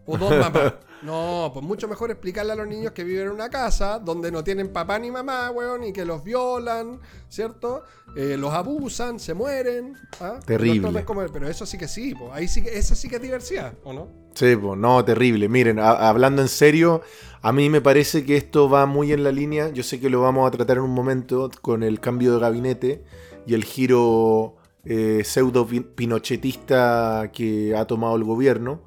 O 0.05 0.17
dos 0.17 0.29
mamás. 0.39 0.73
No, 1.03 1.49
pues 1.51 1.65
mucho 1.65 1.87
mejor 1.87 2.11
explicarle 2.11 2.51
a 2.53 2.55
los 2.55 2.67
niños 2.67 2.91
que 2.91 3.03
viven 3.03 3.25
en 3.25 3.31
una 3.31 3.49
casa 3.49 3.97
donde 3.97 4.31
no 4.31 4.43
tienen 4.43 4.71
papá 4.71 4.99
ni 4.99 5.09
mamá, 5.09 5.49
weón, 5.49 5.83
y 5.83 5.91
que 5.93 6.05
los 6.05 6.23
violan, 6.23 6.99
¿cierto? 7.27 7.83
Eh, 8.15 8.37
los 8.37 8.53
abusan, 8.53 9.19
se 9.19 9.33
mueren. 9.33 9.95
¿ah? 10.19 10.39
Terrible. 10.45 11.03
Pero 11.33 11.47
eso 11.49 11.65
sí 11.65 11.79
que 11.79 11.87
sí, 11.87 12.13
pues. 12.13 12.29
Ahí 12.33 12.47
sí 12.47 12.61
que, 12.61 12.77
esa 12.77 12.93
sí 12.93 13.09
que 13.09 13.15
es 13.15 13.21
diversidad, 13.23 13.73
¿o 13.83 13.93
no? 13.93 14.09
Sí, 14.35 14.55
pues, 14.55 14.77
no, 14.77 15.03
terrible. 15.03 15.49
Miren, 15.49 15.79
a- 15.79 16.07
hablando 16.07 16.43
en 16.43 16.49
serio, 16.49 17.01
a 17.41 17.51
mí 17.51 17.67
me 17.71 17.81
parece 17.81 18.23
que 18.23 18.37
esto 18.37 18.69
va 18.69 18.85
muy 18.85 19.11
en 19.11 19.23
la 19.23 19.31
línea. 19.31 19.69
Yo 19.69 19.81
sé 19.81 19.99
que 19.99 20.07
lo 20.11 20.21
vamos 20.21 20.47
a 20.47 20.51
tratar 20.51 20.77
en 20.77 20.83
un 20.83 20.91
momento 20.93 21.49
con 21.63 21.81
el 21.81 21.99
cambio 21.99 22.35
de 22.35 22.39
gabinete 22.41 23.03
y 23.47 23.55
el 23.55 23.63
giro 23.63 24.55
eh, 24.85 25.23
pseudo 25.25 25.65
pi- 25.65 25.79
pinochetista 25.81 27.31
que 27.33 27.75
ha 27.75 27.85
tomado 27.85 28.15
el 28.15 28.23
gobierno 28.23 28.83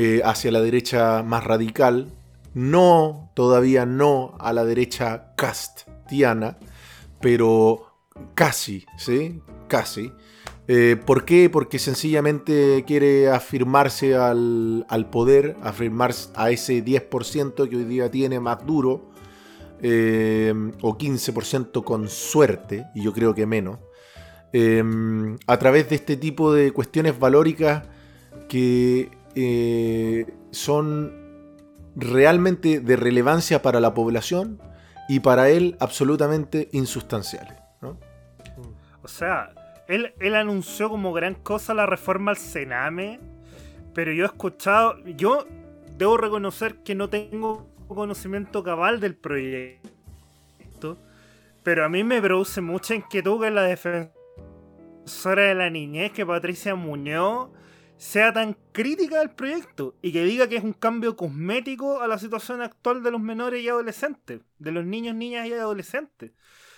eh, 0.00 0.22
hacia 0.24 0.52
la 0.52 0.60
derecha 0.60 1.24
más 1.24 1.42
radical. 1.42 2.12
No, 2.54 3.32
todavía 3.34 3.84
no 3.84 4.36
a 4.38 4.52
la 4.52 4.64
derecha 4.64 5.34
castiana, 5.34 6.56
pero 7.20 7.96
casi, 8.36 8.86
¿sí? 8.96 9.42
Casi. 9.66 10.12
Eh, 10.68 10.94
¿Por 11.04 11.24
qué? 11.24 11.50
Porque 11.50 11.80
sencillamente 11.80 12.84
quiere 12.86 13.28
afirmarse 13.28 14.14
al, 14.14 14.86
al 14.88 15.10
poder, 15.10 15.56
afirmarse 15.62 16.28
a 16.36 16.52
ese 16.52 16.84
10% 16.84 17.68
que 17.68 17.76
hoy 17.76 17.84
día 17.84 18.08
tiene 18.08 18.38
más 18.38 18.64
duro, 18.64 19.10
eh, 19.82 20.54
o 20.80 20.96
15% 20.96 21.82
con 21.82 22.08
suerte, 22.08 22.86
y 22.94 23.02
yo 23.02 23.12
creo 23.12 23.34
que 23.34 23.46
menos, 23.46 23.80
a 25.48 25.58
través 25.58 25.88
de 25.88 25.96
este 25.96 26.16
tipo 26.16 26.52
de 26.52 26.70
cuestiones 26.70 27.18
valóricas 27.18 27.82
que 28.48 29.17
eh, 29.34 30.26
son 30.50 31.12
realmente 31.96 32.80
de 32.80 32.96
relevancia 32.96 33.62
para 33.62 33.80
la 33.80 33.94
población 33.94 34.60
y 35.08 35.20
para 35.20 35.48
él 35.48 35.76
absolutamente 35.80 36.68
insustanciales. 36.72 37.54
O 39.02 39.08
sea, 39.08 39.50
él, 39.88 40.12
él 40.20 40.34
anunció 40.34 40.90
como 40.90 41.12
gran 41.12 41.34
cosa 41.34 41.72
la 41.72 41.86
reforma 41.86 42.32
al 42.32 42.36
Sename, 42.36 43.20
pero 43.94 44.12
yo 44.12 44.24
he 44.24 44.26
escuchado, 44.26 44.98
yo 45.04 45.46
debo 45.96 46.16
reconocer 46.16 46.82
que 46.82 46.94
no 46.94 47.08
tengo 47.08 47.68
conocimiento 47.88 48.62
cabal 48.62 49.00
del 49.00 49.16
proyecto, 49.16 50.98
pero 51.62 51.84
a 51.84 51.88
mí 51.88 52.04
me 52.04 52.20
produce 52.20 52.60
mucha 52.60 52.94
inquietud 52.94 53.40
que 53.40 53.50
la 53.50 53.62
defensora 53.62 55.44
de 55.44 55.54
la 55.54 55.70
niñez, 55.70 56.12
que 56.12 56.24
Patricia 56.24 56.74
Muñoz, 56.74 57.50
sea 57.98 58.32
tan 58.32 58.56
crítica 58.72 59.18
del 59.18 59.30
proyecto 59.30 59.96
y 60.00 60.12
que 60.12 60.22
diga 60.24 60.48
que 60.48 60.56
es 60.56 60.64
un 60.64 60.72
cambio 60.72 61.16
cosmético 61.16 62.00
a 62.00 62.06
la 62.06 62.18
situación 62.18 62.62
actual 62.62 63.02
de 63.02 63.10
los 63.10 63.20
menores 63.20 63.62
y 63.62 63.68
adolescentes, 63.68 64.40
de 64.58 64.72
los 64.72 64.84
niños, 64.86 65.16
niñas 65.16 65.48
y 65.48 65.52
adolescentes. 65.52 66.30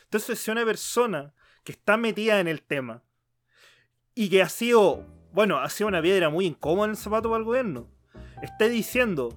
Entonces, 0.04 0.38
si 0.38 0.50
una 0.50 0.64
persona 0.64 1.34
que 1.62 1.72
está 1.72 1.98
metida 1.98 2.40
en 2.40 2.48
el 2.48 2.62
tema 2.62 3.02
y 4.14 4.30
que 4.30 4.42
ha 4.42 4.48
sido, 4.48 5.06
bueno, 5.32 5.58
ha 5.58 5.68
sido 5.68 5.88
una 5.88 6.00
piedra 6.00 6.30
muy 6.30 6.46
incómoda 6.46 6.86
en 6.86 6.92
el 6.92 6.96
zapato 6.96 7.28
para 7.28 7.38
el 7.38 7.44
gobierno, 7.44 7.86
está 8.42 8.66
diciendo 8.66 9.28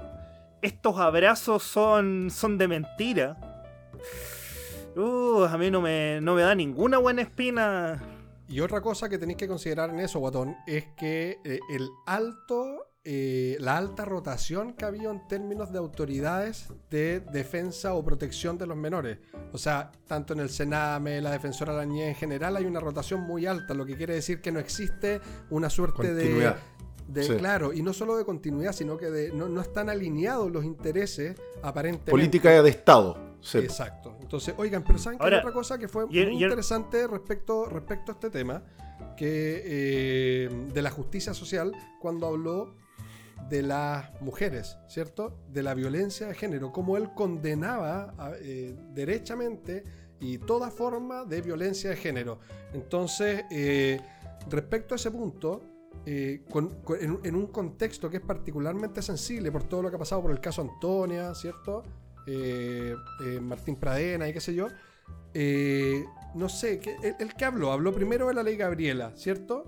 estos 0.62 0.98
abrazos 0.98 1.64
son, 1.64 2.30
son 2.32 2.58
de 2.58 2.70
mentira. 2.70 3.38
Uh, 4.96 5.44
a 5.44 5.58
mí 5.58 5.70
no 5.70 5.82
me, 5.82 6.22
no 6.22 6.36
me 6.36 6.44
da 6.44 6.56
ninguna 6.56 6.98
buena 6.98 7.24
espina. 7.24 8.02
Y 8.48 8.60
otra 8.60 8.82
cosa 8.82 9.10
que 9.10 9.18
tenéis 9.18 9.38
que 9.38 9.48
considerar 9.48 9.90
en 9.90 10.00
eso, 10.00 10.20
Guatón, 10.20 10.56
es 10.68 10.86
que 10.98 11.40
eh, 11.44 11.60
el 11.72 11.90
alto, 12.06 12.88
eh, 13.06 13.56
la 13.60 13.78
alta 13.78 14.06
rotación 14.06 14.74
que 14.74 14.86
había 14.86 15.10
en 15.10 15.26
términos 15.28 15.72
de 15.72 15.80
autoridades 15.80 16.68
de 16.90 17.22
defensa 17.22 17.94
o 17.94 18.04
protección 18.04 18.58
de 18.58 18.68
los 18.68 18.78
menores. 18.78 19.20
O 19.54 19.58
sea, 19.58 19.92
tanto 20.08 20.34
en 20.34 20.42
el 20.42 20.50
Sename, 20.50 21.22
la 21.22 21.32
Defensora 21.32 21.72
de 21.74 21.80
la 21.80 21.86
Niñez 21.86 22.10
en 22.10 22.16
general, 22.16 22.56
hay 22.58 22.66
una 22.66 22.80
rotación 22.80 23.22
muy 23.22 23.46
alta, 23.46 23.74
lo 23.74 23.86
que 23.86 23.96
quiere 23.96 24.14
decir 24.16 24.42
que 24.42 24.52
no 24.52 24.60
existe 24.60 25.22
una 25.50 25.70
suerte 25.70 26.14
de... 26.14 26.24
De- 27.08 27.24
Sí. 27.24 27.36
Claro, 27.36 27.74
y 27.74 27.82
no 27.82 27.92
solo 27.92 28.16
de 28.16 28.24
continuidad, 28.24 28.72
sino 28.72 28.96
que 28.98 29.08
de- 29.12 29.32
no, 29.34 29.50
no 29.50 29.60
están 29.62 29.90
alineados 29.90 30.50
los 30.52 30.64
intereses 30.64 31.36
aparentemente. 31.62 32.12
Política 32.12 32.62
de 32.62 32.70
Estado. 32.70 33.33
Sí. 33.44 33.60
Exacto. 33.60 34.18
Entonces, 34.22 34.56
oigan, 34.58 34.84
pero 34.84 34.98
¿saben 34.98 35.20
qué 35.20 35.24
Ahora, 35.26 35.38
hay 35.38 35.42
otra 35.42 35.54
cosa 35.54 35.78
que 35.78 35.88
fue 35.88 36.06
y- 36.10 36.26
muy 36.26 36.40
y- 36.40 36.44
interesante 36.44 37.06
respecto, 37.08 37.66
respecto 37.68 38.12
a 38.12 38.16
este 38.16 38.30
tema? 38.30 38.64
Que 39.18 39.62
eh, 39.66 40.50
de 40.74 40.82
la 40.82 40.90
justicia 40.90 41.34
social, 41.34 41.72
cuando 42.02 42.28
habló 42.28 42.76
de 43.50 43.62
las 43.62 44.10
mujeres, 44.22 44.78
¿cierto? 44.88 45.38
De 45.50 45.62
la 45.62 45.74
violencia 45.74 46.28
de 46.28 46.34
género, 46.36 46.72
como 46.72 46.96
él 46.98 47.10
condenaba 47.14 48.14
eh, 48.42 48.74
derechamente 48.94 49.84
y 50.20 50.38
toda 50.38 50.72
forma 50.72 51.26
de 51.26 51.42
violencia 51.42 51.90
de 51.90 51.98
género. 51.98 52.40
Entonces, 52.74 53.44
eh, 53.52 54.00
respecto 54.50 54.96
a 54.96 54.98
ese 54.98 55.12
punto, 55.12 55.62
eh, 56.06 56.44
con- 56.50 56.70
con- 56.82 57.00
en, 57.02 57.20
en 57.24 57.36
un 57.36 57.48
contexto 57.48 58.10
que 58.10 58.18
es 58.18 58.24
particularmente 58.24 59.02
sensible 59.02 59.52
por 59.52 59.64
todo 59.64 59.84
lo 59.84 59.90
que 59.90 59.98
ha 59.98 60.00
pasado 60.00 60.22
por 60.22 60.32
el 60.32 60.40
caso 60.40 60.62
Antonia, 60.62 61.34
¿cierto? 61.36 61.84
Eh, 62.28 62.96
eh, 63.26 63.40
Martín 63.42 63.76
Pradena 63.76 64.28
y 64.30 64.34
qué 64.34 64.40
sé 64.42 64.54
yo. 64.54 64.68
eh, 65.34 66.04
no 66.36 66.50
sé, 66.50 66.80
que, 66.80 66.96
el, 67.04 67.16
el 67.20 67.34
que 67.36 67.46
habló, 67.46 67.72
habló 67.72 67.94
primero 67.94 68.28
de 68.28 68.34
la 68.34 68.42
ley 68.44 68.56
Gabriela, 68.56 69.12
¿cierto? 69.16 69.66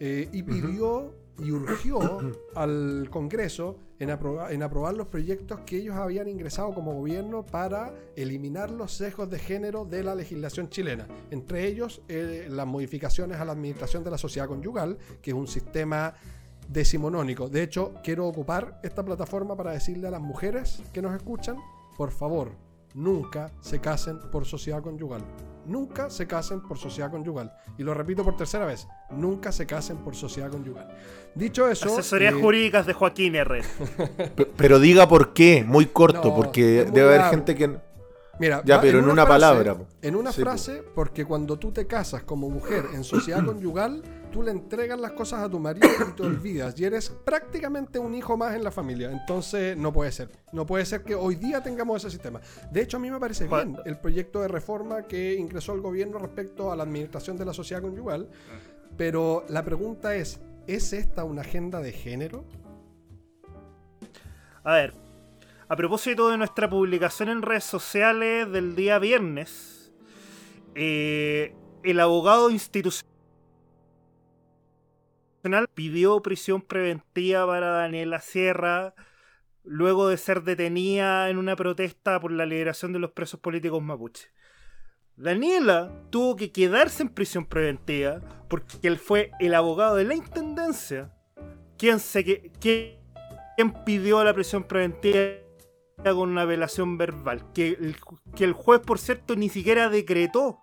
Eh, 0.00 0.28
y 0.32 0.42
pidió 0.42 1.14
y 1.38 1.50
urgió 1.50 2.18
al 2.54 3.08
Congreso 3.10 3.76
en, 3.98 4.08
aproba- 4.10 4.50
en 4.50 4.62
aprobar 4.62 4.94
los 4.94 5.08
proyectos 5.08 5.60
que 5.66 5.76
ellos 5.78 5.94
habían 5.96 6.28
ingresado 6.28 6.72
como 6.74 6.94
gobierno 6.94 7.44
para 7.44 7.92
eliminar 8.14 8.70
los 8.70 8.92
sesgos 8.92 9.28
de 9.30 9.38
género 9.38 9.84
de 9.84 10.02
la 10.02 10.14
legislación 10.14 10.68
chilena. 10.70 11.06
Entre 11.30 11.66
ellos, 11.66 12.00
eh, 12.08 12.46
las 12.50 12.66
modificaciones 12.66 13.38
a 13.38 13.44
la 13.44 13.52
administración 13.52 14.02
de 14.04 14.10
la 14.10 14.18
sociedad 14.18 14.48
conyugal, 14.48 14.96
que 15.20 15.30
es 15.32 15.36
un 15.36 15.46
sistema 15.48 16.14
decimonónico. 16.68 17.48
De 17.48 17.62
hecho, 17.62 17.94
quiero 18.02 18.26
ocupar 18.26 18.80
esta 18.82 19.04
plataforma 19.04 19.56
para 19.56 19.72
decirle 19.72 20.08
a 20.08 20.10
las 20.10 20.20
mujeres 20.20 20.82
que 20.92 21.00
nos 21.02 21.14
escuchan, 21.14 21.56
por 21.96 22.10
favor, 22.10 22.52
nunca 22.94 23.50
se 23.60 23.80
casen 23.80 24.18
por 24.30 24.44
sociedad 24.44 24.82
conyugal. 24.82 25.22
Nunca 25.66 26.10
se 26.10 26.28
casen 26.28 26.60
por 26.60 26.78
sociedad 26.78 27.10
conyugal. 27.10 27.52
Y 27.76 27.82
lo 27.82 27.92
repito 27.92 28.22
por 28.24 28.36
tercera 28.36 28.64
vez, 28.66 28.86
nunca 29.10 29.50
se 29.50 29.66
casen 29.66 29.96
por 29.98 30.14
sociedad 30.14 30.50
conyugal. 30.50 30.88
Dicho 31.34 31.68
eso... 31.68 31.86
Asesorías 31.86 32.34
eh, 32.34 32.40
jurídicas 32.40 32.86
de 32.86 32.92
Joaquín 32.92 33.34
R. 33.34 33.62
Pero 34.56 34.78
diga 34.78 35.08
por 35.08 35.32
qué, 35.32 35.64
muy 35.66 35.86
corto, 35.86 36.28
No, 36.28 36.34
porque 36.36 36.84
muy 36.84 36.92
debe 36.94 37.14
haber 37.16 37.30
gente 37.30 37.54
que... 37.56 37.76
Mira, 38.38 38.62
Ya, 38.66 38.76
va 38.76 38.82
pero 38.82 38.98
en 38.98 39.06
una 39.06 39.22
frase- 39.24 39.28
palabra. 39.28 39.76
En 40.02 40.14
una 40.14 40.30
Sí, 40.30 40.42
frase, 40.42 40.82
porque 40.94 41.24
cuando 41.24 41.58
tú 41.58 41.72
te 41.72 41.86
casas 41.86 42.22
como 42.22 42.50
mujer 42.50 42.84
en 42.92 43.02
sociedad 43.02 43.42
conyugal, 43.44 44.02
tú 44.36 44.42
le 44.42 44.50
entregas 44.50 45.00
las 45.00 45.12
cosas 45.12 45.42
a 45.42 45.48
tu 45.48 45.58
marido 45.58 45.88
y 46.06 46.12
te 46.12 46.22
olvidas. 46.22 46.78
Y 46.78 46.84
eres 46.84 47.08
prácticamente 47.08 47.98
un 47.98 48.14
hijo 48.14 48.36
más 48.36 48.54
en 48.54 48.64
la 48.64 48.70
familia. 48.70 49.10
Entonces, 49.10 49.74
no 49.78 49.94
puede 49.94 50.12
ser. 50.12 50.28
No 50.52 50.66
puede 50.66 50.84
ser 50.84 51.04
que 51.04 51.14
hoy 51.14 51.36
día 51.36 51.62
tengamos 51.62 52.04
ese 52.04 52.10
sistema. 52.10 52.42
De 52.70 52.82
hecho, 52.82 52.98
a 52.98 53.00
mí 53.00 53.10
me 53.10 53.18
parece 53.18 53.46
bien 53.46 53.78
el 53.86 53.98
proyecto 53.98 54.42
de 54.42 54.48
reforma 54.48 55.04
que 55.04 55.36
ingresó 55.36 55.72
el 55.72 55.80
gobierno 55.80 56.18
respecto 56.18 56.70
a 56.70 56.76
la 56.76 56.82
administración 56.82 57.38
de 57.38 57.46
la 57.46 57.54
sociedad 57.54 57.80
conyugal. 57.80 58.28
Pero 58.98 59.46
la 59.48 59.64
pregunta 59.64 60.14
es, 60.14 60.38
¿es 60.66 60.92
esta 60.92 61.24
una 61.24 61.40
agenda 61.40 61.80
de 61.80 61.92
género? 61.92 62.44
A 64.64 64.74
ver, 64.74 64.92
a 65.66 65.76
propósito 65.76 66.28
de 66.28 66.36
nuestra 66.36 66.68
publicación 66.68 67.30
en 67.30 67.40
redes 67.40 67.64
sociales 67.64 68.52
del 68.52 68.76
día 68.76 68.98
viernes, 68.98 69.92
eh, 70.74 71.54
el 71.84 72.00
abogado 72.00 72.50
institucional 72.50 73.15
pidió 75.74 76.20
prisión 76.22 76.62
preventiva 76.62 77.46
para 77.46 77.68
Daniela 77.70 78.20
Sierra 78.20 78.94
luego 79.64 80.08
de 80.08 80.16
ser 80.16 80.42
detenida 80.42 81.28
en 81.28 81.38
una 81.38 81.56
protesta 81.56 82.20
por 82.20 82.30
la 82.32 82.46
liberación 82.46 82.92
de 82.92 83.00
los 83.00 83.10
presos 83.10 83.40
políticos 83.40 83.82
mapuche. 83.82 84.28
Daniela 85.16 85.90
tuvo 86.10 86.36
que 86.36 86.52
quedarse 86.52 87.02
en 87.02 87.08
prisión 87.08 87.46
preventiva 87.46 88.20
porque 88.48 88.78
él 88.82 88.98
fue 88.98 89.30
el 89.40 89.54
abogado 89.54 89.96
de 89.96 90.04
la 90.04 90.14
intendencia 90.14 91.10
quien, 91.78 91.98
se 92.00 92.52
quien 92.60 93.72
pidió 93.84 94.22
la 94.22 94.34
prisión 94.34 94.64
preventiva 94.64 95.30
con 96.04 96.30
una 96.30 96.42
apelación 96.42 96.98
verbal. 96.98 97.52
Que 97.52 97.68
el, 97.68 97.96
que 98.34 98.44
el 98.44 98.52
juez, 98.52 98.80
por 98.80 98.98
cierto, 98.98 99.36
ni 99.36 99.48
siquiera 99.48 99.88
decretó 99.88 100.60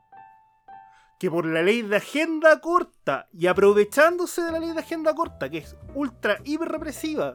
que 1.24 1.32
por 1.32 1.46
la 1.46 1.62
ley 1.64 1.84
de 1.84 1.96
agenda 1.96 2.60
corta 2.60 3.30
y 3.32 3.48
aprovechándose 3.48 4.42
de 4.42 4.52
la 4.52 4.60
ley 4.60 4.74
de 4.74 4.80
agenda 4.80 5.16
corta, 5.16 5.50
que 5.50 5.60
es 5.60 5.78
ultra 5.96 6.38
hiper 6.44 6.68
represiva, 6.68 7.32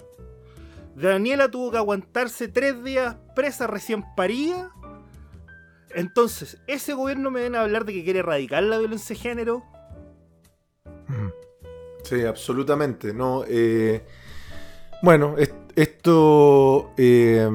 Daniela 0.94 1.50
tuvo 1.50 1.70
que 1.70 1.78
aguantarse 1.78 2.48
tres 2.48 2.84
días 2.84 3.16
presa 3.34 3.66
recién 3.66 4.04
parida. 4.14 4.72
Entonces, 5.94 6.58
ese 6.66 6.92
gobierno 6.92 7.30
me 7.30 7.40
viene 7.40 7.56
a 7.56 7.62
hablar 7.62 7.86
de 7.86 7.94
que 7.94 8.04
quiere 8.04 8.18
erradicar 8.18 8.62
la 8.62 8.76
violencia 8.76 9.16
de 9.16 9.22
género. 9.22 9.64
Sí, 12.04 12.26
absolutamente. 12.26 13.14
No, 13.14 13.42
eh, 13.48 14.04
bueno, 15.02 15.36
es- 15.38 15.54
Esto 15.76 16.92
eh, 16.98 17.48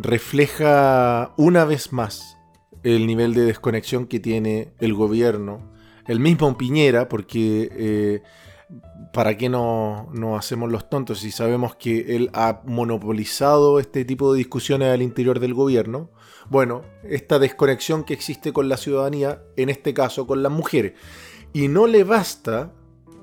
refleja 0.00 1.32
una 1.36 1.64
vez 1.64 1.92
más 1.92 2.36
el 2.82 3.06
nivel 3.06 3.34
de 3.34 3.42
desconexión 3.42 4.06
que 4.08 4.18
tiene 4.18 4.72
el 4.80 4.94
gobierno, 4.94 5.75
el 6.06 6.20
mismo 6.20 6.56
Piñera, 6.56 7.08
porque 7.08 7.68
eh, 7.72 8.22
¿para 9.12 9.36
qué 9.36 9.48
no, 9.48 10.08
no 10.12 10.36
hacemos 10.36 10.70
los 10.70 10.88
tontos 10.88 11.20
si 11.20 11.30
sabemos 11.30 11.76
que 11.76 12.16
él 12.16 12.30
ha 12.32 12.60
monopolizado 12.64 13.78
este 13.80 14.04
tipo 14.04 14.32
de 14.32 14.38
discusiones 14.38 14.92
al 14.92 15.02
interior 15.02 15.40
del 15.40 15.54
gobierno? 15.54 16.10
Bueno, 16.48 16.82
esta 17.02 17.38
desconexión 17.38 18.04
que 18.04 18.14
existe 18.14 18.52
con 18.52 18.68
la 18.68 18.76
ciudadanía, 18.76 19.42
en 19.56 19.68
este 19.68 19.94
caso 19.94 20.26
con 20.26 20.42
las 20.42 20.52
mujeres. 20.52 20.92
Y 21.52 21.68
no 21.68 21.86
le 21.86 22.04
basta, 22.04 22.72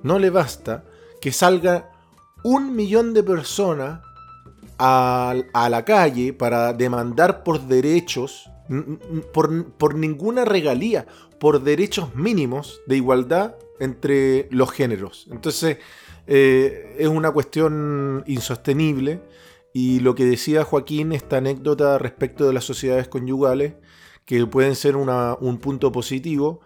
no 0.01 0.19
le 0.19 0.29
basta 0.29 0.83
que 1.21 1.31
salga 1.31 1.91
un 2.43 2.75
millón 2.75 3.13
de 3.13 3.23
personas 3.23 4.01
a, 4.77 5.35
a 5.53 5.69
la 5.69 5.85
calle 5.85 6.33
para 6.33 6.73
demandar 6.73 7.43
por 7.43 7.61
derechos, 7.61 8.49
por, 9.33 9.71
por 9.73 9.95
ninguna 9.95 10.45
regalía, 10.45 11.05
por 11.43 11.61
derechos 11.61 12.15
mínimos 12.15 12.79
de 12.87 12.95
igualdad 12.95 13.55
entre 13.81 14.47
los 14.49 14.71
géneros. 14.71 15.27
Entonces, 15.29 15.77
eh, 16.25 16.95
es 16.97 17.09
una 17.09 17.31
cuestión 17.31 18.23
insostenible. 18.27 19.19
Y 19.73 19.99
lo 19.99 20.15
que 20.15 20.23
decía 20.23 20.63
Joaquín, 20.63 21.11
esta 21.11 21.39
anécdota 21.39 21.97
respecto 21.97 22.47
de 22.47 22.53
las 22.53 22.63
sociedades 22.63 23.09
conyugales, 23.09 23.73
que 24.23 24.47
pueden 24.47 24.73
ser 24.77 24.95
un 24.95 25.57
punto 25.57 25.91
positivo, 25.91 26.61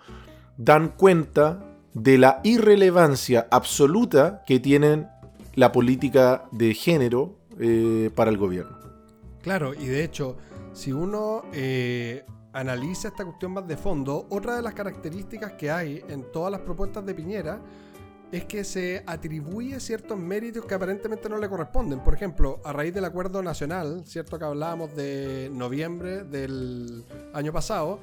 dan 0.57 0.89
cuenta 0.89 1.75
de 1.95 2.19
la 2.19 2.39
irrelevancia 2.43 3.47
absoluta 3.49 4.43
que 4.45 4.59
tienen 4.59 5.07
la 5.55 5.71
política 5.71 6.45
de 6.51 6.75
género 6.75 7.39
eh, 7.59 8.11
para 8.13 8.29
el 8.29 8.37
gobierno. 8.37 8.77
Claro, 9.41 9.73
y 9.73 9.87
de 9.87 10.03
hecho, 10.03 10.37
si 10.73 10.91
uno 10.91 11.41
eh, 11.51 12.25
analiza 12.53 13.09
esta 13.09 13.25
cuestión 13.25 13.53
más 13.53 13.67
de 13.67 13.77
fondo, 13.77 14.27
otra 14.29 14.55
de 14.55 14.61
las 14.61 14.73
características 14.73 15.53
que 15.53 15.71
hay 15.71 16.03
en 16.09 16.31
todas 16.31 16.51
las 16.51 16.61
propuestas 16.61 17.05
de 17.05 17.13
Piñera 17.13 17.61
es 18.31 18.45
que 18.45 18.63
se 18.63 19.03
atribuye 19.05 19.79
ciertos 19.79 20.17
méritos 20.17 20.65
que 20.65 20.75
aparentemente 20.75 21.29
no 21.29 21.37
le 21.37 21.47
corresponden. 21.47 22.01
Por 22.01 22.13
ejemplo, 22.13 22.59
a 22.65 22.73
raíz 22.73 22.93
del 22.93 23.05
acuerdo 23.05 23.41
nacional, 23.41 24.03
cierto 24.05 24.37
que 24.37 24.45
hablábamos 24.45 24.93
de 24.95 25.49
noviembre 25.53 26.23
del 26.23 27.05
año 27.33 27.53
pasado, 27.53 27.99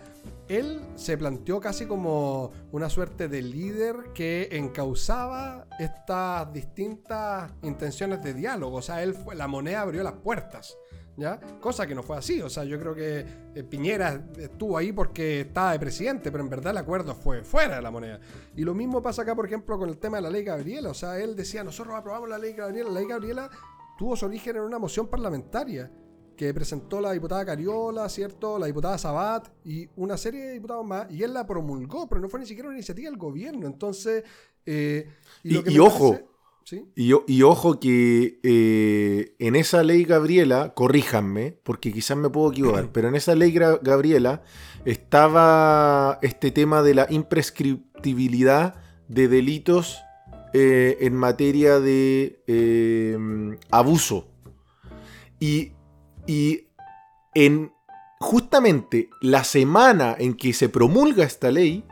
él 0.48 0.80
se 0.94 1.18
planteó 1.18 1.60
casi 1.60 1.86
como 1.86 2.52
una 2.72 2.88
suerte 2.88 3.28
de 3.28 3.42
líder 3.42 3.96
que 4.14 4.48
encauzaba 4.52 5.66
estas 5.78 6.50
distintas 6.52 7.52
intenciones 7.62 8.22
de 8.22 8.32
diálogo. 8.32 8.78
O 8.78 8.82
sea, 8.82 9.02
él 9.02 9.14
fue, 9.14 9.34
la 9.34 9.46
moneda 9.46 9.82
abrió 9.82 10.02
las 10.02 10.14
puertas. 10.14 10.76
¿Ya? 11.16 11.38
Cosa 11.60 11.86
que 11.86 11.94
no 11.94 12.02
fue 12.02 12.16
así, 12.16 12.42
o 12.42 12.50
sea, 12.50 12.64
yo 12.64 12.78
creo 12.80 12.92
que 12.92 13.24
eh, 13.54 13.62
Piñera 13.62 14.20
estuvo 14.36 14.76
ahí 14.76 14.92
porque 14.92 15.42
estaba 15.42 15.70
de 15.72 15.78
presidente, 15.78 16.32
pero 16.32 16.42
en 16.42 16.50
verdad 16.50 16.72
el 16.72 16.78
acuerdo 16.78 17.14
fue 17.14 17.44
fuera 17.44 17.76
de 17.76 17.82
la 17.82 17.90
moneda. 17.92 18.18
Y 18.56 18.62
lo 18.64 18.74
mismo 18.74 19.00
pasa 19.00 19.22
acá, 19.22 19.34
por 19.36 19.46
ejemplo, 19.46 19.78
con 19.78 19.88
el 19.88 19.98
tema 19.98 20.16
de 20.16 20.22
la 20.24 20.30
ley 20.30 20.42
Gabriela, 20.42 20.90
o 20.90 20.94
sea, 20.94 21.20
él 21.20 21.36
decía, 21.36 21.62
nosotros 21.62 21.94
aprobamos 21.94 22.28
la 22.28 22.36
ley 22.38 22.52
Gabriela, 22.52 22.90
la 22.90 22.98
ley 22.98 23.08
Gabriela 23.08 23.48
tuvo 23.96 24.16
su 24.16 24.26
origen 24.26 24.56
en 24.56 24.62
una 24.62 24.80
moción 24.80 25.06
parlamentaria 25.06 25.88
que 26.36 26.52
presentó 26.52 27.00
la 27.00 27.12
diputada 27.12 27.44
Cariola, 27.46 28.08
¿cierto? 28.08 28.58
La 28.58 28.66
diputada 28.66 28.98
Sabat 28.98 29.50
y 29.64 29.88
una 29.94 30.16
serie 30.16 30.46
de 30.46 30.52
diputados 30.54 30.84
más, 30.84 31.08
y 31.12 31.22
él 31.22 31.32
la 31.32 31.46
promulgó, 31.46 32.08
pero 32.08 32.20
no 32.20 32.28
fue 32.28 32.40
ni 32.40 32.46
siquiera 32.46 32.68
una 32.68 32.76
iniciativa 32.76 33.08
del 33.08 33.18
gobierno, 33.18 33.68
entonces... 33.68 34.24
eh, 34.66 35.06
Y- 35.44 35.78
ojo, 35.78 36.10
parece- 36.10 36.33
¿sí? 36.64 36.86
Y, 36.96 37.12
y 37.26 37.42
ojo 37.42 37.78
que 37.78 38.40
eh, 38.42 39.34
en 39.38 39.56
esa 39.56 39.82
ley 39.82 40.04
Gabriela, 40.04 40.72
corríjanme, 40.74 41.58
porque 41.62 41.92
quizás 41.92 42.16
me 42.16 42.30
puedo 42.30 42.50
equivocar, 42.50 42.90
pero 42.92 43.08
en 43.08 43.14
esa 43.14 43.34
ley 43.34 43.52
Gabriela 43.52 44.42
estaba 44.84 46.18
este 46.22 46.50
tema 46.50 46.82
de 46.82 46.94
la 46.94 47.06
imprescriptibilidad 47.10 48.74
de 49.08 49.28
delitos 49.28 50.00
eh, 50.52 50.98
en 51.00 51.14
materia 51.14 51.80
de 51.80 52.42
eh, 52.46 53.18
abuso. 53.70 54.28
Y, 55.40 55.72
y 56.26 56.68
en 57.34 57.72
justamente 58.20 59.10
la 59.20 59.44
semana 59.44 60.16
en 60.18 60.34
que 60.34 60.52
se 60.54 60.68
promulga 60.68 61.24
esta 61.24 61.50
ley 61.50 61.84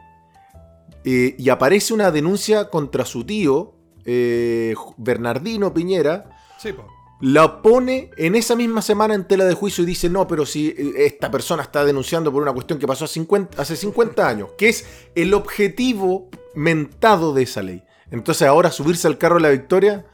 y 1.05 1.49
aparece 1.49 1.93
una 1.93 2.13
denuncia 2.13 2.71
contra 2.71 3.05
su 3.05 3.25
tío, 3.25 3.75
eh, 4.05 4.75
Bernardino 4.97 5.73
Piñera, 5.73 6.39
Sí, 6.59 6.75
la 7.23 7.63
pone 7.63 8.11
en 8.17 8.35
esa 8.35 8.57
misma 8.57 8.83
semana 8.83 9.15
en 9.15 9.29
tela 9.29 9.45
de 9.45 9.55
juicio 9.55 9.85
y 9.85 9.87
dice, 9.87 10.11
no, 10.11 10.27
pero 10.27 10.45
si 10.45 10.71
eh, 10.71 11.07
esta 11.07 11.31
persona 11.31 11.63
está 11.63 11.85
denunciando 11.85 12.33
por 12.33 12.43
una 12.43 12.53
cuestión 12.53 12.81
que 12.81 12.87
pasó 12.89 13.05
hace 13.05 13.15
50, 13.15 13.63
hace 13.63 13.77
50 13.77 14.29
años, 14.29 14.51
que 14.59 14.69
es 14.69 14.85
el 15.15 15.33
objetivo 15.33 16.29
mentado 16.57 17.33
de 17.33 17.45
esa 17.45 17.63
ley. 17.63 17.85
Entonces 18.11 18.49
ahora 18.49 18.73
subirse 18.73 19.07
al 19.07 19.19
carro 19.19 19.37
de 19.37 19.43
la 19.43 19.51
victoria, 19.51 20.05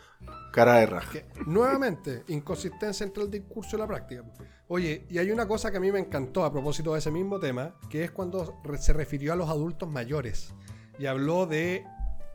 cara 0.52 0.74
de 0.80 0.86
raja. 0.86 1.12
Que, 1.12 1.24
nuevamente, 1.46 2.24
inconsistencia 2.28 3.04
entre 3.04 3.22
el 3.22 3.30
discurso 3.30 3.76
y 3.76 3.78
la 3.78 3.86
práctica. 3.86 4.22
Oye, 4.68 5.06
y 5.08 5.16
hay 5.16 5.30
una 5.30 5.48
cosa 5.48 5.70
que 5.70 5.78
a 5.78 5.80
mí 5.80 5.90
me 5.90 6.00
encantó 6.00 6.44
a 6.44 6.52
propósito 6.52 6.92
de 6.92 6.98
ese 6.98 7.10
mismo 7.10 7.40
tema, 7.40 7.74
que 7.88 8.04
es 8.04 8.10
cuando 8.10 8.60
se 8.78 8.92
refirió 8.92 9.32
a 9.32 9.36
los 9.36 9.48
adultos 9.48 9.88
mayores 9.88 10.52
y 10.98 11.06
habló 11.06 11.46
de, 11.46 11.86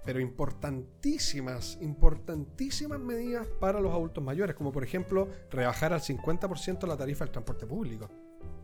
pero 0.06 0.20
importantísimas, 0.20 1.78
importantísimas 1.82 3.00
medidas 3.00 3.48
para 3.60 3.80
los 3.80 3.92
adultos 3.92 4.24
mayores, 4.24 4.56
como 4.56 4.72
por 4.72 4.84
ejemplo 4.84 5.30
rebajar 5.50 5.94
al 5.94 6.02
50% 6.02 6.88
la 6.88 6.98
tarifa 6.98 7.26
del 7.26 7.32
transporte 7.32 7.66
público. 7.66 8.10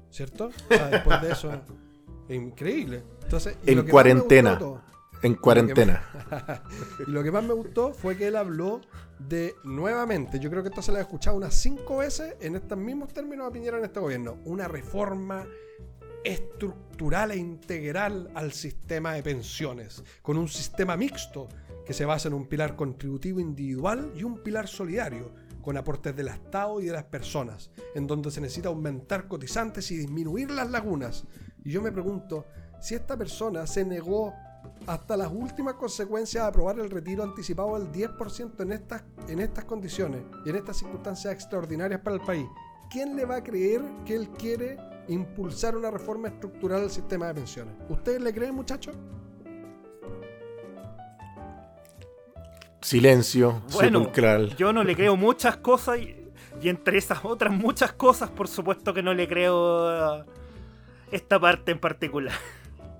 ¿Cierto? 0.09 0.47
O 0.47 0.73
sea, 0.73 0.87
después 0.87 1.21
de 1.21 1.31
eso, 1.31 1.51
es 2.27 2.35
increíble. 2.35 3.03
Entonces, 3.23 3.57
y 3.65 3.71
En 3.71 3.77
lo 3.77 3.85
que 3.85 3.91
cuarentena. 3.91 4.51
gustó 4.51 4.81
En 5.21 5.35
cuarentena. 5.35 6.63
y 7.07 7.11
lo 7.11 7.23
que 7.23 7.31
más 7.31 7.43
me 7.43 7.53
gustó 7.53 7.93
fue 7.93 8.17
que 8.17 8.27
él 8.27 8.35
habló 8.35 8.81
de 9.19 9.55
nuevamente, 9.65 10.39
yo 10.39 10.49
creo 10.49 10.63
que 10.63 10.69
esto 10.69 10.81
se 10.81 10.91
lo 10.91 10.97
he 10.97 11.01
escuchado 11.01 11.35
unas 11.35 11.53
cinco 11.53 11.97
veces 11.97 12.35
en 12.39 12.55
estos 12.55 12.77
mismos 12.77 13.13
términos 13.13 13.47
a 13.47 13.51
Piñera 13.51 13.77
en 13.77 13.83
este 13.83 13.99
gobierno, 13.99 14.37
una 14.45 14.67
reforma 14.67 15.45
estructural 16.23 17.31
e 17.31 17.37
integral 17.37 18.29
al 18.35 18.51
sistema 18.51 19.13
de 19.13 19.23
pensiones, 19.23 20.03
con 20.21 20.37
un 20.37 20.47
sistema 20.47 20.97
mixto 20.97 21.47
que 21.85 21.93
se 21.93 22.05
basa 22.05 22.27
en 22.27 22.33
un 22.33 22.47
pilar 22.47 22.75
contributivo 22.75 23.39
individual 23.39 24.11
y 24.15 24.23
un 24.23 24.43
pilar 24.43 24.67
solidario, 24.67 25.31
con 25.61 25.77
aportes 25.77 26.15
del 26.15 26.29
Estado 26.29 26.79
y 26.81 26.85
de 26.85 26.93
las 26.93 27.03
personas, 27.03 27.71
en 27.95 28.07
donde 28.07 28.31
se 28.31 28.41
necesita 28.41 28.69
aumentar 28.69 29.27
cotizantes 29.27 29.91
y 29.91 29.97
disminuir 29.97 30.51
las 30.51 30.69
lagunas. 30.69 31.25
Y 31.63 31.71
yo 31.71 31.81
me 31.81 31.91
pregunto, 31.91 32.45
si 32.79 32.95
esta 32.95 33.17
persona 33.17 33.67
se 33.67 33.83
negó 33.85 34.33
hasta 34.87 35.17
las 35.17 35.31
últimas 35.31 35.75
consecuencias 35.75 36.43
a 36.43 36.47
aprobar 36.47 36.79
el 36.79 36.89
retiro 36.89 37.23
anticipado 37.23 37.77
del 37.77 37.91
10% 37.91 38.61
en 38.61 38.71
estas, 38.71 39.03
en 39.27 39.39
estas 39.39 39.65
condiciones 39.65 40.23
y 40.45 40.49
en 40.49 40.55
estas 40.55 40.77
circunstancias 40.77 41.33
extraordinarias 41.33 42.01
para 42.01 42.15
el 42.15 42.21
país, 42.21 42.47
¿quién 42.89 43.15
le 43.15 43.25
va 43.25 43.37
a 43.37 43.43
creer 43.43 43.81
que 44.05 44.15
él 44.15 44.29
quiere 44.29 44.77
impulsar 45.09 45.75
una 45.75 45.91
reforma 45.91 46.27
estructural 46.29 46.81
del 46.81 46.89
sistema 46.89 47.27
de 47.27 47.33
pensiones? 47.35 47.73
¿Ustedes 47.89 48.21
le 48.21 48.33
creen, 48.33 48.55
muchachos? 48.55 48.95
Silencio 52.81 53.61
Bueno, 53.73 53.99
sepulcral. 53.99 54.55
yo 54.55 54.71
no 54.71 54.83
le 54.83 54.95
creo 54.95 55.15
muchas 55.17 55.57
cosas 55.57 55.99
y, 55.99 56.15
y 56.61 56.69
entre 56.69 56.97
esas 56.97 57.19
otras 57.23 57.53
muchas 57.53 57.91
cosas, 57.93 58.29
por 58.29 58.47
supuesto 58.47 58.93
que 58.93 59.03
no 59.03 59.13
le 59.13 59.27
creo 59.27 60.19
uh, 60.19 60.23
esta 61.11 61.39
parte 61.39 61.71
en 61.71 61.79
particular. 61.79 62.33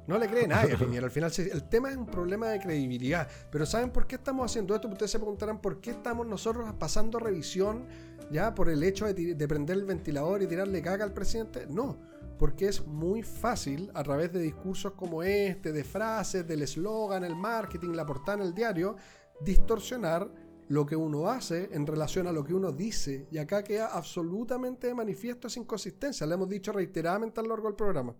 No 0.05 0.17
le 0.17 0.27
cree 0.27 0.47
nadie 0.47 0.75
Piñera. 0.75 1.05
Al 1.05 1.11
final, 1.11 1.31
sí, 1.31 1.47
el 1.51 1.69
tema 1.69 1.91
es 1.91 1.95
un 1.95 2.07
problema 2.07 2.47
de 2.47 2.59
credibilidad. 2.59 3.27
Pero 3.51 3.65
¿saben 3.67 3.91
por 3.91 4.07
qué 4.07 4.15
estamos 4.15 4.49
haciendo 4.49 4.73
esto? 4.73 4.87
Ustedes 4.87 5.11
se 5.11 5.19
preguntarán 5.19 5.61
por 5.61 5.79
qué 5.79 5.91
estamos 5.91 6.25
nosotros 6.25 6.67
pasando 6.79 7.19
revisión 7.19 7.85
ya 8.31 8.53
por 8.53 8.69
el 8.69 8.83
hecho 8.83 9.11
de, 9.11 9.47
prender 9.47 9.77
el 9.77 9.85
ventilador 9.85 10.41
y 10.41 10.47
tirarle 10.47 10.81
caca 10.81 11.03
al 11.03 11.13
presidente. 11.13 11.67
No, 11.69 11.97
porque 12.37 12.67
es 12.67 12.85
muy 12.85 13.23
fácil 13.23 13.91
a 13.93 14.03
través 14.03 14.31
de 14.31 14.39
discursos 14.39 14.93
como 14.93 15.23
este, 15.23 15.71
de 15.71 15.83
frases, 15.83 16.47
del 16.47 16.61
eslogan, 16.61 17.23
el 17.23 17.35
marketing, 17.35 17.89
la 17.89 18.05
portada 18.05 18.39
en 18.39 18.47
el 18.47 18.53
diario, 18.53 18.95
distorsionar 19.41 20.31
lo 20.69 20.85
que 20.85 20.95
uno 20.95 21.27
hace 21.27 21.69
en 21.73 21.87
relación 21.87 22.27
a 22.27 22.31
lo 22.31 22.43
que 22.43 22.53
uno 22.53 22.71
dice. 22.71 23.27
Y 23.31 23.39
acá 23.39 23.63
queda 23.63 23.87
absolutamente 23.87 24.87
de 24.87 24.93
manifiesto 24.93 25.47
esa 25.47 25.59
inconsistencia. 25.59 26.27
Lo 26.27 26.35
hemos 26.35 26.49
dicho 26.49 26.71
reiteradamente 26.71 27.39
a 27.39 27.43
lo 27.43 27.49
largo 27.49 27.67
del 27.67 27.75
programa. 27.75 28.15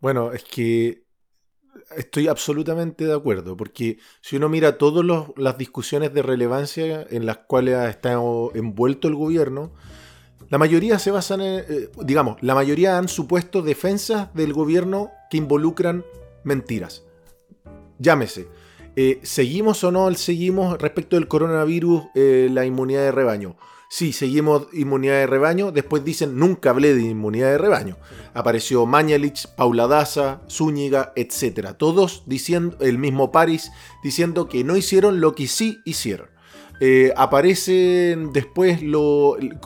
Bueno, 0.00 0.32
es 0.32 0.44
que 0.44 1.03
estoy 1.96 2.28
absolutamente 2.28 3.06
de 3.06 3.14
acuerdo, 3.14 3.56
porque 3.56 3.98
si 4.20 4.36
uno 4.36 4.48
mira 4.48 4.78
todas 4.78 5.04
las 5.36 5.58
discusiones 5.58 6.12
de 6.14 6.22
relevancia 6.22 7.06
en 7.10 7.26
las 7.26 7.38
cuales 7.38 7.76
estado 7.88 8.50
envuelto 8.54 9.08
el 9.08 9.14
gobierno, 9.14 9.72
la 10.50 10.58
mayoría 10.58 10.98
se 10.98 11.10
basan 11.10 11.40
en, 11.40 11.64
eh, 11.68 11.90
digamos, 12.02 12.36
la 12.42 12.54
mayoría 12.54 12.98
han 12.98 13.08
supuesto 13.08 13.62
defensas 13.62 14.32
del 14.34 14.52
gobierno 14.52 15.10
que 15.30 15.38
involucran 15.38 16.04
mentiras. 16.44 17.04
Llámese, 17.98 18.48
eh, 18.96 19.20
¿seguimos 19.22 19.82
o 19.84 19.90
no 19.90 20.12
seguimos 20.14 20.78
respecto 20.80 21.16
del 21.16 21.28
coronavirus 21.28 22.04
eh, 22.14 22.48
la 22.52 22.64
inmunidad 22.64 23.02
de 23.02 23.12
rebaño? 23.12 23.56
Sí, 23.96 24.12
seguimos 24.12 24.66
inmunidad 24.72 25.18
de 25.20 25.28
rebaño. 25.28 25.70
Después 25.70 26.04
dicen, 26.04 26.36
nunca 26.36 26.70
hablé 26.70 26.96
de 26.96 27.02
inmunidad 27.02 27.52
de 27.52 27.58
rebaño. 27.58 27.96
Apareció 28.34 28.86
Mañalich, 28.86 29.46
Paula 29.54 29.86
Daza, 29.86 30.40
Zúñiga, 30.50 31.12
etc. 31.14 31.76
Todos 31.78 32.24
diciendo, 32.26 32.76
el 32.80 32.98
mismo 32.98 33.30
París, 33.30 33.70
diciendo 34.02 34.48
que 34.48 34.64
no 34.64 34.76
hicieron 34.76 35.20
lo 35.20 35.36
que 35.36 35.46
sí 35.46 35.78
hicieron. 35.84 36.26
Eh, 36.80 37.12
aparecen 37.16 38.32
después 38.32 38.80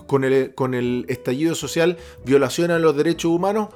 con, 0.04 0.24
el, 0.24 1.06
estallido 1.08 1.54
social 1.54 1.96
violación 2.26 2.70
a 2.70 2.78
los 2.78 2.94
derechos 2.94 3.30
humanos. 3.30 3.68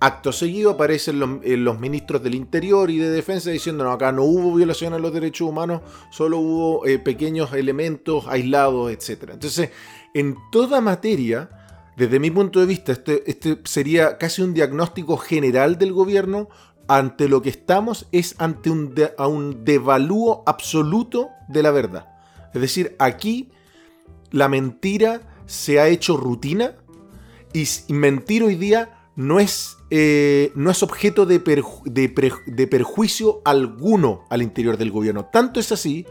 Acto 0.00 0.30
seguido 0.30 0.70
aparecen 0.70 1.18
los, 1.18 1.30
eh, 1.42 1.56
los 1.56 1.80
ministros 1.80 2.22
del 2.22 2.36
Interior 2.36 2.88
y 2.88 2.98
de 2.98 3.10
Defensa 3.10 3.50
diciendo 3.50 3.82
no, 3.82 3.90
acá 3.90 4.12
no 4.12 4.22
hubo 4.22 4.54
violación 4.54 4.94
a 4.94 4.98
los 5.00 5.12
derechos 5.12 5.48
humanos, 5.48 5.82
solo 6.12 6.38
hubo 6.38 6.86
eh, 6.86 7.00
pequeños 7.00 7.52
elementos 7.52 8.24
aislados, 8.28 8.92
etc. 8.92 9.30
Entonces, 9.32 9.70
en 10.14 10.36
toda 10.50 10.80
materia, 10.80 11.50
desde 11.96 12.20
mi 12.20 12.30
punto 12.30 12.60
de 12.60 12.66
vista, 12.66 12.92
este, 12.92 13.28
este 13.30 13.60
sería 13.64 14.18
casi 14.18 14.42
un 14.42 14.54
diagnóstico 14.54 15.16
general 15.16 15.78
del 15.78 15.92
gobierno. 15.92 16.48
Ante 16.90 17.28
lo 17.28 17.42
que 17.42 17.50
estamos 17.50 18.06
es 18.12 18.34
ante 18.38 18.70
un, 18.70 18.94
de- 18.94 19.12
devalúo 19.62 20.42
absoluto 20.46 21.28
de 21.48 21.62
la 21.62 21.70
verdad. 21.70 22.08
Es 22.54 22.62
decir, 22.62 22.96
aquí 22.98 23.50
la 24.30 24.48
mentira 24.48 25.20
se 25.44 25.80
ha 25.80 25.88
hecho 25.88 26.16
rutina 26.16 26.76
y, 27.52 27.66
mentir 27.92 28.42
hoy 28.42 28.54
día 28.54 29.10
no 29.16 29.38
es, 29.38 29.76
eh, 29.90 30.52
no 30.54 30.70
es 30.70 30.82
objeto 30.82 31.26
de 31.26 31.40
perjuicio 32.70 33.42
alguno 33.44 34.24
al 34.30 34.40
interior 34.40 34.78
del 34.78 34.90
gobierno. 34.90 35.26
Tanto 35.26 35.60
es 35.60 35.72
así 35.72 36.06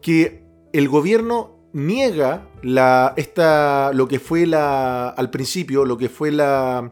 que 0.00 0.44
el 0.72 0.88
gobierno 0.88 1.59
niega 1.72 2.48
la, 2.62 3.14
esta, 3.16 3.92
lo 3.92 4.08
que 4.08 4.18
fue 4.18 4.46
la, 4.46 5.08
al 5.08 5.30
principio, 5.30 5.84
lo 5.84 5.96
que 5.96 6.08
fue 6.08 6.30
la, 6.32 6.90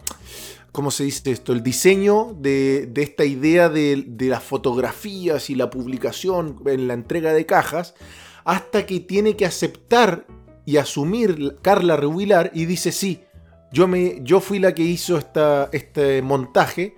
¿cómo 0.73 0.91
se 0.91 1.05
dice 1.05 1.31
esto? 1.31 1.53
El 1.53 1.63
diseño 1.63 2.37
de, 2.39 2.87
de 2.87 3.03
esta 3.03 3.25
idea 3.25 3.69
de, 3.69 4.05
de 4.07 4.27
las 4.27 4.43
fotografías 4.43 5.51
y 5.51 5.55
la 5.55 5.71
publicación 5.71 6.61
en 6.67 6.89
la 6.89 6.95
entrega 6.95 7.33
de 7.33 7.47
cajas, 7.47 7.95
hasta 8.45 8.87
que 8.87 9.01
tiene 9.01 9.37
que 9.37 9.47
aceptar 9.47 10.27
y 10.65 10.77
asumir 10.77 11.59
Carla 11.63 11.97
Rubilar 11.97 12.51
y 12.55 12.67
dice, 12.67 12.93
sí, 12.93 13.23
yo, 13.73 13.89
me, 13.89 14.21
yo 14.23 14.41
fui 14.41 14.59
la 14.59 14.75
que 14.75 14.83
hizo 14.83 15.19
esta, 15.19 15.69
este 15.73 16.23
montaje, 16.23 16.97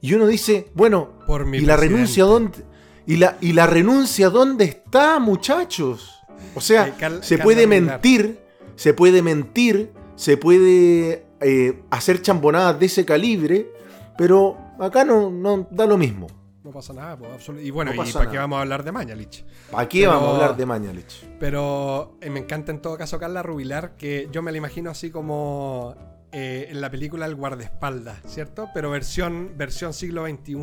y 0.00 0.14
uno 0.14 0.26
dice, 0.26 0.70
bueno, 0.74 1.18
Por 1.26 1.46
mi 1.46 1.58
¿y 1.58 1.60
la 1.62 1.76
renuncia 1.76 2.24
dónde? 2.24 2.64
¿Y 3.06 3.16
la, 3.16 3.38
¿Y 3.40 3.52
la 3.52 3.66
renuncia 3.66 4.30
dónde 4.30 4.64
está, 4.64 5.18
muchachos? 5.18 6.15
O 6.54 6.60
sea, 6.60 6.88
Eh, 6.88 6.94
Cal- 6.98 7.22
se 7.24 7.38
puede 7.38 7.66
mentir, 7.66 8.38
se 8.76 8.94
puede 8.94 9.22
mentir, 9.22 9.92
se 10.16 10.36
puede 10.36 11.26
eh, 11.40 11.82
hacer 11.90 12.22
chambonadas 12.22 12.78
de 12.80 12.86
ese 12.86 13.04
calibre, 13.04 13.70
pero 14.16 14.56
acá 14.80 15.04
no, 15.04 15.30
no 15.30 15.66
da 15.70 15.86
lo 15.86 15.96
mismo. 15.98 16.26
No 16.64 16.72
pasa 16.72 16.92
nada, 16.92 17.16
pues, 17.16 17.48
Y 17.62 17.70
bueno, 17.70 17.92
No 17.94 18.04
¿y 18.04 18.12
para 18.12 18.28
qué 18.30 18.38
vamos 18.38 18.56
a 18.58 18.62
hablar 18.62 18.82
de 18.82 18.90
Mañalich? 18.90 19.44
¿Para 19.70 19.88
qué 19.88 20.00
Pero- 20.00 20.10
vamos 20.12 20.28
a 20.30 20.32
hablar 20.34 20.56
de 20.56 20.66
Mañalich? 20.66 21.24
Pero 21.38 22.16
eh, 22.20 22.28
me 22.30 22.40
encanta 22.40 22.72
en 22.72 22.80
todo 22.82 22.96
caso 22.98 23.18
Carla 23.20 23.42
Rubilar, 23.42 23.96
que 23.96 24.28
yo 24.32 24.42
me 24.42 24.50
la 24.50 24.58
imagino 24.58 24.90
así 24.90 25.10
como 25.10 25.94
eh, 26.32 26.66
en 26.70 26.80
la 26.80 26.90
película 26.90 27.24
El 27.26 27.36
guardaespaldas, 27.36 28.18
¿cierto? 28.26 28.68
Pero 28.74 28.90
versión, 28.90 29.52
versión 29.56 29.92
siglo 29.94 30.26
XXI. 30.26 30.56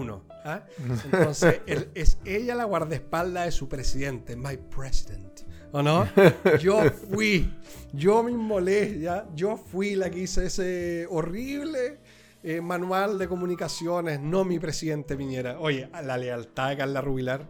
¿ah? 0.43 0.63
Entonces, 1.05 1.61
es 1.95 2.17
ella 2.26 2.53
la 2.55 2.65
guardaespaldas 2.65 3.45
de 3.45 3.51
su 3.51 3.69
presidente, 3.69 4.36
my 4.36 4.57
president. 4.57 5.41
¿O 5.74 5.82
no? 5.82 6.07
Yo 6.61 6.84
fui, 6.91 7.49
yo 7.93 8.21
me 8.24 8.32
inmolé, 8.32 8.99
¿ya? 8.99 9.28
Yo 9.36 9.57
fui 9.57 9.95
la 9.95 10.09
que 10.11 10.19
hice 10.19 10.45
ese 10.45 11.07
horrible 11.09 11.99
eh, 12.43 12.61
manual 12.61 13.17
de 13.17 13.28
comunicaciones, 13.28 14.19
no 14.19 14.45
mi 14.45 14.59
presidente 14.59 15.17
Piñera. 15.17 15.59
Oye, 15.59 15.89
la 16.03 16.17
lealtad 16.17 16.69
de 16.69 16.78
Carla 16.78 17.01
Rubilar. 17.01 17.47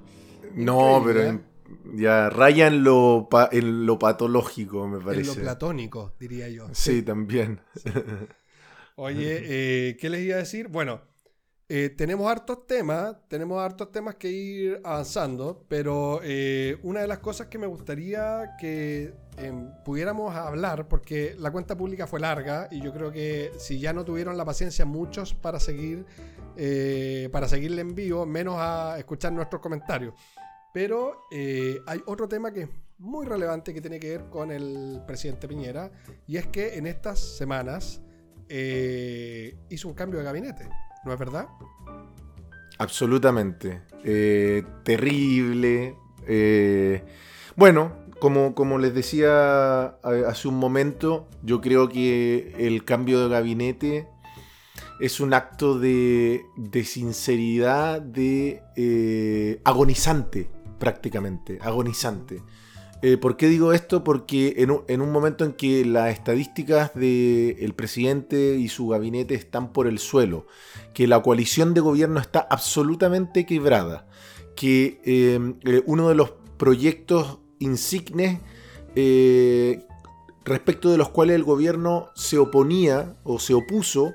No, 0.56 1.02
pero 1.06 1.22
¿eh? 1.22 1.28
en- 1.30 1.44
ya 1.96 2.30
raya 2.30 2.68
en 2.68 2.84
lo, 2.84 3.28
pa- 3.30 3.50
en 3.52 3.86
lo 3.86 4.00
patológico, 4.00 4.88
me 4.88 4.96
En 4.98 5.02
lo 5.02 5.06
parece. 5.06 5.42
platónico, 5.42 6.14
diría 6.20 6.48
yo. 6.50 6.68
Sí, 6.72 7.02
también. 7.04 7.60
Oye, 8.96 9.42
eh, 9.44 9.98
¿qué 10.00 10.10
les 10.10 10.22
iba 10.22 10.36
a 10.36 10.40
decir? 10.40 10.68
Bueno, 10.70 11.02
eh, 11.76 11.90
tenemos 11.90 12.30
hartos 12.30 12.68
temas, 12.68 13.16
tenemos 13.28 13.60
hartos 13.60 13.92
temas 13.92 14.14
que 14.14 14.30
ir 14.30 14.80
avanzando, 14.84 15.66
pero 15.68 16.20
eh, 16.22 16.78
una 16.84 17.02
de 17.02 17.08
las 17.08 17.18
cosas 17.18 17.48
que 17.48 17.58
me 17.58 17.66
gustaría 17.66 18.56
que 18.60 19.16
em, 19.38 19.72
pudiéramos 19.84 20.36
hablar, 20.36 20.88
porque 20.88 21.36
la 21.40 21.50
cuenta 21.50 21.76
pública 21.76 22.06
fue 22.06 22.20
larga 22.20 22.68
y 22.70 22.80
yo 22.80 22.94
creo 22.94 23.12
que 23.12 23.54
si 23.58 23.80
ya 23.80 23.92
no 23.92 24.06
tuvieron 24.06 24.38
la 24.38 24.46
paciencia 24.46 24.86
muchos 24.86 25.34
para 25.34 25.60
seguir, 25.60 26.06
eh, 26.58 27.28
para 27.32 27.48
seguirle 27.48 27.82
en 27.82 27.96
vivo, 27.96 28.24
menos 28.28 28.58
a 28.60 29.00
escuchar 29.00 29.34
nuestros 29.34 29.60
comentarios. 29.60 30.14
Pero 30.76 31.24
eh, 31.32 31.80
hay 31.88 32.04
otro 32.06 32.28
tema 32.28 32.54
que 32.54 32.62
es 32.62 32.70
muy 33.00 33.26
relevante 33.26 33.74
que 33.74 33.82
tiene 33.82 34.00
que 34.00 34.10
ver 34.10 34.30
con 34.30 34.52
el 34.52 35.02
presidente 35.08 35.48
Piñera, 35.48 35.90
y 36.28 36.38
es 36.38 36.46
que 36.46 36.76
en 36.76 36.86
estas 36.86 37.20
semanas 37.20 38.00
eh, 38.48 39.58
hizo 39.72 39.88
un 39.88 39.96
cambio 39.96 40.20
de 40.20 40.26
gabinete, 40.26 40.70
¿no 41.06 41.14
es 41.14 41.20
verdad? 41.20 41.48
Absolutamente. 42.78 43.82
Eh, 44.04 44.64
terrible. 44.84 45.96
eh, 46.28 47.04
bueno, 47.56 47.94
como, 48.20 48.56
como 48.56 48.78
les 48.78 48.94
decía 48.94 49.98
hace 50.02 50.48
un 50.48 50.56
momento, 50.56 51.28
yo 51.42 51.60
creo 51.62 51.90
que 51.90 52.56
el 52.58 52.86
cambio 52.86 53.22
de 53.22 53.30
gabinete 53.30 54.08
es 55.00 55.20
un 55.20 55.34
acto 55.34 55.78
de, 55.78 56.46
de 56.56 56.84
sinceridad, 56.86 58.02
de 58.02 58.64
eh, 58.78 59.60
agonizante, 59.66 60.50
prácticamente, 60.80 61.60
agonizante. 61.62 62.42
Eh, 63.06 63.18
¿Por 63.18 63.36
qué 63.36 63.50
digo 63.50 63.74
esto? 63.74 64.02
Porque 64.02 64.56
en 64.60 64.72
un, 64.72 64.84
en 64.88 65.02
un 65.02 65.12
momento 65.12 65.44
en 65.44 65.52
que 65.52 65.84
las 65.84 66.14
estadísticas 66.14 66.94
del 66.96 67.74
presidente 67.76 68.56
y 68.56 68.70
su 68.70 68.88
gabinete 68.88 69.36
están 69.36 69.74
por 69.74 69.88
el 69.88 70.00
suelo, 70.00 70.48
que 70.94 71.06
la 71.06 71.22
coalición 71.22 71.74
de 71.74 71.82
gobierno 71.82 72.22
está 72.22 72.40
absolutamente 72.40 73.46
quebrada, 73.46 74.08
que 74.56 75.02
eh, 75.04 75.54
eh, 75.66 75.84
uno 75.86 76.08
de 76.08 76.16
los 76.16 76.32
proyectos 76.58 77.40
insignes 77.60 78.40
eh, 78.96 79.86
respecto 80.46 80.90
de 80.90 80.98
los 80.98 81.10
cuales 81.10 81.36
el 81.36 81.44
gobierno 81.44 82.10
se 82.16 82.38
oponía 82.38 83.18
o 83.24 83.38
se 83.38 83.54
opuso, 83.54 84.14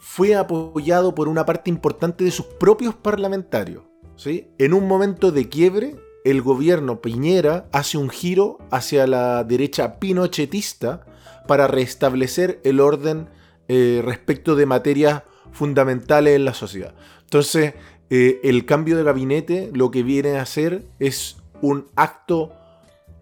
fue 0.00 0.34
apoyado 0.34 1.14
por 1.14 1.28
una 1.28 1.46
parte 1.46 1.70
importante 1.70 2.24
de 2.24 2.32
sus 2.32 2.46
propios 2.46 2.96
parlamentarios. 2.96 3.84
¿sí? 4.16 4.48
En 4.58 4.74
un 4.74 4.88
momento 4.88 5.30
de 5.30 5.48
quiebre, 5.48 5.96
el 6.24 6.42
gobierno 6.42 7.00
Piñera 7.00 7.68
hace 7.72 7.98
un 7.98 8.10
giro 8.10 8.58
hacia 8.70 9.06
la 9.06 9.44
derecha 9.44 9.98
pinochetista 9.98 11.06
para 11.46 11.66
restablecer 11.66 12.60
el 12.64 12.80
orden 12.80 13.28
eh, 13.68 14.02
respecto 14.04 14.54
de 14.54 14.66
materias 14.66 15.22
fundamentales 15.52 16.36
en 16.36 16.44
la 16.44 16.54
sociedad. 16.54 16.94
Entonces, 17.22 17.74
eh, 18.10 18.40
el 18.44 18.66
cambio 18.66 18.96
de 18.96 19.04
gabinete 19.04 19.70
lo 19.72 19.90
que 19.90 20.02
viene 20.02 20.36
a 20.36 20.42
hacer 20.42 20.86
es 20.98 21.36
un 21.60 21.86
acto 21.96 22.52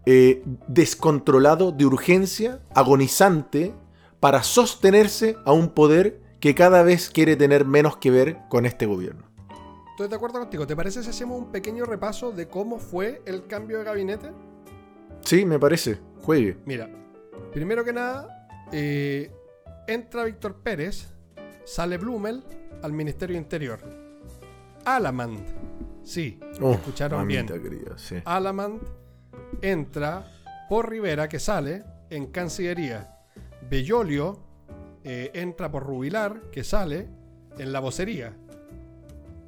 eh, 0.06 0.42
descontrolado 0.66 1.72
de 1.72 1.86
urgencia, 1.86 2.60
agonizante, 2.74 3.74
para 4.18 4.42
sostenerse 4.42 5.36
a 5.44 5.52
un 5.52 5.70
poder 5.70 6.20
que 6.40 6.54
cada 6.54 6.82
vez 6.82 7.10
quiere 7.10 7.36
tener 7.36 7.64
menos 7.64 7.96
que 7.98 8.10
ver 8.10 8.38
con 8.48 8.66
este 8.66 8.86
gobierno. 8.86 9.29
Estoy 10.00 10.08
de 10.08 10.16
acuerdo 10.16 10.38
contigo. 10.40 10.66
¿Te 10.66 10.74
parece 10.74 11.02
si 11.02 11.10
hacemos 11.10 11.38
un 11.38 11.52
pequeño 11.52 11.84
repaso 11.84 12.32
de 12.32 12.48
cómo 12.48 12.78
fue 12.78 13.20
el 13.26 13.46
cambio 13.46 13.76
de 13.76 13.84
gabinete? 13.84 14.30
Sí, 15.20 15.44
me 15.44 15.58
parece. 15.58 15.98
Juegue. 16.22 16.56
Mira, 16.64 16.88
primero 17.52 17.84
que 17.84 17.92
nada, 17.92 18.48
eh, 18.72 19.30
entra 19.86 20.24
Víctor 20.24 20.54
Pérez, 20.62 21.06
sale 21.66 21.98
Blumel 21.98 22.42
al 22.82 22.94
Ministerio 22.94 23.36
Interior. 23.36 23.78
Alamand, 24.86 25.38
sí, 26.02 26.40
Oh, 26.62 26.72
escucharon 26.72 27.28
bien. 27.28 27.46
querida, 27.46 27.98
sí. 27.98 28.22
Alamand 28.24 28.80
entra 29.60 30.32
por 30.70 30.88
Rivera, 30.88 31.28
que 31.28 31.38
sale 31.38 31.84
en 32.08 32.28
Cancillería. 32.28 33.18
Bellolio 33.68 34.38
eh, 35.04 35.30
entra 35.34 35.70
por 35.70 35.82
Rubilar, 35.82 36.44
que 36.50 36.64
sale 36.64 37.06
en 37.58 37.70
la 37.70 37.80
vocería. 37.80 38.34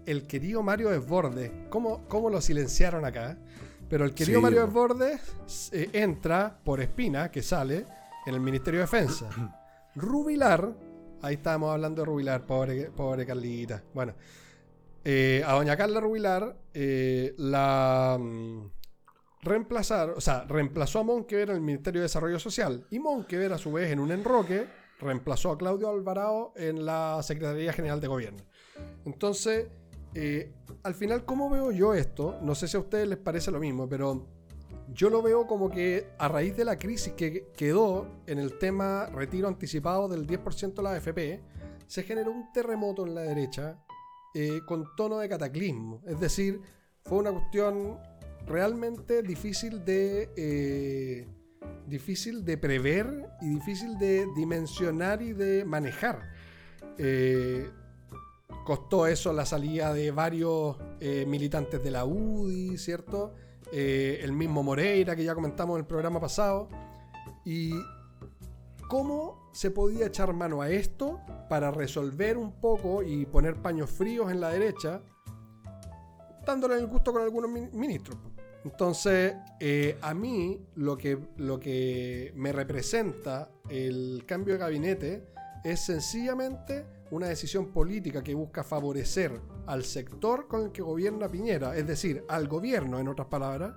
El 0.07 0.27
querido 0.27 0.63
Mario 0.63 0.91
Desbordes, 0.91 1.51
¿cómo, 1.71 2.07
cómo 2.09 2.31
lo 2.31 2.41
silenciaron 2.41 3.05
acá? 3.05 3.39
Pero 3.89 4.05
el 4.05 4.15
querido 4.15 4.39
Sí, 4.39 4.43
Mario 4.43 4.61
po. 4.61 4.67
Desbordes 4.67 5.71
eh, 5.73 5.91
entra 5.93 6.59
por 6.65 6.81
Espina, 6.81 7.31
que 7.31 7.43
sale 7.43 7.87
en 8.27 8.35
el 8.35 8.41
Ministerio 8.41 8.81
de 8.81 8.85
Defensa. 8.85 9.29
Rubilar, 9.95 10.73
ahí 11.21 11.35
estábamos 11.35 11.73
hablando 11.73 12.03
de 12.03 12.07
Rubilar, 12.07 12.47
pobre, 12.47 12.91
pobre 12.91 13.27
Carlita. 13.27 13.83
Bueno, 13.93 14.15
eh, 15.05 15.43
a 15.47 15.53
doña 15.53 15.77
Carla 15.77 16.01
Rubilar 16.01 16.57
eh, 16.73 17.35
la, 17.37 18.17
mm, 18.21 18.71
reemplazar, 19.43 20.11
o 20.11 20.21
sea, 20.21 20.45
reemplazó 20.45 21.01
a 21.01 21.03
Monkever 21.03 21.51
en 21.51 21.57
el 21.57 21.63
Ministerio 21.63 22.01
de 22.01 22.05
Desarrollo 22.05 22.39
Social 22.39 22.87
y 22.91 22.99
Monkever 22.99 23.53
a 23.53 23.59
su 23.59 23.73
vez 23.73 23.91
en 23.91 23.99
un 23.99 24.13
enroque 24.13 24.67
reemplazó 25.01 25.51
a 25.51 25.59
Claudio 25.59 25.91
Alvarado 25.91 26.53
en 26.57 26.87
la 26.87 27.21
Secretaría 27.23 27.73
General 27.73 28.01
de 28.01 28.07
Gobierno. 28.07 28.43
Entonces, 29.05 29.67
eh, 30.15 30.53
al 30.83 30.95
final, 30.95 31.25
¿cómo 31.25 31.49
veo 31.49 31.71
yo 31.71 31.95
esto? 31.95 32.39
No 32.43 32.55
sé 32.55 32.69
si 32.69 32.77
a 32.77 32.81
ustedes 32.81 33.09
les 33.09 33.19
parece 33.19 33.51
lo 33.51 33.61
mismo, 33.61 33.89
pero 33.89 34.27
yo 34.93 35.09
lo 35.09 35.23
veo 35.23 35.47
como 35.47 35.71
que 35.71 36.09
a 36.19 36.29
raíz 36.29 36.57
de 36.57 36.65
la 36.65 36.79
crisis 36.79 37.15
que 37.15 37.49
quedó 37.57 38.07
en 38.27 38.39
el 38.39 38.59
tema 38.59 39.07
retiro 39.07 39.49
anticipado 39.49 40.09
del 40.09 40.27
10% 40.27 40.75
de 40.75 40.83
la 40.83 40.93
AFP, 40.93 41.41
se 41.87 42.03
generó 42.03 42.31
un 42.31 42.53
terremoto 42.53 43.07
en 43.07 43.15
la 43.15 43.23
derecha 43.23 43.79
eh, 44.35 44.61
con 44.67 44.95
tono 44.97 45.19
de 45.19 45.29
cataclismo. 45.29 46.03
Es 46.07 46.21
decir, 46.21 46.61
fue 47.05 47.19
una 47.19 47.33
cuestión 47.33 47.99
realmente 48.47 49.23
difícil 49.23 49.85
de, 49.85 50.31
eh, 50.37 51.29
difícil 51.87 52.45
de 52.45 52.59
prever 52.59 53.31
y 53.41 53.49
difícil 53.51 53.99
de 53.99 54.27
dimensionar 54.37 55.23
y 55.23 55.33
de 55.33 55.65
manejar. 55.65 56.31
Costó 58.65 59.07
eso 59.07 59.33
la 59.33 59.47
salida 59.47 59.93
de 59.93 60.11
varios 60.11 60.77
eh, 61.01 61.25
militantes 61.27 61.83
de 61.83 61.91
la 61.91 62.05
UDI, 62.05 62.79
¿cierto? 62.79 63.35
el 63.73 64.33
mismo 64.33 64.63
Moreira, 64.63 65.17
que 65.17 65.25
ya 65.25 65.35
comentamos 65.35 65.77
en 65.77 65.81
el 65.81 65.87
programa 65.87 66.21
pasado. 66.21 66.69
Y 67.43 67.73
cómo 68.93 69.49
se 69.53 69.71
podía 69.71 70.05
echar 70.05 70.35
mano 70.35 70.61
a 70.61 70.69
esto 70.69 71.19
para 71.49 71.71
resolver 71.71 72.37
un 72.37 72.53
poco 72.61 73.03
y 73.03 73.25
poner 73.25 73.57
paños 73.57 73.91
fríos 73.91 74.31
en 74.31 74.39
la 74.39 74.51
derecha, 74.51 75.01
dándole 76.45 76.75
el 76.75 76.87
gusto 76.87 77.11
con 77.11 77.23
algunos 77.23 77.51
ministros. 77.73 78.19
Entonces, 78.65 79.35
eh, 79.61 79.97
a 80.03 80.13
mí 80.13 80.61
lo 80.77 80.99
que, 80.99 81.19
lo 81.39 81.59
que 81.59 82.33
me 82.37 82.53
representa 82.53 83.51
el 83.71 84.25
cambio 84.27 84.55
de 84.55 84.61
gabinete 84.61 85.27
es 85.65 85.81
sencillamente 85.81 86.85
una 87.13 87.29
decisión 87.29 87.67
política 87.67 88.23
que 88.23 88.35
busca 88.35 88.65
favorecer 88.65 89.39
al 89.67 89.85
sector 89.85 90.49
con 90.49 90.63
el 90.63 90.73
que 90.73 90.81
gobierna 90.81 91.29
Piñera, 91.29 91.77
es 91.77 91.87
decir, 91.87 92.25
al 92.27 92.49
gobierno, 92.49 92.99
en 92.99 93.07
otras 93.07 93.29
palabras, 93.29 93.75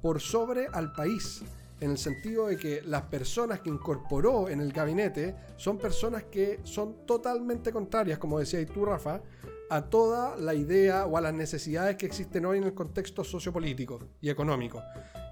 por 0.00 0.20
sobre 0.20 0.66
al 0.72 0.92
país, 0.94 1.42
en 1.80 1.90
el 1.90 1.98
sentido 1.98 2.46
de 2.46 2.56
que 2.56 2.80
las 2.82 3.02
personas 3.02 3.60
que 3.60 3.68
incorporó 3.68 4.48
en 4.48 4.60
el 4.60 4.72
gabinete 4.72 5.36
son 5.56 5.76
personas 5.76 6.24
que 6.24 6.60
son 6.64 7.04
totalmente 7.04 7.72
contrarias, 7.72 8.18
como 8.18 8.38
decía 8.38 8.64
tú, 8.64 8.86
Rafa, 8.86 9.20
a 9.68 9.82
toda 9.82 10.34
la 10.36 10.54
idea 10.54 11.04
o 11.04 11.18
a 11.18 11.20
las 11.20 11.34
necesidades 11.34 11.96
que 11.96 12.06
existen 12.06 12.46
hoy 12.46 12.56
en 12.56 12.64
el 12.64 12.74
contexto 12.74 13.22
sociopolítico 13.22 14.00
y 14.22 14.30
económico. 14.30 14.82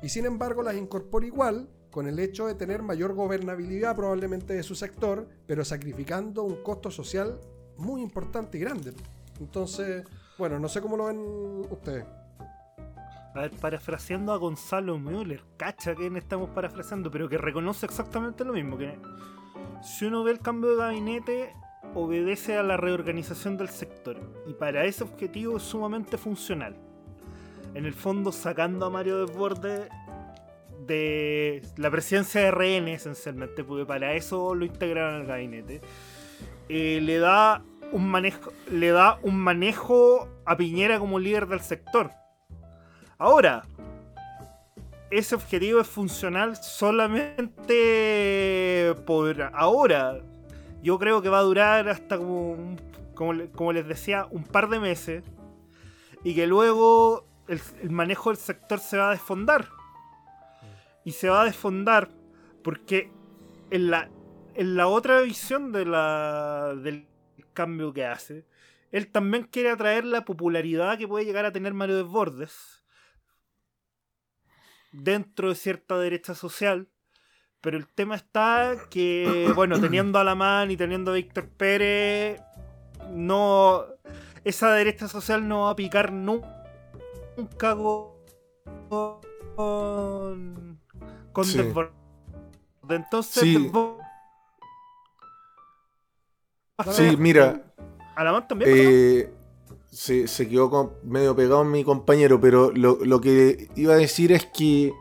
Y 0.03 0.11
sin 0.11 0.27
embargo 0.27 0.63
las 0.63 0.77
incorpora 0.77 1.25
igual 1.25 1.69
con 1.91 2.07
el 2.07 2.19
hecho 2.19 2.47
de 2.47 2.55
tener 2.55 2.83
mayor 2.83 3.15
gobernabilidad 3.15 3.97
probablemente 3.97 4.55
de 4.55 4.63
su 4.63 4.75
sector, 4.75 5.29
pero 5.47 5.65
sacrificando 5.65 6.43
un 6.45 6.63
costo 6.63 6.91
social 6.91 7.41
muy 7.77 8.03
importante 8.03 8.59
y 8.59 8.61
grande. 8.61 8.93
Entonces, 9.41 10.05
bueno, 10.39 10.59
no 10.59 10.69
sé 10.69 10.81
cómo 10.81 10.97
lo 10.97 11.07
ven 11.07 11.19
ustedes. 11.71 12.05
A 13.35 13.43
ver, 13.43 13.53
parafraseando 13.53 14.33
a 14.33 14.37
Gonzalo 14.37 14.99
Müller, 14.99 15.43
cacha 15.57 15.95
que 15.95 16.07
estamos 16.17 16.51
parafraseando, 16.51 17.11
pero 17.11 17.29
que 17.29 17.39
reconoce 17.39 17.87
exactamente 17.87 18.45
lo 18.45 18.53
mismo, 18.53 18.77
que 18.77 18.99
si 19.83 20.07
uno 20.07 20.25
ve 20.25 20.33
el 20.33 20.41
cambio 20.41 20.71
de 20.71 20.77
gabinete, 20.77 21.55
obedece 21.95 22.57
a 22.57 22.63
la 22.63 22.77
reorganización 22.77 23.57
del 23.57 23.69
sector 23.69 24.17
y 24.47 24.53
para 24.55 24.85
ese 24.85 25.05
objetivo 25.05 25.57
es 25.57 25.63
sumamente 25.63 26.19
funcional. 26.19 26.77
En 27.75 27.87
el 27.87 27.95
fondo 27.95 28.33
sacando 28.33 28.87
a 28.87 28.91
Mario 28.91 29.25
Desbordes 29.25 29.89
la 31.77 31.91
presidencia 31.91 32.43
de 32.43 32.51
RN 32.51 32.89
esencialmente, 32.89 33.65
porque 33.65 33.87
para 33.87 34.15
eso 34.15 34.55
lo 34.55 34.65
integraron 34.65 35.23
al 35.23 35.27
gabinete, 35.27 35.81
eh, 36.69 37.01
le 37.03 37.19
da 37.19 37.63
un 37.93 38.09
manejo, 38.09 38.53
le 38.71 38.91
da 38.91 39.19
un 39.23 39.41
manejo 39.41 40.29
a 40.45 40.57
Piñera 40.57 40.99
como 40.99 41.19
líder 41.19 41.47
del 41.47 41.61
sector. 41.61 42.11
Ahora, 43.19 43.65
ese 45.11 45.35
objetivo 45.35 45.81
es 45.81 45.89
funcional 45.89 46.57
solamente 46.57 48.95
por 49.05 49.51
ahora 49.53 50.21
yo 50.83 50.99
creo 50.99 51.23
que 51.23 51.29
va 51.29 51.39
a 51.39 51.43
durar 51.43 51.89
hasta 51.89 52.17
como, 52.17 52.77
como, 53.15 53.73
les 53.73 53.87
decía, 53.87 54.27
un 54.31 54.45
par 54.45 54.69
de 54.69 54.81
meses. 54.81 55.25
Y 56.25 56.35
que 56.35 56.47
luego 56.47 57.27
el, 57.49 57.91
manejo 57.91 58.31
del 58.31 58.39
sector 58.39 58.79
se 58.79 58.97
va 58.97 59.09
a 59.09 59.13
desfondar. 59.13 59.69
Y 61.05 61.13
se 61.13 61.29
va 61.29 61.43
a 61.43 61.45
desfondar 61.45 62.11
porque 62.63 63.11
en 63.71 63.91
la, 63.91 64.11
en 64.55 64.77
la 64.77 64.87
otra 64.87 65.21
visión 65.23 65.73
de 65.73 65.87
la, 65.87 66.75
del 66.75 67.07
cambio 67.53 67.93
que 67.93 68.05
hace, 68.05 68.47
él 68.93 69.11
también 69.11 69.45
quiere 69.45 69.71
atraer 69.71 70.05
la 70.05 70.25
popularidad 70.25 70.99
que 70.99 71.09
puede 71.09 71.25
llegar 71.25 71.45
a 71.45 71.53
tener 71.53 71.75
Mario 71.75 71.97
Desbordes 71.97 72.85
dentro 74.93 75.49
de 75.51 75.55
cierta 75.55 75.99
derecha 75.99 76.35
social 76.35 76.89
pero 77.61 77.77
el 77.77 77.87
tema 77.87 78.15
está 78.17 78.77
que, 78.91 79.53
bueno, 79.55 79.81
teniendo 79.81 80.19
a 80.19 80.23
Alamán 80.23 80.71
y 80.71 80.77
teniendo 80.77 81.13
a 81.13 81.15
Víctor 81.15 81.49
Pérez, 81.49 82.41
no. 83.11 83.85
Esa 84.43 84.73
derecha 84.73 85.07
social 85.07 85.47
no 85.47 85.65
va 85.65 85.71
a 85.71 85.77
picar 85.77 86.13
nunca 86.13 86.47
con. 89.57 90.70
Con 91.33 91.45
sí. 91.45 91.61
Entonces, 92.89 93.43
sí. 93.43 93.71
sí, 96.91 97.17
mira. 97.17 97.63
Alamán 98.17 98.49
también. 98.49 98.71
Eh, 98.75 99.33
se, 99.91 100.29
se, 100.29 100.49
quedó 100.49 100.99
medio 101.05 101.35
pegado 101.37 101.65
mi 101.65 101.85
compañero, 101.85 102.41
pero 102.41 102.71
lo, 102.73 102.99
lo 103.05 103.21
que 103.21 103.69
iba 103.77 103.95
a 103.95 103.97
decir 103.97 104.33
es 104.33 104.47
que 104.47 104.93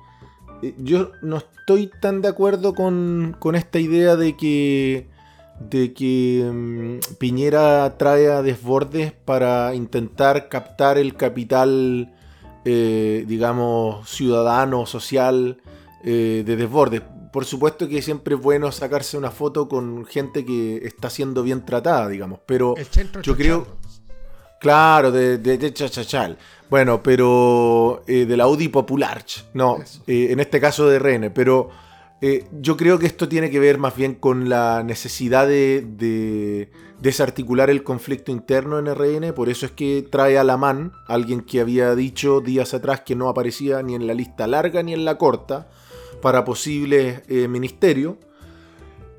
eh, 0.61 0.75
yo 0.77 1.11
no 1.21 1.37
estoy 1.37 1.91
tan 2.01 2.21
de 2.21 2.27
acuerdo 2.27 2.73
con, 2.73 3.37
esta 3.55 3.79
idea 3.79 4.15
de 4.15 4.35
que, 4.35 5.07
de 5.59 5.93
que 5.93 6.49
mm, 6.51 7.15
Piñera 7.17 7.97
trae 7.97 8.31
a 8.31 8.41
desbordes 8.41 9.11
para 9.11 9.73
intentar 9.75 10.49
captar 10.49 10.97
el 10.97 11.15
capital, 11.15 12.13
eh, 12.65 13.25
digamos, 13.27 14.09
ciudadano, 14.09 14.85
social 14.85 15.61
eh, 16.03 16.43
de 16.45 16.55
desbordes. 16.55 17.01
Por 17.31 17.45
supuesto 17.45 17.87
que 17.87 18.01
siempre 18.01 18.35
es 18.35 18.41
bueno 18.41 18.71
sacarse 18.71 19.17
una 19.17 19.31
foto 19.31 19.67
con 19.69 20.05
gente 20.05 20.45
que 20.45 20.77
está 20.77 21.09
siendo 21.09 21.43
bien 21.43 21.65
tratada, 21.65 22.07
digamos, 22.07 22.39
pero 22.45 22.75
yo 23.21 23.35
creo... 23.35 23.67
Claro, 24.59 25.11
de, 25.11 25.37
de, 25.37 25.57
de 25.57 25.73
chachachal. 25.73 26.37
Bueno, 26.69 27.01
pero 27.01 28.03
eh, 28.07 28.25
de 28.25 28.37
la 28.37 28.43
Audi 28.43 28.67
Popular, 28.67 29.23
no, 29.53 29.77
eh, 30.05 30.27
en 30.29 30.39
este 30.39 30.61
caso 30.61 30.87
de 30.87 30.99
RN, 30.99 31.31
pero 31.33 31.69
eh, 32.21 32.45
yo 32.51 32.77
creo 32.77 32.99
que 32.99 33.07
esto 33.07 33.27
tiene 33.27 33.49
que 33.49 33.59
ver 33.59 33.79
más 33.79 33.95
bien 33.95 34.13
con 34.13 34.49
la 34.49 34.83
necesidad 34.83 35.47
de, 35.47 36.69
desarticular 36.99 37.71
el 37.71 37.83
conflicto 37.83 38.31
interno 38.31 38.77
en 38.77 38.93
RN, 38.93 39.33
por 39.33 39.49
eso 39.49 39.65
es 39.65 39.71
que 39.71 40.05
trae 40.11 40.37
a 40.37 40.43
la 40.43 40.57
MAN, 40.57 40.91
alguien 41.07 41.41
que 41.41 41.61
había 41.61 41.95
dicho 41.95 42.39
días 42.39 42.73
atrás 42.75 43.01
que 43.01 43.15
no 43.15 43.29
aparecía 43.29 43.81
ni 43.81 43.95
en 43.95 44.05
la 44.05 44.13
lista 44.13 44.45
larga 44.45 44.83
ni 44.83 44.93
en 44.93 45.05
la 45.05 45.17
corta 45.17 45.69
para 46.21 46.43
posibles 46.43 47.21
ministerios. 47.27 48.15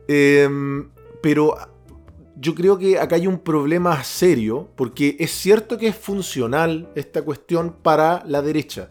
Em, 0.08 0.88
pero 1.22 1.56
yo 2.40 2.54
creo 2.54 2.78
que 2.78 2.98
acá 2.98 3.16
hay 3.16 3.26
un 3.26 3.38
problema 3.38 4.02
serio, 4.02 4.68
porque 4.74 5.16
es 5.20 5.30
cierto 5.30 5.76
que 5.76 5.88
es 5.88 5.96
funcional 5.96 6.88
esta 6.94 7.22
cuestión 7.22 7.76
para 7.82 8.24
la 8.26 8.40
derecha, 8.40 8.90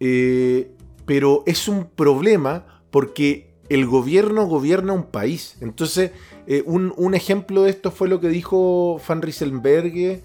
eh, 0.00 0.72
pero 1.06 1.44
es 1.46 1.68
un 1.68 1.86
problema 1.86 2.82
porque 2.90 3.54
el 3.68 3.86
gobierno 3.86 4.46
gobierna 4.46 4.92
un 4.92 5.04
país. 5.04 5.56
Entonces, 5.60 6.10
eh, 6.48 6.64
un, 6.66 7.14
ejemplo 7.14 7.62
de 7.62 7.70
esto 7.70 7.92
fue 7.92 8.08
lo 8.08 8.20
que 8.20 8.28
dijo 8.28 9.00
Van 9.06 9.22
Rieselberg, 9.22 10.22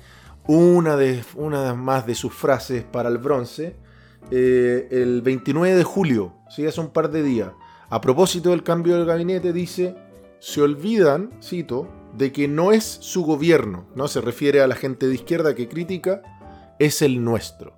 una, 0.47 0.97
de, 0.97 1.23
una 1.35 1.75
más 1.75 2.07
de 2.07 2.15
sus 2.15 2.33
frases 2.33 2.83
para 2.83 3.09
el 3.09 3.19
bronce, 3.19 3.75
eh, 4.31 4.87
el 4.91 5.21
29 5.21 5.75
de 5.75 5.83
julio, 5.83 6.33
¿sí? 6.49 6.65
hace 6.65 6.81
un 6.81 6.89
par 6.89 7.09
de 7.09 7.23
días. 7.23 7.51
A 7.89 8.01
propósito 8.01 8.51
del 8.51 8.63
cambio 8.63 8.95
del 8.95 9.05
gabinete, 9.05 9.51
dice, 9.51 9.95
se 10.39 10.61
olvidan, 10.61 11.31
cito, 11.41 11.87
de 12.15 12.31
que 12.31 12.47
no 12.47 12.71
es 12.71 12.83
su 12.83 13.23
gobierno, 13.23 13.87
¿no? 13.95 14.07
Se 14.07 14.21
refiere 14.21 14.61
a 14.61 14.67
la 14.67 14.75
gente 14.75 15.07
de 15.07 15.15
izquierda 15.15 15.55
que 15.55 15.67
critica, 15.67 16.21
es 16.79 17.01
el 17.01 17.23
nuestro. 17.23 17.73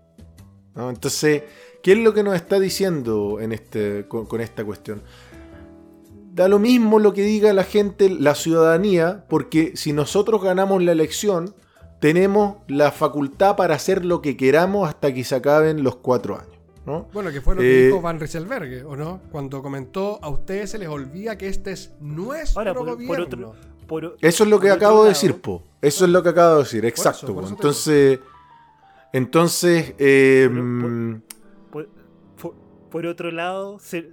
Entonces, 0.76 1.44
¿qué 1.84 1.94
es 1.94 1.98
lo 1.98 2.14
que 2.14 2.24
nos 2.24 2.36
está 2.36 2.60
diciendo 2.60 3.40
en 3.40 3.52
este, 3.52 4.08
con, 4.08 4.42
esta 4.42 4.64
cuestión? 4.64 5.02
Da 6.34 6.48
lo 6.48 6.60
mismo 6.60 7.00
lo 7.00 7.14
que 7.14 7.24
diga 7.24 7.52
la 7.52 7.66
gente, 7.66 8.10
la 8.10 8.36
ciudadanía, 8.36 9.26
porque 9.28 9.74
si 9.76 9.92
nosotros 9.92 10.42
ganamos 10.42 10.82
la 10.82 10.94
elección, 10.94 11.54
tenemos 12.02 12.58
la 12.68 12.92
facultad 12.92 13.56
para 13.56 13.76
hacer 13.76 14.04
lo 14.04 14.22
que 14.22 14.36
queramos 14.36 14.90
hasta 14.90 15.14
que 15.14 15.24
se 15.24 15.36
acaben 15.36 15.84
los 15.84 15.96
cuatro 15.98 16.36
años. 16.38 16.52
¿no? 16.86 17.08
Bueno, 17.14 17.32
que 17.32 17.42
fue 17.42 17.54
lo 17.54 17.62
que 17.62 17.84
Eh, 17.84 17.86
dijo 17.86 18.02
Van 18.02 18.20
Rieselberg, 18.20 18.88
¿o 18.88 18.96
no? 18.96 19.22
Cuando 19.32 19.62
comentó, 19.62 20.18
a 20.24 20.30
ustedes 20.30 20.72
se 20.72 20.80
les 20.80 20.90
olvida 20.90 21.38
que 21.38 21.48
este 21.48 21.72
es 21.74 21.94
nuestro 22.02 22.60
Ahora, 22.60 22.74
por, 22.74 22.88
por 22.88 22.96
gobierno. 22.96 23.24
otro, 23.24 23.56
por- 23.88 24.18
Eso 24.20 24.44
es 24.44 24.50
lo 24.50 24.60
que 24.60 24.72
acabo 24.72 25.04
de 25.04 25.10
decir, 25.10 25.40
po. 25.40 25.62
Eso 25.80 26.06
es 26.06 26.12
lo 26.12 26.24
que 26.24 26.30
acabo 26.30 26.54
de 26.56 26.64
decir, 26.64 26.84
exacto. 26.86 27.26
eso, 27.28 27.34
por 27.36 27.44
po. 27.44 27.48
eso 27.48 27.56
te 27.56 27.62
Entonces, 27.62 28.20
entonces, 29.14 29.94
eh, 30.00 30.50
mm, 30.52 31.16
Por, 31.72 31.88
por- 32.42 32.56
por 32.90 33.06
otro 33.06 33.30
lado, 33.32 33.78
se- 33.80 34.10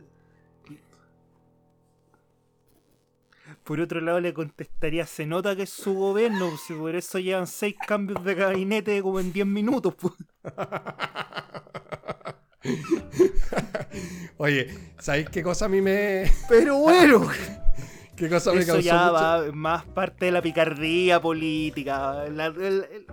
por 3.68 3.80
otro 3.80 4.00
lado 4.00 4.18
le 4.18 4.32
contestaría, 4.32 5.04
se 5.06 5.26
nota 5.26 5.54
que 5.54 5.64
es 5.64 5.70
su 5.70 5.92
gobierno, 5.92 6.56
si 6.56 6.72
por 6.72 6.96
eso 6.96 7.18
llevan 7.18 7.46
seis 7.46 7.74
cambios 7.86 8.24
de 8.24 8.34
gabinete 8.34 9.02
como 9.02 9.20
en 9.20 9.30
10 9.30 9.46
minutos. 9.46 9.94
pues. 9.94 10.14
Oye, 14.38 14.68
¿sabéis 14.98 15.28
qué 15.30 15.42
cosa 15.42 15.66
a 15.66 15.68
mí 15.68 15.80
me. 15.82 16.30
Pero 16.48 16.78
bueno, 16.78 17.28
qué 18.16 18.28
cosa 18.30 18.52
me 18.52 18.60
eso 18.60 18.72
causó 18.72 18.80
ya 18.86 18.94
mucho- 19.02 19.12
va 19.12 19.52
más 19.52 19.84
parte 19.84 20.24
de 20.26 20.32
la 20.32 20.40
picardía 20.42 21.20
política. 21.20 22.24
La, 22.30 22.46
el- 22.46 22.86
el- 22.90 23.06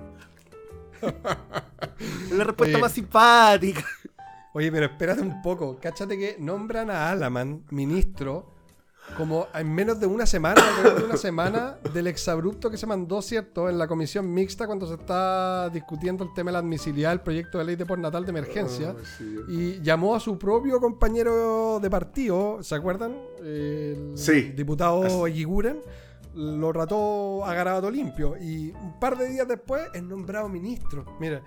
la 2.31 2.43
respuesta 2.45 2.77
Oye. 2.77 2.81
más 2.81 2.91
simpática. 2.93 3.83
Oye, 4.53 4.71
pero 4.71 4.85
espérate 4.85 5.21
un 5.21 5.41
poco. 5.41 5.77
Cáchate 5.81 6.17
que 6.17 6.37
nombran 6.39 6.89
a 6.89 7.11
Alaman, 7.11 7.65
ministro, 7.71 8.54
como 9.17 9.47
en 9.53 9.73
menos 9.73 9.99
de 9.99 10.07
una 10.07 10.25
semana, 10.25 10.61
alrededor 10.61 10.99
de 10.99 11.05
una 11.05 11.17
semana, 11.17 11.77
del 11.93 12.07
exabrupto 12.07 12.69
que 12.69 12.77
se 12.77 12.85
mandó, 12.85 13.21
¿cierto?, 13.21 13.69
en 13.69 13.77
la 13.77 13.87
comisión 13.87 14.33
mixta 14.33 14.65
cuando 14.65 14.87
se 14.87 14.95
está 14.95 15.69
discutiendo 15.69 16.23
el 16.23 16.33
tema 16.33 16.49
de 16.49 16.53
la 16.53 16.59
admisibilidad 16.59 17.11
del 17.11 17.21
proyecto 17.21 17.57
de 17.59 17.65
ley 17.65 17.75
de 17.75 17.85
postnatal 17.85 18.25
de 18.25 18.29
emergencia. 18.31 18.95
Y 19.47 19.81
llamó 19.81 20.15
a 20.15 20.19
su 20.19 20.37
propio 20.37 20.79
compañero 20.81 21.79
de 21.81 21.89
partido, 21.89 22.61
¿se 22.61 22.75
acuerdan? 22.75 23.15
El 23.41 24.11
Sí. 24.15 24.51
diputado 24.51 25.27
Eguiguren. 25.27 25.81
Lo 26.33 26.73
trató 26.73 27.45
a 27.45 27.53
garabato 27.53 27.89
limpio. 27.89 28.35
Y 28.37 28.71
un 28.71 28.99
par 28.99 29.17
de 29.17 29.29
días 29.29 29.47
después 29.47 29.83
es 29.93 30.03
nombrado 30.03 30.49
ministro. 30.49 31.05
Mira, 31.17 31.41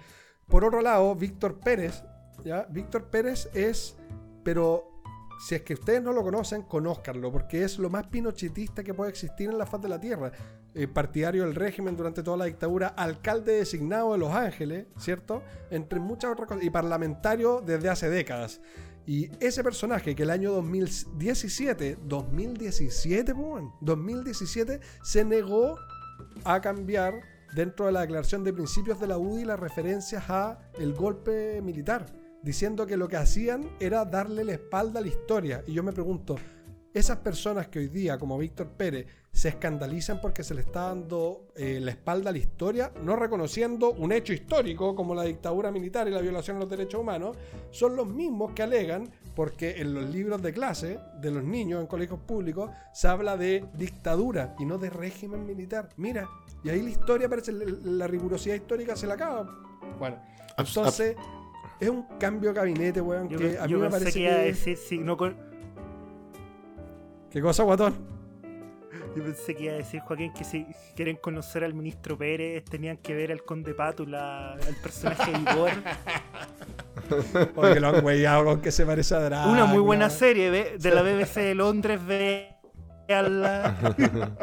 por 0.47 0.65
otro 0.65 0.81
lado, 0.81 1.15
Víctor 1.15 1.61
Pérez. 1.61 2.03
¿ya? 2.43 2.67
Víctor 2.71 3.05
Pérez 3.05 3.51
es. 3.53 3.97
Pero 4.45 4.98
si 5.39 5.55
es 5.55 5.63
que 5.63 5.75
ustedes 5.75 6.03
no 6.03 6.13
lo 6.13 6.23
conocen, 6.23 6.63
conózcanlo, 6.63 7.31
porque 7.31 7.65
es 7.65 7.79
lo 7.79 7.91
más 7.91 8.07
pinochetista 8.09 8.83
que 8.83 8.95
puede 8.95 9.11
existir 9.11 9.49
en 9.49 9.59
la 9.59 9.67
faz 9.67 9.81
de 9.81 9.89
la 9.89 10.01
tierra. 10.01 10.33
Eh, 10.75 10.87
partidario 10.87 11.45
del 11.45 11.55
régimen 11.55 11.97
durante 11.97 12.23
toda 12.23 12.37
la 12.37 12.45
dictadura, 12.45 12.89
alcalde 12.89 13.53
designado 13.53 14.13
de 14.13 14.19
Los 14.19 14.33
Ángeles, 14.33 14.87
¿cierto? 14.99 15.43
Entre 15.71 15.99
muchas 15.99 16.33
otras 16.33 16.49
cosas, 16.49 16.65
y 16.65 16.71
parlamentario 16.71 17.63
desde 17.65 17.89
hace 17.89 18.11
décadas. 18.11 18.61
Y 19.07 19.31
ese 19.41 19.65
personaje 19.65 20.15
que 20.15 20.25
el 20.25 20.31
año 20.31 20.53
2017, 20.53 21.99
2017, 22.05 23.35
po, 23.35 23.41
weón, 23.41 23.73
2017, 23.81 24.81
se 25.03 25.25
negó 25.25 25.77
a 26.45 26.61
cambiar 26.61 27.15
dentro 27.55 27.87
de 27.87 27.93
la 27.93 28.03
declaración 28.03 28.45
de 28.45 28.53
principios 28.53 29.01
de 29.01 29.07
la 29.07 29.19
UDI 29.19 29.45
las 29.47 29.59
referencias 29.59 30.29
a 30.29 30.59
el 30.79 30.93
golpe 30.93 31.63
militar, 31.63 32.07
diciendo 32.43 32.87
que 32.87 32.97
lo 32.97 33.09
que 33.09 33.17
hacían 33.17 33.71
era 33.81 34.05
darle 34.05 34.45
la 34.45 34.53
espalda 34.53 35.01
a 35.01 35.03
la 35.03 35.09
historia. 35.09 35.63
Y 35.67 35.73
yo 35.73 35.83
me 35.83 35.93
pregunto, 35.93 36.37
esas 36.95 37.19
personas 37.19 37.69
que 37.69 37.79
hoy 37.79 37.89
día, 37.89 38.19
como 38.19 38.39
Víctor 38.39 38.69
Pérez, 38.69 39.07
se 39.31 39.51
escandalizan 39.51 40.21
porque 40.21 40.43
se 40.43 40.55
le 40.55 40.63
está 40.63 40.89
dando 40.89 41.49
eh, 41.55 41.79
la 41.81 41.93
espalda 41.93 42.31
a 42.31 42.33
la 42.33 42.39
historia, 42.39 42.93
no 43.05 43.15
reconociendo 43.15 43.93
un 43.93 44.11
hecho 44.11 44.33
histórico 44.33 44.97
como 44.97 45.15
la 45.15 45.23
dictadura 45.23 45.71
militar 45.71 46.09
y 46.09 46.11
la 46.11 46.21
violación 46.21 46.57
de 46.57 46.63
los 46.63 46.71
derechos 46.71 47.01
humanos, 47.01 47.37
son 47.71 47.95
los 47.95 48.09
mismos 48.09 48.53
que 48.53 48.63
alegan 48.65 49.09
porque 49.37 49.81
en 49.81 49.95
los 49.95 50.09
libros 50.11 50.43
de 50.43 50.53
clase 50.53 50.99
de 51.21 51.31
los 51.31 51.45
niños 51.45 51.81
en 51.81 51.87
colegios 51.87 52.19
públicos 52.21 52.71
se 52.93 53.07
habla 53.07 53.37
de 53.37 53.65
dictadura 53.75 54.57
y 54.59 54.65
no 54.65 54.79
de 54.79 54.91
régimen 54.91 55.47
militar. 55.47 55.91
Mira, 55.97 56.29
y 56.65 56.71
ahí 56.71 56.83
la 56.83 56.91
historia 56.91 57.29
parece, 57.29 57.53
la, 57.53 58.09
rigurosidad 58.09 58.57
histórica 58.57 58.97
se 58.97 59.07
la 59.07 59.15
acaba. 59.15 59.45
Bueno, 60.01 60.17
Abs- 60.57 60.69
entonces 60.77 61.17
es 61.81 61.89
un 61.89 62.05
cambio 62.19 62.51
de 62.51 62.55
gabinete, 62.57 63.01
weón, 63.01 63.29
Yo, 63.29 63.39
que 63.39 63.59
a 63.59 63.65
mí 63.65 63.71
yo 63.71 63.79
me 63.79 63.85
pensé 63.89 63.99
parece 64.01 64.19
que 64.19 64.25
iba 64.25 64.35
a 64.35 64.39
decir, 64.39 64.77
si 64.77 64.99
no 64.99 65.17
con- 65.17 65.37
¿Qué 67.31 67.41
cosa, 67.43 67.63
guatón? 67.63 67.95
Yo 69.17 69.23
pensé 69.23 69.55
que 69.55 69.65
iba 69.65 69.73
a 69.75 69.77
decir, 69.77 70.01
Joaquín, 70.01 70.33
que 70.33 70.45
si 70.45 70.67
quieren 70.95 71.17
conocer 71.17 71.65
al 71.65 71.75
ministro 71.75 72.17
Pérez, 72.17 72.65
tenían 72.65 72.97
que 72.99 73.15
ver 73.15 73.33
al 73.33 73.43
conde 73.43 73.75
Pátula, 73.75 74.53
al 74.53 74.75
personaje 74.83 75.33
de 75.33 75.39
Igor. 75.39 75.71
Porque 77.55 77.81
lo 77.81 77.89
han 77.89 78.05
huellado 78.05 78.45
con 78.45 78.61
que 78.61 78.71
se 78.71 78.85
parece 78.87 79.15
a 79.15 79.21
Drácula. 79.21 79.53
Una 79.53 79.65
muy 79.67 79.81
buena 79.81 80.11
serie 80.11 80.51
ve- 80.51 80.77
de 80.79 80.91
la 80.91 81.03
BBC 81.03 81.37
de 81.41 81.55
Londres, 81.55 82.01
veanla. 82.07 83.77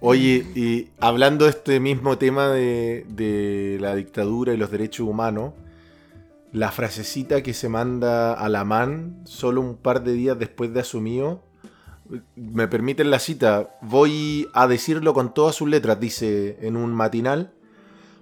Oye, 0.00 0.46
y 0.54 0.90
hablando 0.98 1.44
de 1.44 1.50
este 1.50 1.78
mismo 1.80 2.16
tema 2.18 2.48
de, 2.48 3.04
de 3.08 3.78
la 3.80 3.94
dictadura 3.94 4.52
y 4.54 4.56
los 4.56 4.70
derechos 4.70 5.06
humanos, 5.06 5.52
la 6.52 6.72
frasecita 6.72 7.42
que 7.42 7.54
se 7.54 7.68
manda 7.68 8.32
a 8.32 8.48
la 8.48 8.64
man 8.64 9.22
solo 9.24 9.60
un 9.60 9.76
par 9.76 10.02
de 10.02 10.12
días 10.12 10.38
después 10.38 10.72
de 10.72 10.80
asumido, 10.80 11.44
me 12.34 12.66
permiten 12.66 13.10
la 13.10 13.20
cita, 13.20 13.78
voy 13.82 14.48
a 14.52 14.66
decirlo 14.66 15.14
con 15.14 15.32
todas 15.32 15.54
sus 15.54 15.68
letras, 15.68 16.00
dice 16.00 16.58
en 16.60 16.76
un 16.76 16.92
matinal, 16.92 17.54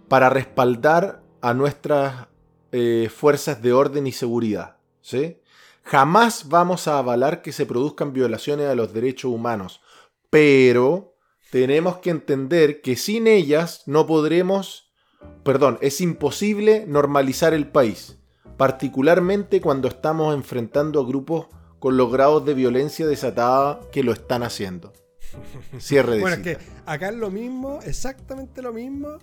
para 0.09 0.29
respaldar 0.29 1.23
a 1.41 1.55
nuestras 1.55 2.29
eh, 2.73 3.11
fuerzas 3.15 3.63
de 3.63 3.73
orden 3.73 4.07
y 4.07 4.13
seguridad. 4.13 4.77
¿sí? 5.01 5.39
Jamás 5.85 6.49
vamos 6.49 6.87
a 6.87 6.99
avalar 6.99 7.41
que 7.41 7.53
se 7.53 7.65
produzcan 7.65 8.13
violaciones 8.13 8.69
a 8.69 8.75
los 8.75 8.93
derechos 8.93 9.33
humanos, 9.33 9.81
pero 10.29 11.15
tenemos 11.51 11.99
que 11.99 12.11
entender 12.11 12.83
que 12.83 12.97
sin 12.97 13.27
ellas 13.27 13.85
no 13.87 14.07
podremos, 14.07 14.93
perdón, 15.45 15.79
es 15.81 16.03
imposible 16.03 16.85
normalizar 16.87 17.55
el 17.55 17.69
país, 17.69 18.18
particularmente 18.57 19.61
cuando 19.61 19.89
estamos 19.89 20.35
enfrentando 20.35 21.01
a 21.01 21.07
grupos 21.07 21.47
con 21.79 21.97
los 21.97 22.11
grados 22.11 22.45
de 22.45 22.55
violencia 22.55 23.07
desatada 23.07 23.81
que 23.93 24.03
lo 24.03 24.13
están 24.13 24.43
haciendo. 24.43 24.93
Cierre 25.79 26.17
de 26.17 26.21
Bueno, 26.21 26.37
es 26.37 26.43
que 26.43 26.59
acá 26.87 27.11
es 27.11 27.17
lo 27.17 27.31
mismo, 27.31 27.81
exactamente 27.85 28.63
lo 28.63 28.73
mismo 28.73 29.19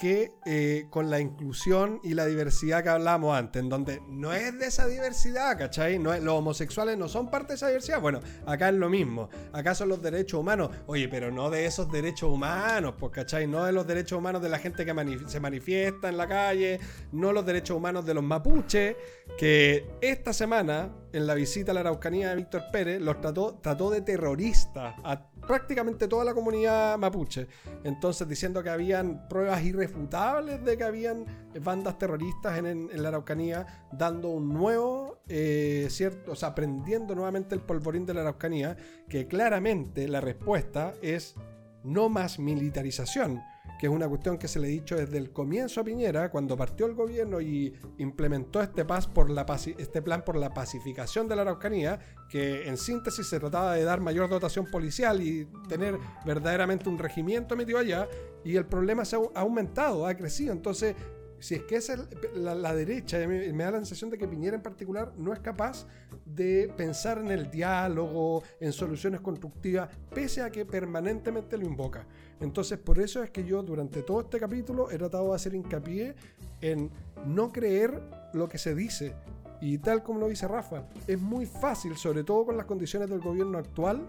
que 0.00 0.32
eh, 0.46 0.86
con 0.88 1.10
la 1.10 1.20
inclusión 1.20 2.00
y 2.02 2.14
la 2.14 2.24
diversidad 2.24 2.82
que 2.82 2.88
hablábamos 2.88 3.36
antes, 3.36 3.62
en 3.62 3.68
donde 3.68 4.00
no 4.08 4.32
es 4.32 4.58
de 4.58 4.66
esa 4.66 4.86
diversidad, 4.88 5.58
¿cachai? 5.58 5.98
No 5.98 6.16
los 6.16 6.34
homosexuales 6.34 6.96
no 6.96 7.06
son 7.06 7.30
parte 7.30 7.48
de 7.48 7.54
esa 7.56 7.68
diversidad. 7.68 8.00
Bueno, 8.00 8.20
acá 8.46 8.70
es 8.70 8.76
lo 8.76 8.88
mismo. 8.88 9.28
Acá 9.52 9.74
son 9.74 9.90
los 9.90 10.00
derechos 10.00 10.40
humanos. 10.40 10.70
Oye, 10.86 11.06
pero 11.08 11.30
no 11.30 11.50
de 11.50 11.66
esos 11.66 11.92
derechos 11.92 12.30
humanos, 12.30 12.94
pues, 12.98 13.12
¿cachai? 13.12 13.46
No 13.46 13.64
de 13.66 13.72
los 13.72 13.86
derechos 13.86 14.18
humanos 14.18 14.40
de 14.40 14.48
la 14.48 14.58
gente 14.58 14.86
que 14.86 15.20
se 15.26 15.38
manifiesta 15.38 16.08
en 16.08 16.16
la 16.16 16.26
calle, 16.26 16.80
no 17.12 17.34
los 17.34 17.44
derechos 17.44 17.76
humanos 17.76 18.06
de 18.06 18.14
los 18.14 18.24
mapuches, 18.24 18.96
que 19.36 19.86
esta 20.00 20.32
semana, 20.32 20.90
en 21.12 21.26
la 21.26 21.34
visita 21.34 21.72
a 21.72 21.74
la 21.74 21.80
Araucanía 21.80 22.30
de 22.30 22.36
Víctor 22.36 22.64
Pérez, 22.72 23.00
los 23.00 23.20
trató, 23.20 23.58
trató 23.60 23.90
de 23.90 24.00
terroristas 24.00 24.94
a 25.02 25.30
prácticamente 25.46 26.06
toda 26.06 26.24
la 26.24 26.34
comunidad 26.34 26.98
mapuche. 26.98 27.48
Entonces 27.84 28.28
diciendo 28.28 28.62
que 28.62 28.70
habían 28.70 29.28
pruebas 29.28 29.62
irrefutables 29.64 30.64
de 30.64 30.76
que 30.76 30.84
habían 30.84 31.26
bandas 31.60 31.98
terroristas 31.98 32.58
en, 32.58 32.90
la 33.02 33.08
Araucanía, 33.08 33.88
dando 33.92 34.28
un 34.28 34.52
nuevo, 34.52 35.18
eh, 35.28 35.88
cierto, 35.90 36.32
o 36.32 36.36
sea, 36.36 36.54
prendiendo 36.54 37.14
nuevamente 37.14 37.54
el 37.54 37.62
polvorín 37.62 38.06
de 38.06 38.14
la 38.14 38.20
Araucanía, 38.20 38.76
que 39.08 39.26
claramente 39.26 40.06
la 40.08 40.20
respuesta 40.20 40.94
es 41.02 41.34
no 41.82 42.08
más 42.08 42.38
militarización, 42.38 43.40
que 43.80 43.86
es 43.86 43.92
una 43.92 44.06
cuestión 44.06 44.36
que 44.36 44.46
se 44.46 44.60
le 44.60 44.66
ha 44.66 44.70
dicho 44.70 44.94
desde 44.94 45.16
el 45.16 45.30
comienzo 45.30 45.80
a 45.80 45.84
Piñera, 45.84 46.30
cuando 46.30 46.54
partió 46.54 46.84
el 46.84 46.92
gobierno 46.92 47.40
y 47.40 47.72
implementó 47.96 48.60
este, 48.60 48.84
paz 48.84 49.06
por 49.06 49.30
este 49.78 50.02
plan 50.02 50.22
por 50.22 50.36
la 50.36 50.52
pacificación 50.52 51.26
de 51.26 51.36
la 51.36 51.42
Araucanía, 51.42 51.98
que 52.28 52.68
en 52.68 52.76
síntesis 52.76 53.26
se 53.26 53.40
trataba 53.40 53.76
de 53.76 53.84
dar 53.84 54.02
mayor 54.02 54.28
dotación 54.28 54.66
policial 54.66 55.22
y 55.22 55.48
tener 55.66 55.96
verdaderamente 56.26 56.90
un 56.90 56.98
regimiento 56.98 57.56
metido 57.56 57.78
allá, 57.78 58.06
y 58.44 58.56
el 58.56 58.66
problema 58.66 59.06
se 59.06 59.16
ha 59.16 59.20
aumentado, 59.34 60.06
ha 60.06 60.14
crecido. 60.14 60.52
Entonces, 60.52 60.94
si 61.40 61.56
es 61.56 61.62
que 61.64 61.76
es 61.76 61.88
el- 61.90 62.06
la, 62.34 62.74
derecha, 62.74 63.18
mí 63.26 63.52
me 63.52 63.64
da 63.64 63.72
la 63.72 63.78
sensación 63.78 64.10
de 64.10 64.18
que 64.18 64.28
Piñera 64.28 64.56
en 64.56 64.62
particular 64.62 65.12
no 65.16 65.32
es 65.32 65.40
capaz 65.40 65.86
de 66.24 66.72
pensar 66.76 67.18
en 67.18 67.30
el 67.30 67.50
diálogo, 67.50 68.42
en 68.60 68.72
soluciones 68.72 69.20
constructivas, 69.20 69.88
pese 70.14 70.42
a 70.42 70.50
que 70.50 70.64
permanentemente 70.64 71.56
lo 71.58 71.64
invoca. 71.66 72.06
Entonces, 72.40 72.78
por 72.78 72.98
eso 72.98 73.22
es 73.22 73.30
que 73.30 73.44
yo 73.44 73.62
durante 73.62 74.02
todo 74.02 74.20
este 74.20 74.38
capítulo 74.38 74.90
he 74.90 74.98
tratado 74.98 75.30
de 75.30 75.36
hacer 75.36 75.54
hincapié 75.54 76.14
en 76.60 76.90
no 77.26 77.50
creer 77.52 78.00
lo 78.32 78.48
que 78.48 78.58
se 78.58 78.74
dice. 78.74 79.14
Y 79.60 79.78
tal 79.78 80.02
como 80.02 80.20
lo 80.20 80.28
dice 80.28 80.48
Rafa, 80.48 80.84
es 81.06 81.20
muy 81.20 81.44
fácil, 81.46 81.96
sobre 81.96 82.24
todo 82.24 82.46
con 82.46 82.56
las 82.56 82.66
condiciones 82.66 83.10
del 83.10 83.20
gobierno 83.20 83.58
actual, 83.58 84.00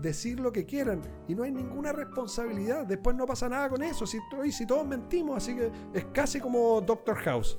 decir 0.00 0.38
lo 0.38 0.52
que 0.52 0.64
quieran 0.66 1.00
y 1.26 1.34
no 1.34 1.42
hay 1.44 1.50
ninguna 1.50 1.92
responsabilidad. 1.92 2.86
Después 2.86 3.16
no 3.16 3.26
pasa 3.26 3.48
nada 3.48 3.68
con 3.70 3.82
eso. 3.82 4.06
Si, 4.06 4.18
si 4.52 4.66
todos 4.66 4.86
mentimos, 4.86 5.36
así 5.38 5.56
que 5.56 5.70
es 5.94 6.04
casi 6.12 6.40
como 6.40 6.80
Doctor 6.82 7.16
House. 7.16 7.58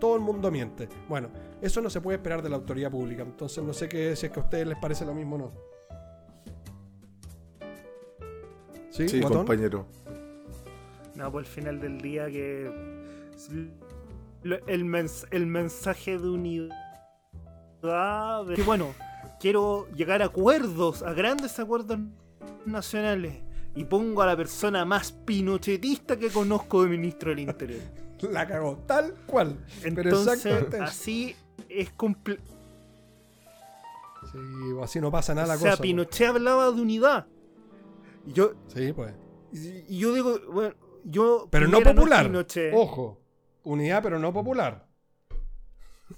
todo 0.00 0.16
el 0.16 0.22
mundo 0.22 0.50
miente. 0.50 0.88
Bueno, 1.08 1.28
eso 1.60 1.80
no 1.80 1.90
se 1.90 2.00
puede 2.00 2.16
esperar 2.16 2.42
de 2.42 2.48
la 2.48 2.56
autoridad 2.56 2.90
pública. 2.90 3.22
Entonces 3.22 3.62
no 3.62 3.72
sé 3.72 3.88
qué, 3.88 4.16
si 4.16 4.26
es 4.26 4.32
que 4.32 4.40
a 4.40 4.42
ustedes 4.42 4.66
les 4.66 4.78
parece 4.78 5.04
lo 5.04 5.14
mismo 5.14 5.36
o 5.36 5.38
no. 5.38 5.52
¿Sí, 8.90 9.20
compañero. 9.20 9.86
No, 11.14 11.30
por 11.30 11.42
el 11.42 11.46
final 11.46 11.80
del 11.80 12.00
día 12.00 12.26
que 12.26 12.66
el, 14.42 14.84
mens- 14.84 15.26
el 15.30 15.46
mensaje 15.46 16.18
de 16.18 16.28
unidad 16.28 16.70
de 17.82 18.54
que 18.54 18.62
bueno, 18.62 18.94
quiero 19.38 19.88
llegar 19.94 20.22
a 20.22 20.26
acuerdos, 20.26 21.02
a 21.02 21.12
grandes 21.12 21.58
acuerdos 21.58 21.98
nacionales 22.66 23.42
y 23.74 23.84
pongo 23.84 24.22
a 24.22 24.26
la 24.26 24.36
persona 24.36 24.84
más 24.84 25.12
pinochetista 25.12 26.18
que 26.18 26.28
conozco 26.30 26.82
de 26.82 26.88
ministro 26.90 27.30
del 27.30 27.40
Interior. 27.40 27.80
La 28.30 28.46
cagó, 28.46 28.76
tal 28.86 29.14
cual. 29.26 29.64
Pero 29.82 30.02
Entonces, 30.02 30.44
exactamente. 30.44 30.78
así 30.80 31.34
es 31.70 31.96
comple- 31.96 32.38
Sí, 34.32 34.38
así 34.82 35.00
no 35.00 35.10
pasa 35.10 35.34
nada 35.34 35.46
la 35.48 35.54
O 35.54 35.58
sea, 35.58 35.70
cosa. 35.70 35.78
pues. 35.78 35.88
Pinochet 35.88 36.28
hablaba 36.28 36.70
de 36.70 36.80
unidad. 36.80 37.26
Y 38.26 38.32
yo, 38.32 38.52
Sí, 38.68 38.92
pues. 38.92 39.14
y 39.52 39.98
yo 39.98 40.12
digo, 40.12 40.38
bueno, 40.52 40.74
yo. 41.04 41.48
Pero 41.50 41.66
no 41.68 41.80
popular. 41.80 42.30
Ojo. 42.74 43.18
Unidad, 43.64 44.02
pero 44.02 44.18
no 44.18 44.32
popular. 44.32 44.86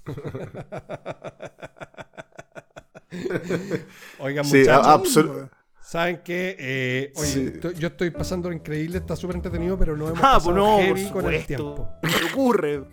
Oigan, 4.19 4.45
Sí, 4.45 4.59
muchachos. 4.59 5.49
Saben 5.81 6.21
que, 6.23 6.55
eh, 6.57 7.11
oye, 7.15 7.27
Sí. 7.27 7.51
estoy- 7.53 7.75
yo 7.75 7.87
estoy 7.89 8.09
pasando 8.09 8.49
lo 8.49 8.55
increíble, 8.55 8.97
está 8.97 9.15
súper 9.15 9.35
entretenido, 9.35 9.77
pero 9.77 9.95
no 9.95 10.07
hemos 10.07 10.19
Ah, 10.19 10.33
pasado 10.35 10.53
no, 10.53 10.77
heavy 10.79 11.09
con 11.11 11.31
el 11.31 11.45
tiempo. 11.45 11.87
¿Qué 12.01 12.25
ocurre? 12.31 12.83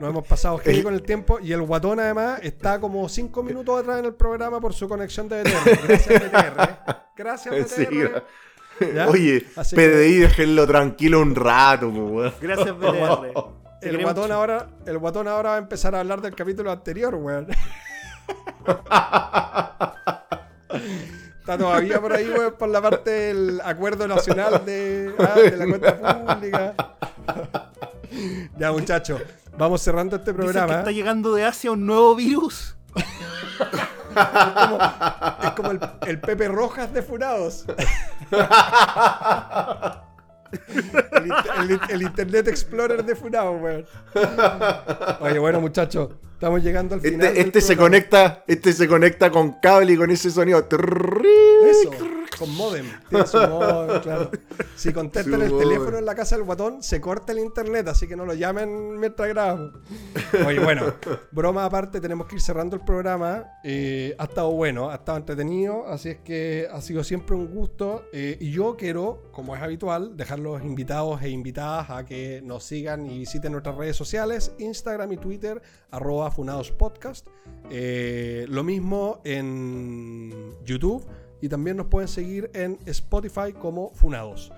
No 0.00 0.08
hemos 0.08 0.26
pasado 0.26 0.58
heavy 0.58 0.78
El- 0.78 0.84
con 0.84 0.94
el 0.94 1.02
tiempo 1.02 1.38
y 1.40 1.52
el 1.52 1.60
guatón 1.62 2.00
además 2.00 2.40
está 2.42 2.80
como 2.80 3.08
5 3.08 3.42
minutos 3.42 3.80
atrás 3.80 3.98
en 3.98 4.06
el 4.06 4.14
programa 4.14 4.60
por 4.60 4.72
su 4.72 4.88
conexión 4.88 5.28
de 5.28 5.42
BTR. 5.42 5.86
Gracias 5.86 6.22
BTR. 6.22 6.78
Gracias 7.16 7.54
Sí, 7.70 7.84
BTR. 7.84 8.24
¿Ya? 8.94 9.08
Oye, 9.08 9.46
Así 9.56 9.76
que- 9.76 9.82
PDI, 9.88 10.18
déjenlo 10.20 10.66
tranquilo 10.66 11.20
un 11.20 11.34
rato, 11.34 11.90
pues, 11.90 12.10
weón. 12.10 12.32
Gracias, 12.40 12.78
BTR. 12.78 13.63
Te 13.80 13.88
El 13.90 14.02
guatón, 14.02 14.24
mucho. 14.24 14.34
ahora, 14.34 14.66
el 14.86 14.98
guatón 14.98 15.28
ahora 15.28 15.50
va 15.50 15.56
a 15.56 15.58
empezar 15.58 15.94
a 15.94 16.00
hablar 16.00 16.20
del 16.20 16.34
capítulo 16.34 16.70
anterior, 16.72 17.14
weón. 17.14 17.48
Está 21.40 21.58
todavía 21.58 22.00
por 22.00 22.12
ahí, 22.12 22.28
weón, 22.30 22.54
por 22.58 22.68
la 22.70 22.80
parte 22.80 23.10
del 23.10 23.60
acuerdo 23.62 24.08
nacional 24.08 24.64
de, 24.64 25.14
ah, 25.18 25.34
de 25.38 25.56
la 25.56 25.66
cuenta 25.66 26.24
pública. 26.26 26.74
ya, 28.56 28.72
muchachos, 28.72 29.20
vamos 29.58 29.82
cerrando 29.82 30.16
este 30.16 30.30
que 30.30 30.36
programa. 30.38 30.78
está 30.78 30.90
llegando 30.90 31.34
de 31.34 31.44
Asia 31.44 31.70
un 31.72 31.84
nuevo 31.86 32.14
virus. 32.14 32.76
Es 35.42 35.50
como 35.56 35.72
el, 35.72 35.80
el 36.06 36.20
Pepe 36.20 36.48
Rojas 36.48 36.92
de 36.94 37.02
Funados. 37.02 37.66
El, 41.16 41.26
inter- 41.26 41.52
el- 41.60 41.80
el 41.94 42.02
Internet 42.02 42.48
Explorer 42.48 43.04
de 43.04 43.14
Funados, 43.14 43.60
weón. 43.62 43.86
Oye, 45.20 45.38
bueno, 45.38 45.60
muchachos, 45.60 46.10
estamos 46.34 46.62
llegando 46.62 46.94
al 46.94 47.00
final. 47.00 47.26
Este, 47.28 47.40
este 47.40 47.60
se 47.60 47.76
conecta, 47.76 48.44
este 48.46 48.72
se 48.72 48.86
conecta 48.88 49.30
con 49.30 49.52
cable 49.60 49.92
y 49.92 49.96
con 49.96 50.10
ese 50.10 50.30
sonido. 50.30 50.66
Eso, 50.68 51.90
con 52.38 52.54
modem. 52.54 52.86
Tiene 53.08 53.26
su 53.26 53.38
modem, 53.38 54.00
claro. 54.02 54.30
Si 54.76 54.92
contestan 54.92 55.42
el 55.42 55.50
modem. 55.50 55.68
teléfono 55.68 55.98
en 55.98 56.04
la 56.04 56.14
casa 56.14 56.36
del 56.36 56.44
guatón, 56.44 56.82
se 56.82 57.00
corta 57.00 57.32
el 57.32 57.38
internet, 57.38 57.88
así 57.88 58.06
que 58.06 58.16
no 58.16 58.24
lo 58.24 58.34
llamen 58.34 58.98
mientras 58.98 59.28
grabamos. 59.28 59.72
Oye, 60.46 60.58
bueno, 60.60 60.94
broma 61.30 61.64
aparte, 61.64 62.00
tenemos 62.00 62.26
que 62.26 62.36
ir 62.36 62.40
cerrando 62.40 62.76
el 62.76 62.82
programa. 62.82 63.44
Eh, 63.62 64.14
ha 64.18 64.24
estado 64.24 64.50
bueno, 64.52 64.90
ha 64.90 64.96
estado 64.96 65.18
entretenido, 65.18 65.86
así 65.86 66.10
es 66.10 66.18
que 66.18 66.68
ha 66.70 66.80
sido 66.80 67.04
siempre 67.04 67.36
un 67.36 67.46
gusto. 67.54 68.04
eh, 68.12 68.36
y 68.40 68.50
yo 68.50 68.76
quiero, 68.76 69.22
como 69.32 69.54
es 69.56 69.62
habitual, 69.62 70.16
dejar 70.16 70.38
los 70.38 70.62
invitados 70.62 71.22
e 71.22 71.30
invitadas 71.30 71.90
a 71.90 72.04
que 72.04 72.40
nos 72.44 72.64
sigan 72.64 73.06
y 73.06 73.18
visiten 73.18 73.52
nuestras 73.52 73.76
redes 73.76 73.96
sociales, 73.96 74.52
Instagram 74.58 75.12
y 75.12 75.16
Twitter, 75.16 75.60
arroba 75.90 76.30
funadospodcast. 76.30 77.28
Eh, 77.70 78.46
lo 78.48 78.62
mismo 78.62 79.20
en 79.24 80.54
YouTube 80.64 81.04
y 81.44 81.48
también 81.50 81.76
nos 81.76 81.88
pueden 81.88 82.08
seguir 82.08 82.50
en 82.54 82.78
Spotify 82.86 83.52
como 83.52 83.90
Funados. 83.90 84.50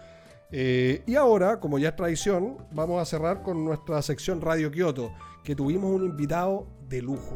Eh, 0.53 1.03
y 1.05 1.17
ahora, 1.17 1.59
como 1.59 1.81
ya 1.81 1.89
es 1.89 1.97
tradición, 1.97 2.59
vamos 2.71 3.03
a 3.03 3.05
cerrar 3.05 3.43
con 3.43 3.65
nuestra 3.65 4.01
sección 4.03 4.41
Radio 4.41 4.71
Kioto, 4.71 5.13
que 5.43 5.57
tuvimos 5.57 5.91
un 5.91 6.05
invitado 6.05 6.69
de 6.89 7.03
lujo 7.03 7.35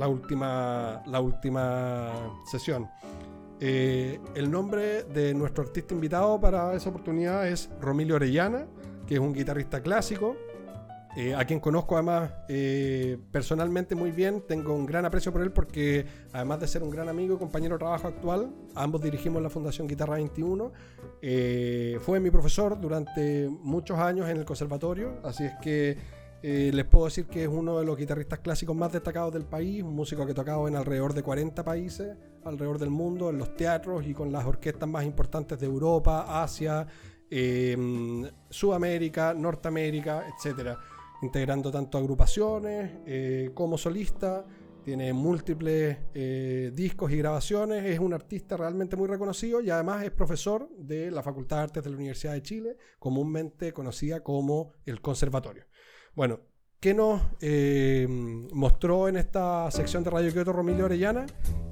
la 0.00 0.08
última, 0.08 1.00
la 1.06 1.20
última 1.20 2.10
sesión. 2.50 2.90
Eh, 3.60 4.18
el 4.34 4.50
nombre 4.50 5.04
de 5.04 5.32
nuestro 5.32 5.62
artista 5.62 5.94
invitado 5.94 6.40
para 6.40 6.74
esa 6.74 6.90
oportunidad 6.90 7.46
es 7.46 7.70
Romilio 7.80 8.16
Orellana, 8.16 8.66
que 9.06 9.14
es 9.14 9.20
un 9.20 9.32
guitarrista 9.32 9.80
clásico, 9.80 10.36
eh, 11.14 11.34
a 11.34 11.44
quien 11.44 11.60
conozco 11.60 11.96
además 11.96 12.30
eh, 12.48 13.18
personalmente 13.30 13.94
muy 13.94 14.12
bien, 14.12 14.44
tengo 14.48 14.74
un 14.74 14.86
gran 14.86 15.04
aprecio 15.04 15.30
por 15.30 15.42
él 15.42 15.52
porque 15.52 16.06
además 16.32 16.60
de 16.60 16.68
ser 16.68 16.82
un 16.82 16.88
gran 16.88 17.06
amigo 17.10 17.34
y 17.34 17.38
compañero 17.38 17.74
de 17.74 17.80
trabajo 17.80 18.08
actual, 18.08 18.50
ambos 18.74 19.02
dirigimos 19.02 19.42
la 19.42 19.50
Fundación 19.50 19.86
Guitarra 19.86 20.14
21, 20.14 20.72
eh, 21.20 21.98
fue 22.00 22.18
mi 22.18 22.30
profesor 22.30 22.80
durante 22.80 23.46
muchos 23.46 23.98
años 23.98 24.26
en 24.30 24.38
el 24.38 24.46
conservatorio, 24.46 25.20
así 25.22 25.44
es 25.44 25.52
que 25.60 26.22
les 26.44 26.84
puedo 26.86 27.04
decir 27.04 27.26
que 27.26 27.44
es 27.44 27.48
uno 27.48 27.78
de 27.78 27.84
los 27.84 27.96
guitarristas 27.96 28.40
clásicos 28.40 28.74
más 28.74 28.90
destacados 28.90 29.32
del 29.32 29.44
país, 29.44 29.80
un 29.84 29.94
músico 29.94 30.26
que 30.26 30.32
ha 30.32 30.34
tocado 30.34 30.66
en 30.66 30.74
alrededor 30.74 31.14
de 31.14 31.22
40 31.22 31.62
países, 31.62 32.16
alrededor 32.44 32.78
del 32.78 32.90
mundo, 32.90 33.30
en 33.30 33.38
los 33.38 33.54
teatros 33.54 34.04
y 34.04 34.12
con 34.12 34.32
las 34.32 34.44
orquestas 34.44 34.88
más 34.88 35.04
importantes 35.04 35.60
de 35.60 35.66
Europa, 35.66 36.42
Asia, 36.42 36.84
eh, 37.30 37.76
Sudamérica, 38.50 39.34
Norteamérica, 39.34 40.24
etcétera 40.34 40.76
integrando 41.22 41.70
tanto 41.70 41.98
agrupaciones 41.98 42.98
eh, 43.06 43.50
como 43.54 43.78
solista. 43.78 44.44
Tiene 44.84 45.12
múltiples 45.12 45.96
eh, 46.12 46.72
discos 46.74 47.12
y 47.12 47.16
grabaciones. 47.16 47.84
Es 47.84 48.00
un 48.00 48.12
artista 48.12 48.56
realmente 48.56 48.96
muy 48.96 49.06
reconocido 49.06 49.60
y 49.60 49.70
además 49.70 50.04
es 50.04 50.10
profesor 50.10 50.68
de 50.76 51.10
la 51.12 51.22
Facultad 51.22 51.58
de 51.58 51.62
Artes 51.62 51.84
de 51.84 51.90
la 51.90 51.96
Universidad 51.96 52.32
de 52.32 52.42
Chile, 52.42 52.76
comúnmente 52.98 53.72
conocida 53.72 54.24
como 54.24 54.72
el 54.84 55.00
Conservatorio. 55.00 55.66
Bueno, 56.14 56.40
¿qué 56.82 56.94
nos 56.94 57.22
eh, 57.40 58.08
mostró 58.52 59.06
en 59.06 59.16
esta 59.16 59.70
sección 59.70 60.02
de 60.02 60.10
Radio 60.10 60.32
Kioto 60.32 60.52
Romilio 60.52 60.86
Orellana? 60.86 61.26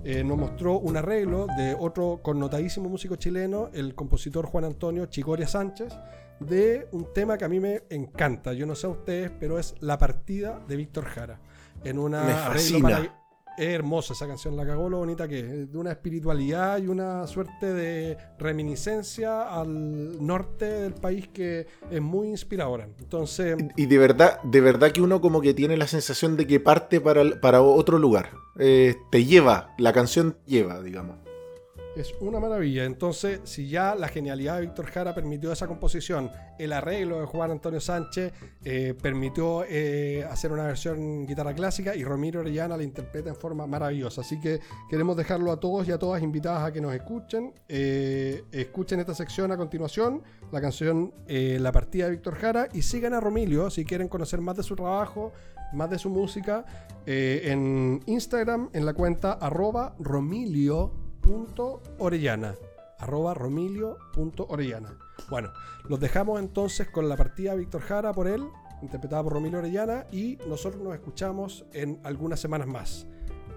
Eh, 0.05 0.23
nos 0.23 0.39
mostró 0.39 0.79
un 0.79 0.97
arreglo 0.97 1.49
de 1.59 1.77
otro 1.77 2.21
connotadísimo 2.23 2.89
músico 2.89 3.17
chileno, 3.17 3.71
el 3.75 3.97
compositor 3.97 4.47
Juan 4.47 4.65
Antonio 4.65 5.07
Chicoria 5.07 5.49
Sánchez, 5.49 5.93
de 6.39 6.87
un 6.93 7.13
tema 7.13 7.37
que 7.37 7.45
a 7.45 7.49
mí 7.49 7.59
me 7.59 7.83
encanta. 7.91 8.53
Yo 8.53 8.67
no 8.67 8.77
sé 8.77 8.87
a 8.87 8.91
ustedes, 8.91 9.33
pero 9.41 9.59
es 9.59 9.75
La 9.81 9.99
partida 9.99 10.61
de 10.69 10.77
Víctor 10.77 11.07
Jara. 11.07 11.41
En 11.83 11.99
una 11.99 12.47
arreglo 12.47 12.53
fascina. 12.53 13.20
Es 13.61 13.69
hermosa 13.69 14.15
esa 14.15 14.27
canción, 14.27 14.57
la 14.57 14.65
cagó 14.65 14.89
lo 14.89 14.97
bonita 14.97 15.29
que 15.29 15.41
es. 15.41 15.71
De 15.71 15.77
una 15.77 15.93
espiritualidad 15.93 16.79
y 16.79 16.87
una 16.87 17.27
suerte 17.27 17.75
de 17.75 18.17
reminiscencia 18.39 19.43
al 19.43 20.25
norte 20.27 20.65
del 20.65 20.95
país 20.95 21.29
que 21.29 21.67
es 21.91 22.01
muy 22.01 22.29
inspiradora. 22.29 22.89
Entonces, 22.99 23.59
Y 23.77 23.85
de 23.85 23.99
verdad, 23.99 24.41
de 24.45 24.63
verdad 24.63 24.93
que 24.93 25.03
uno 25.03 25.21
como 25.21 25.43
que 25.43 25.53
tiene 25.53 25.77
la 25.77 25.87
sensación 25.89 26.39
de 26.39 26.47
que 26.47 26.59
parte 26.59 27.03
para, 27.03 27.39
para 27.39 27.61
otro 27.61 27.99
lugar. 27.99 28.31
Eh, 28.59 28.97
te 29.11 29.27
lleva, 29.27 29.75
la 29.77 29.93
canción 29.93 30.39
lleva, 30.47 30.81
digamos. 30.81 31.19
Es 32.01 32.15
una 32.19 32.41
maravilla. 32.41 32.87
Entonces, 32.87 33.41
si 33.45 33.69
ya 33.69 33.95
la 33.95 34.09
genialidad 34.09 34.55
de 34.55 34.63
Víctor 34.63 34.87
Jara 34.87 35.15
permitió 35.15 35.53
esa 35.53 35.67
composición, 35.67 36.31
el 36.59 36.73
arreglo 36.73 37.21
de 37.21 37.27
Juan 37.27 37.51
Antonio 37.51 37.79
Sánchez 37.79 38.33
eh, 38.65 38.95
permitió 39.03 39.65
eh, 39.69 40.25
hacer 40.31 40.51
una 40.51 40.65
versión 40.65 41.27
guitarra 41.27 41.53
clásica 41.53 41.95
y 41.95 42.03
Romero 42.03 42.41
Orellana 42.41 42.79
la 42.79 42.85
interpreta 42.85 43.29
en 43.29 43.37
forma 43.37 43.67
maravillosa. 43.67 44.23
Así 44.23 44.41
que 44.41 44.61
queremos 44.89 45.15
dejarlo 45.15 45.53
a 45.53 45.61
todos 45.61 45.87
y 45.89 45.93
a 45.93 45.99
todas 45.99 46.23
invitadas 46.23 46.63
a 46.63 46.73
que 46.73 46.81
nos 46.81 46.95
escuchen. 46.95 47.53
Eh, 47.69 48.45
escuchen 48.51 48.99
esta 49.01 49.15
sección 49.15 49.53
a 49.53 49.59
continuación, 49.59 50.23
la 50.53 50.63
canción 50.63 51.13
La 51.29 51.71
partida 51.71 52.07
de 52.07 52.13
Víctor 52.13 52.37
Jara 52.37 52.69
y 52.73 52.81
sigan 52.81 53.13
a 53.13 53.21
Romilio 53.21 53.69
si 53.69 53.85
quieren 53.85 54.09
conocer 54.09 54.41
más 54.41 54.57
de 54.57 54.63
su 54.63 54.75
trabajo, 54.75 55.35
más 55.75 55.91
de 55.91 55.99
su 55.99 56.09
música, 56.09 56.65
en 57.05 58.01
Instagram 58.07 58.71
en 58.73 58.87
la 58.87 58.95
cuenta 58.95 59.33
arroba 59.33 59.95
romilio.orellana. 61.23 62.55
Arroba 62.99 63.35
romilio.orellana. 63.35 64.99
Bueno, 65.31 65.53
los 65.89 66.01
dejamos 66.01 66.41
entonces 66.41 66.89
con 66.91 67.09
la 67.09 67.17
partida 67.17 67.55
Víctor 67.55 67.81
Jara 67.83 68.13
por 68.13 68.29
él, 68.29 68.47
interpretada 68.83 69.23
por 69.23 69.33
Romilio 69.33 69.59
Orellana, 69.59 70.07
y 70.13 70.39
nosotros 70.47 70.83
nos 70.83 70.95
escuchamos 70.95 71.65
en 71.73 72.01
algunas 72.05 72.41
semanas 72.41 72.67
más. 72.67 73.07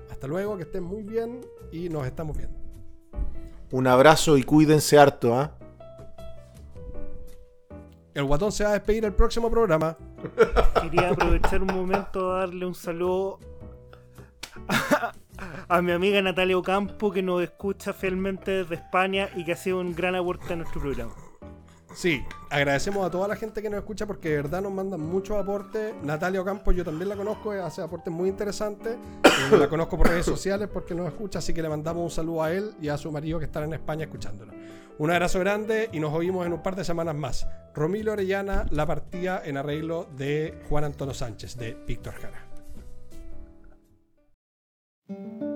Hasta 0.10 0.28
luego, 0.28 0.56
que 0.56 0.64
estén 0.64 0.84
muy 0.84 1.04
bien 1.04 1.42
y 1.72 1.90
nos 1.90 2.06
estamos 2.06 2.38
viendo. 2.38 2.58
Un 3.72 3.88
abrazo 3.88 4.38
y 4.38 4.44
cuídense 4.44 4.98
harto, 4.98 5.36
¿ah? 5.36 5.58
El 8.14 8.26
guatón 8.26 8.52
se 8.52 8.64
va 8.64 8.70
a 8.70 8.74
despedir 8.74 9.04
el 9.06 9.14
próximo 9.14 9.50
programa. 9.50 9.98
Quería 10.82 11.10
aprovechar 11.10 11.62
un 11.62 11.74
momento 11.74 12.32
a 12.32 12.42
darle 12.42 12.66
un 12.66 12.76
saludo 12.76 13.40
a, 15.68 15.82
mi 15.82 15.92
amiga 15.92 16.22
Natalia 16.22 16.58
Ocampo 16.58 17.12
que 17.12 17.22
nos 17.22 17.42
escucha 17.44 17.94
fielmente 17.94 18.52
desde 18.52 18.76
España 18.76 19.30
y 19.36 19.46
que 19.46 19.54
ha 19.54 19.56
sido 19.56 19.80
un 19.80 19.96
gran 19.96 20.16
aporte 20.16 20.54
a 20.54 20.56
nuestro 20.56 20.82
programa. 20.82 21.14
Sí, 21.94 22.26
agradecemos 22.50 23.06
a 23.06 23.12
toda 23.12 23.28
la 23.28 23.36
gente 23.36 23.62
que 23.62 23.70
nos 23.70 23.78
escucha 23.78 24.08
porque 24.08 24.30
de 24.30 24.36
verdad 24.38 24.62
nos 24.62 24.72
mandan 24.72 25.00
muchos 25.00 25.38
aportes. 25.38 25.94
Natalia 26.02 26.42
Ocampo, 26.42 26.72
yo 26.72 26.84
también 26.84 27.10
la 27.10 27.16
conozco, 27.16 27.52
hace 27.52 27.82
aportes 27.82 28.12
muy 28.12 28.30
interesantes. 28.30 28.98
Eh, 29.24 29.58
la 29.58 29.70
conozco 29.70 29.98
por 29.98 30.08
redes 30.08 30.26
sociales 30.26 30.70
porque 30.74 30.96
nos 30.96 31.08
escucha, 31.08 31.40
así 31.40 31.54
que 31.54 31.62
le 31.62 31.70
mandamos 31.70 32.04
un 32.04 32.10
saludo 32.10 32.44
a 32.44 32.52
él 32.52 32.74
y 32.82 32.88
a 32.88 32.98
su 32.98 33.12
marido 33.12 33.38
que 33.38 33.46
están 33.46 33.64
en 33.66 33.74
España 33.74 34.06
escuchándonos. 34.06 34.56
Un 34.98 35.12
abrazo 35.12 35.40
grande 35.40 35.90
y 35.92 36.00
nos 36.00 36.14
oímos 36.14 36.46
en 36.46 36.54
un 36.54 36.64
par 36.64 36.76
de 36.76 36.84
semanas 36.84 37.16
más. 37.16 37.48
Romilo 37.74 38.14
Orellana, 38.14 38.66
la 38.70 38.86
partida 38.86 39.42
en 39.44 39.58
arreglo 39.58 40.08
de 40.16 40.64
Juan 40.70 40.84
Antonio 40.84 41.14
Sánchez, 41.14 41.58
de 41.58 41.76
Víctor 41.88 42.14
Jara. 42.14 42.53
Mm, 45.14 45.53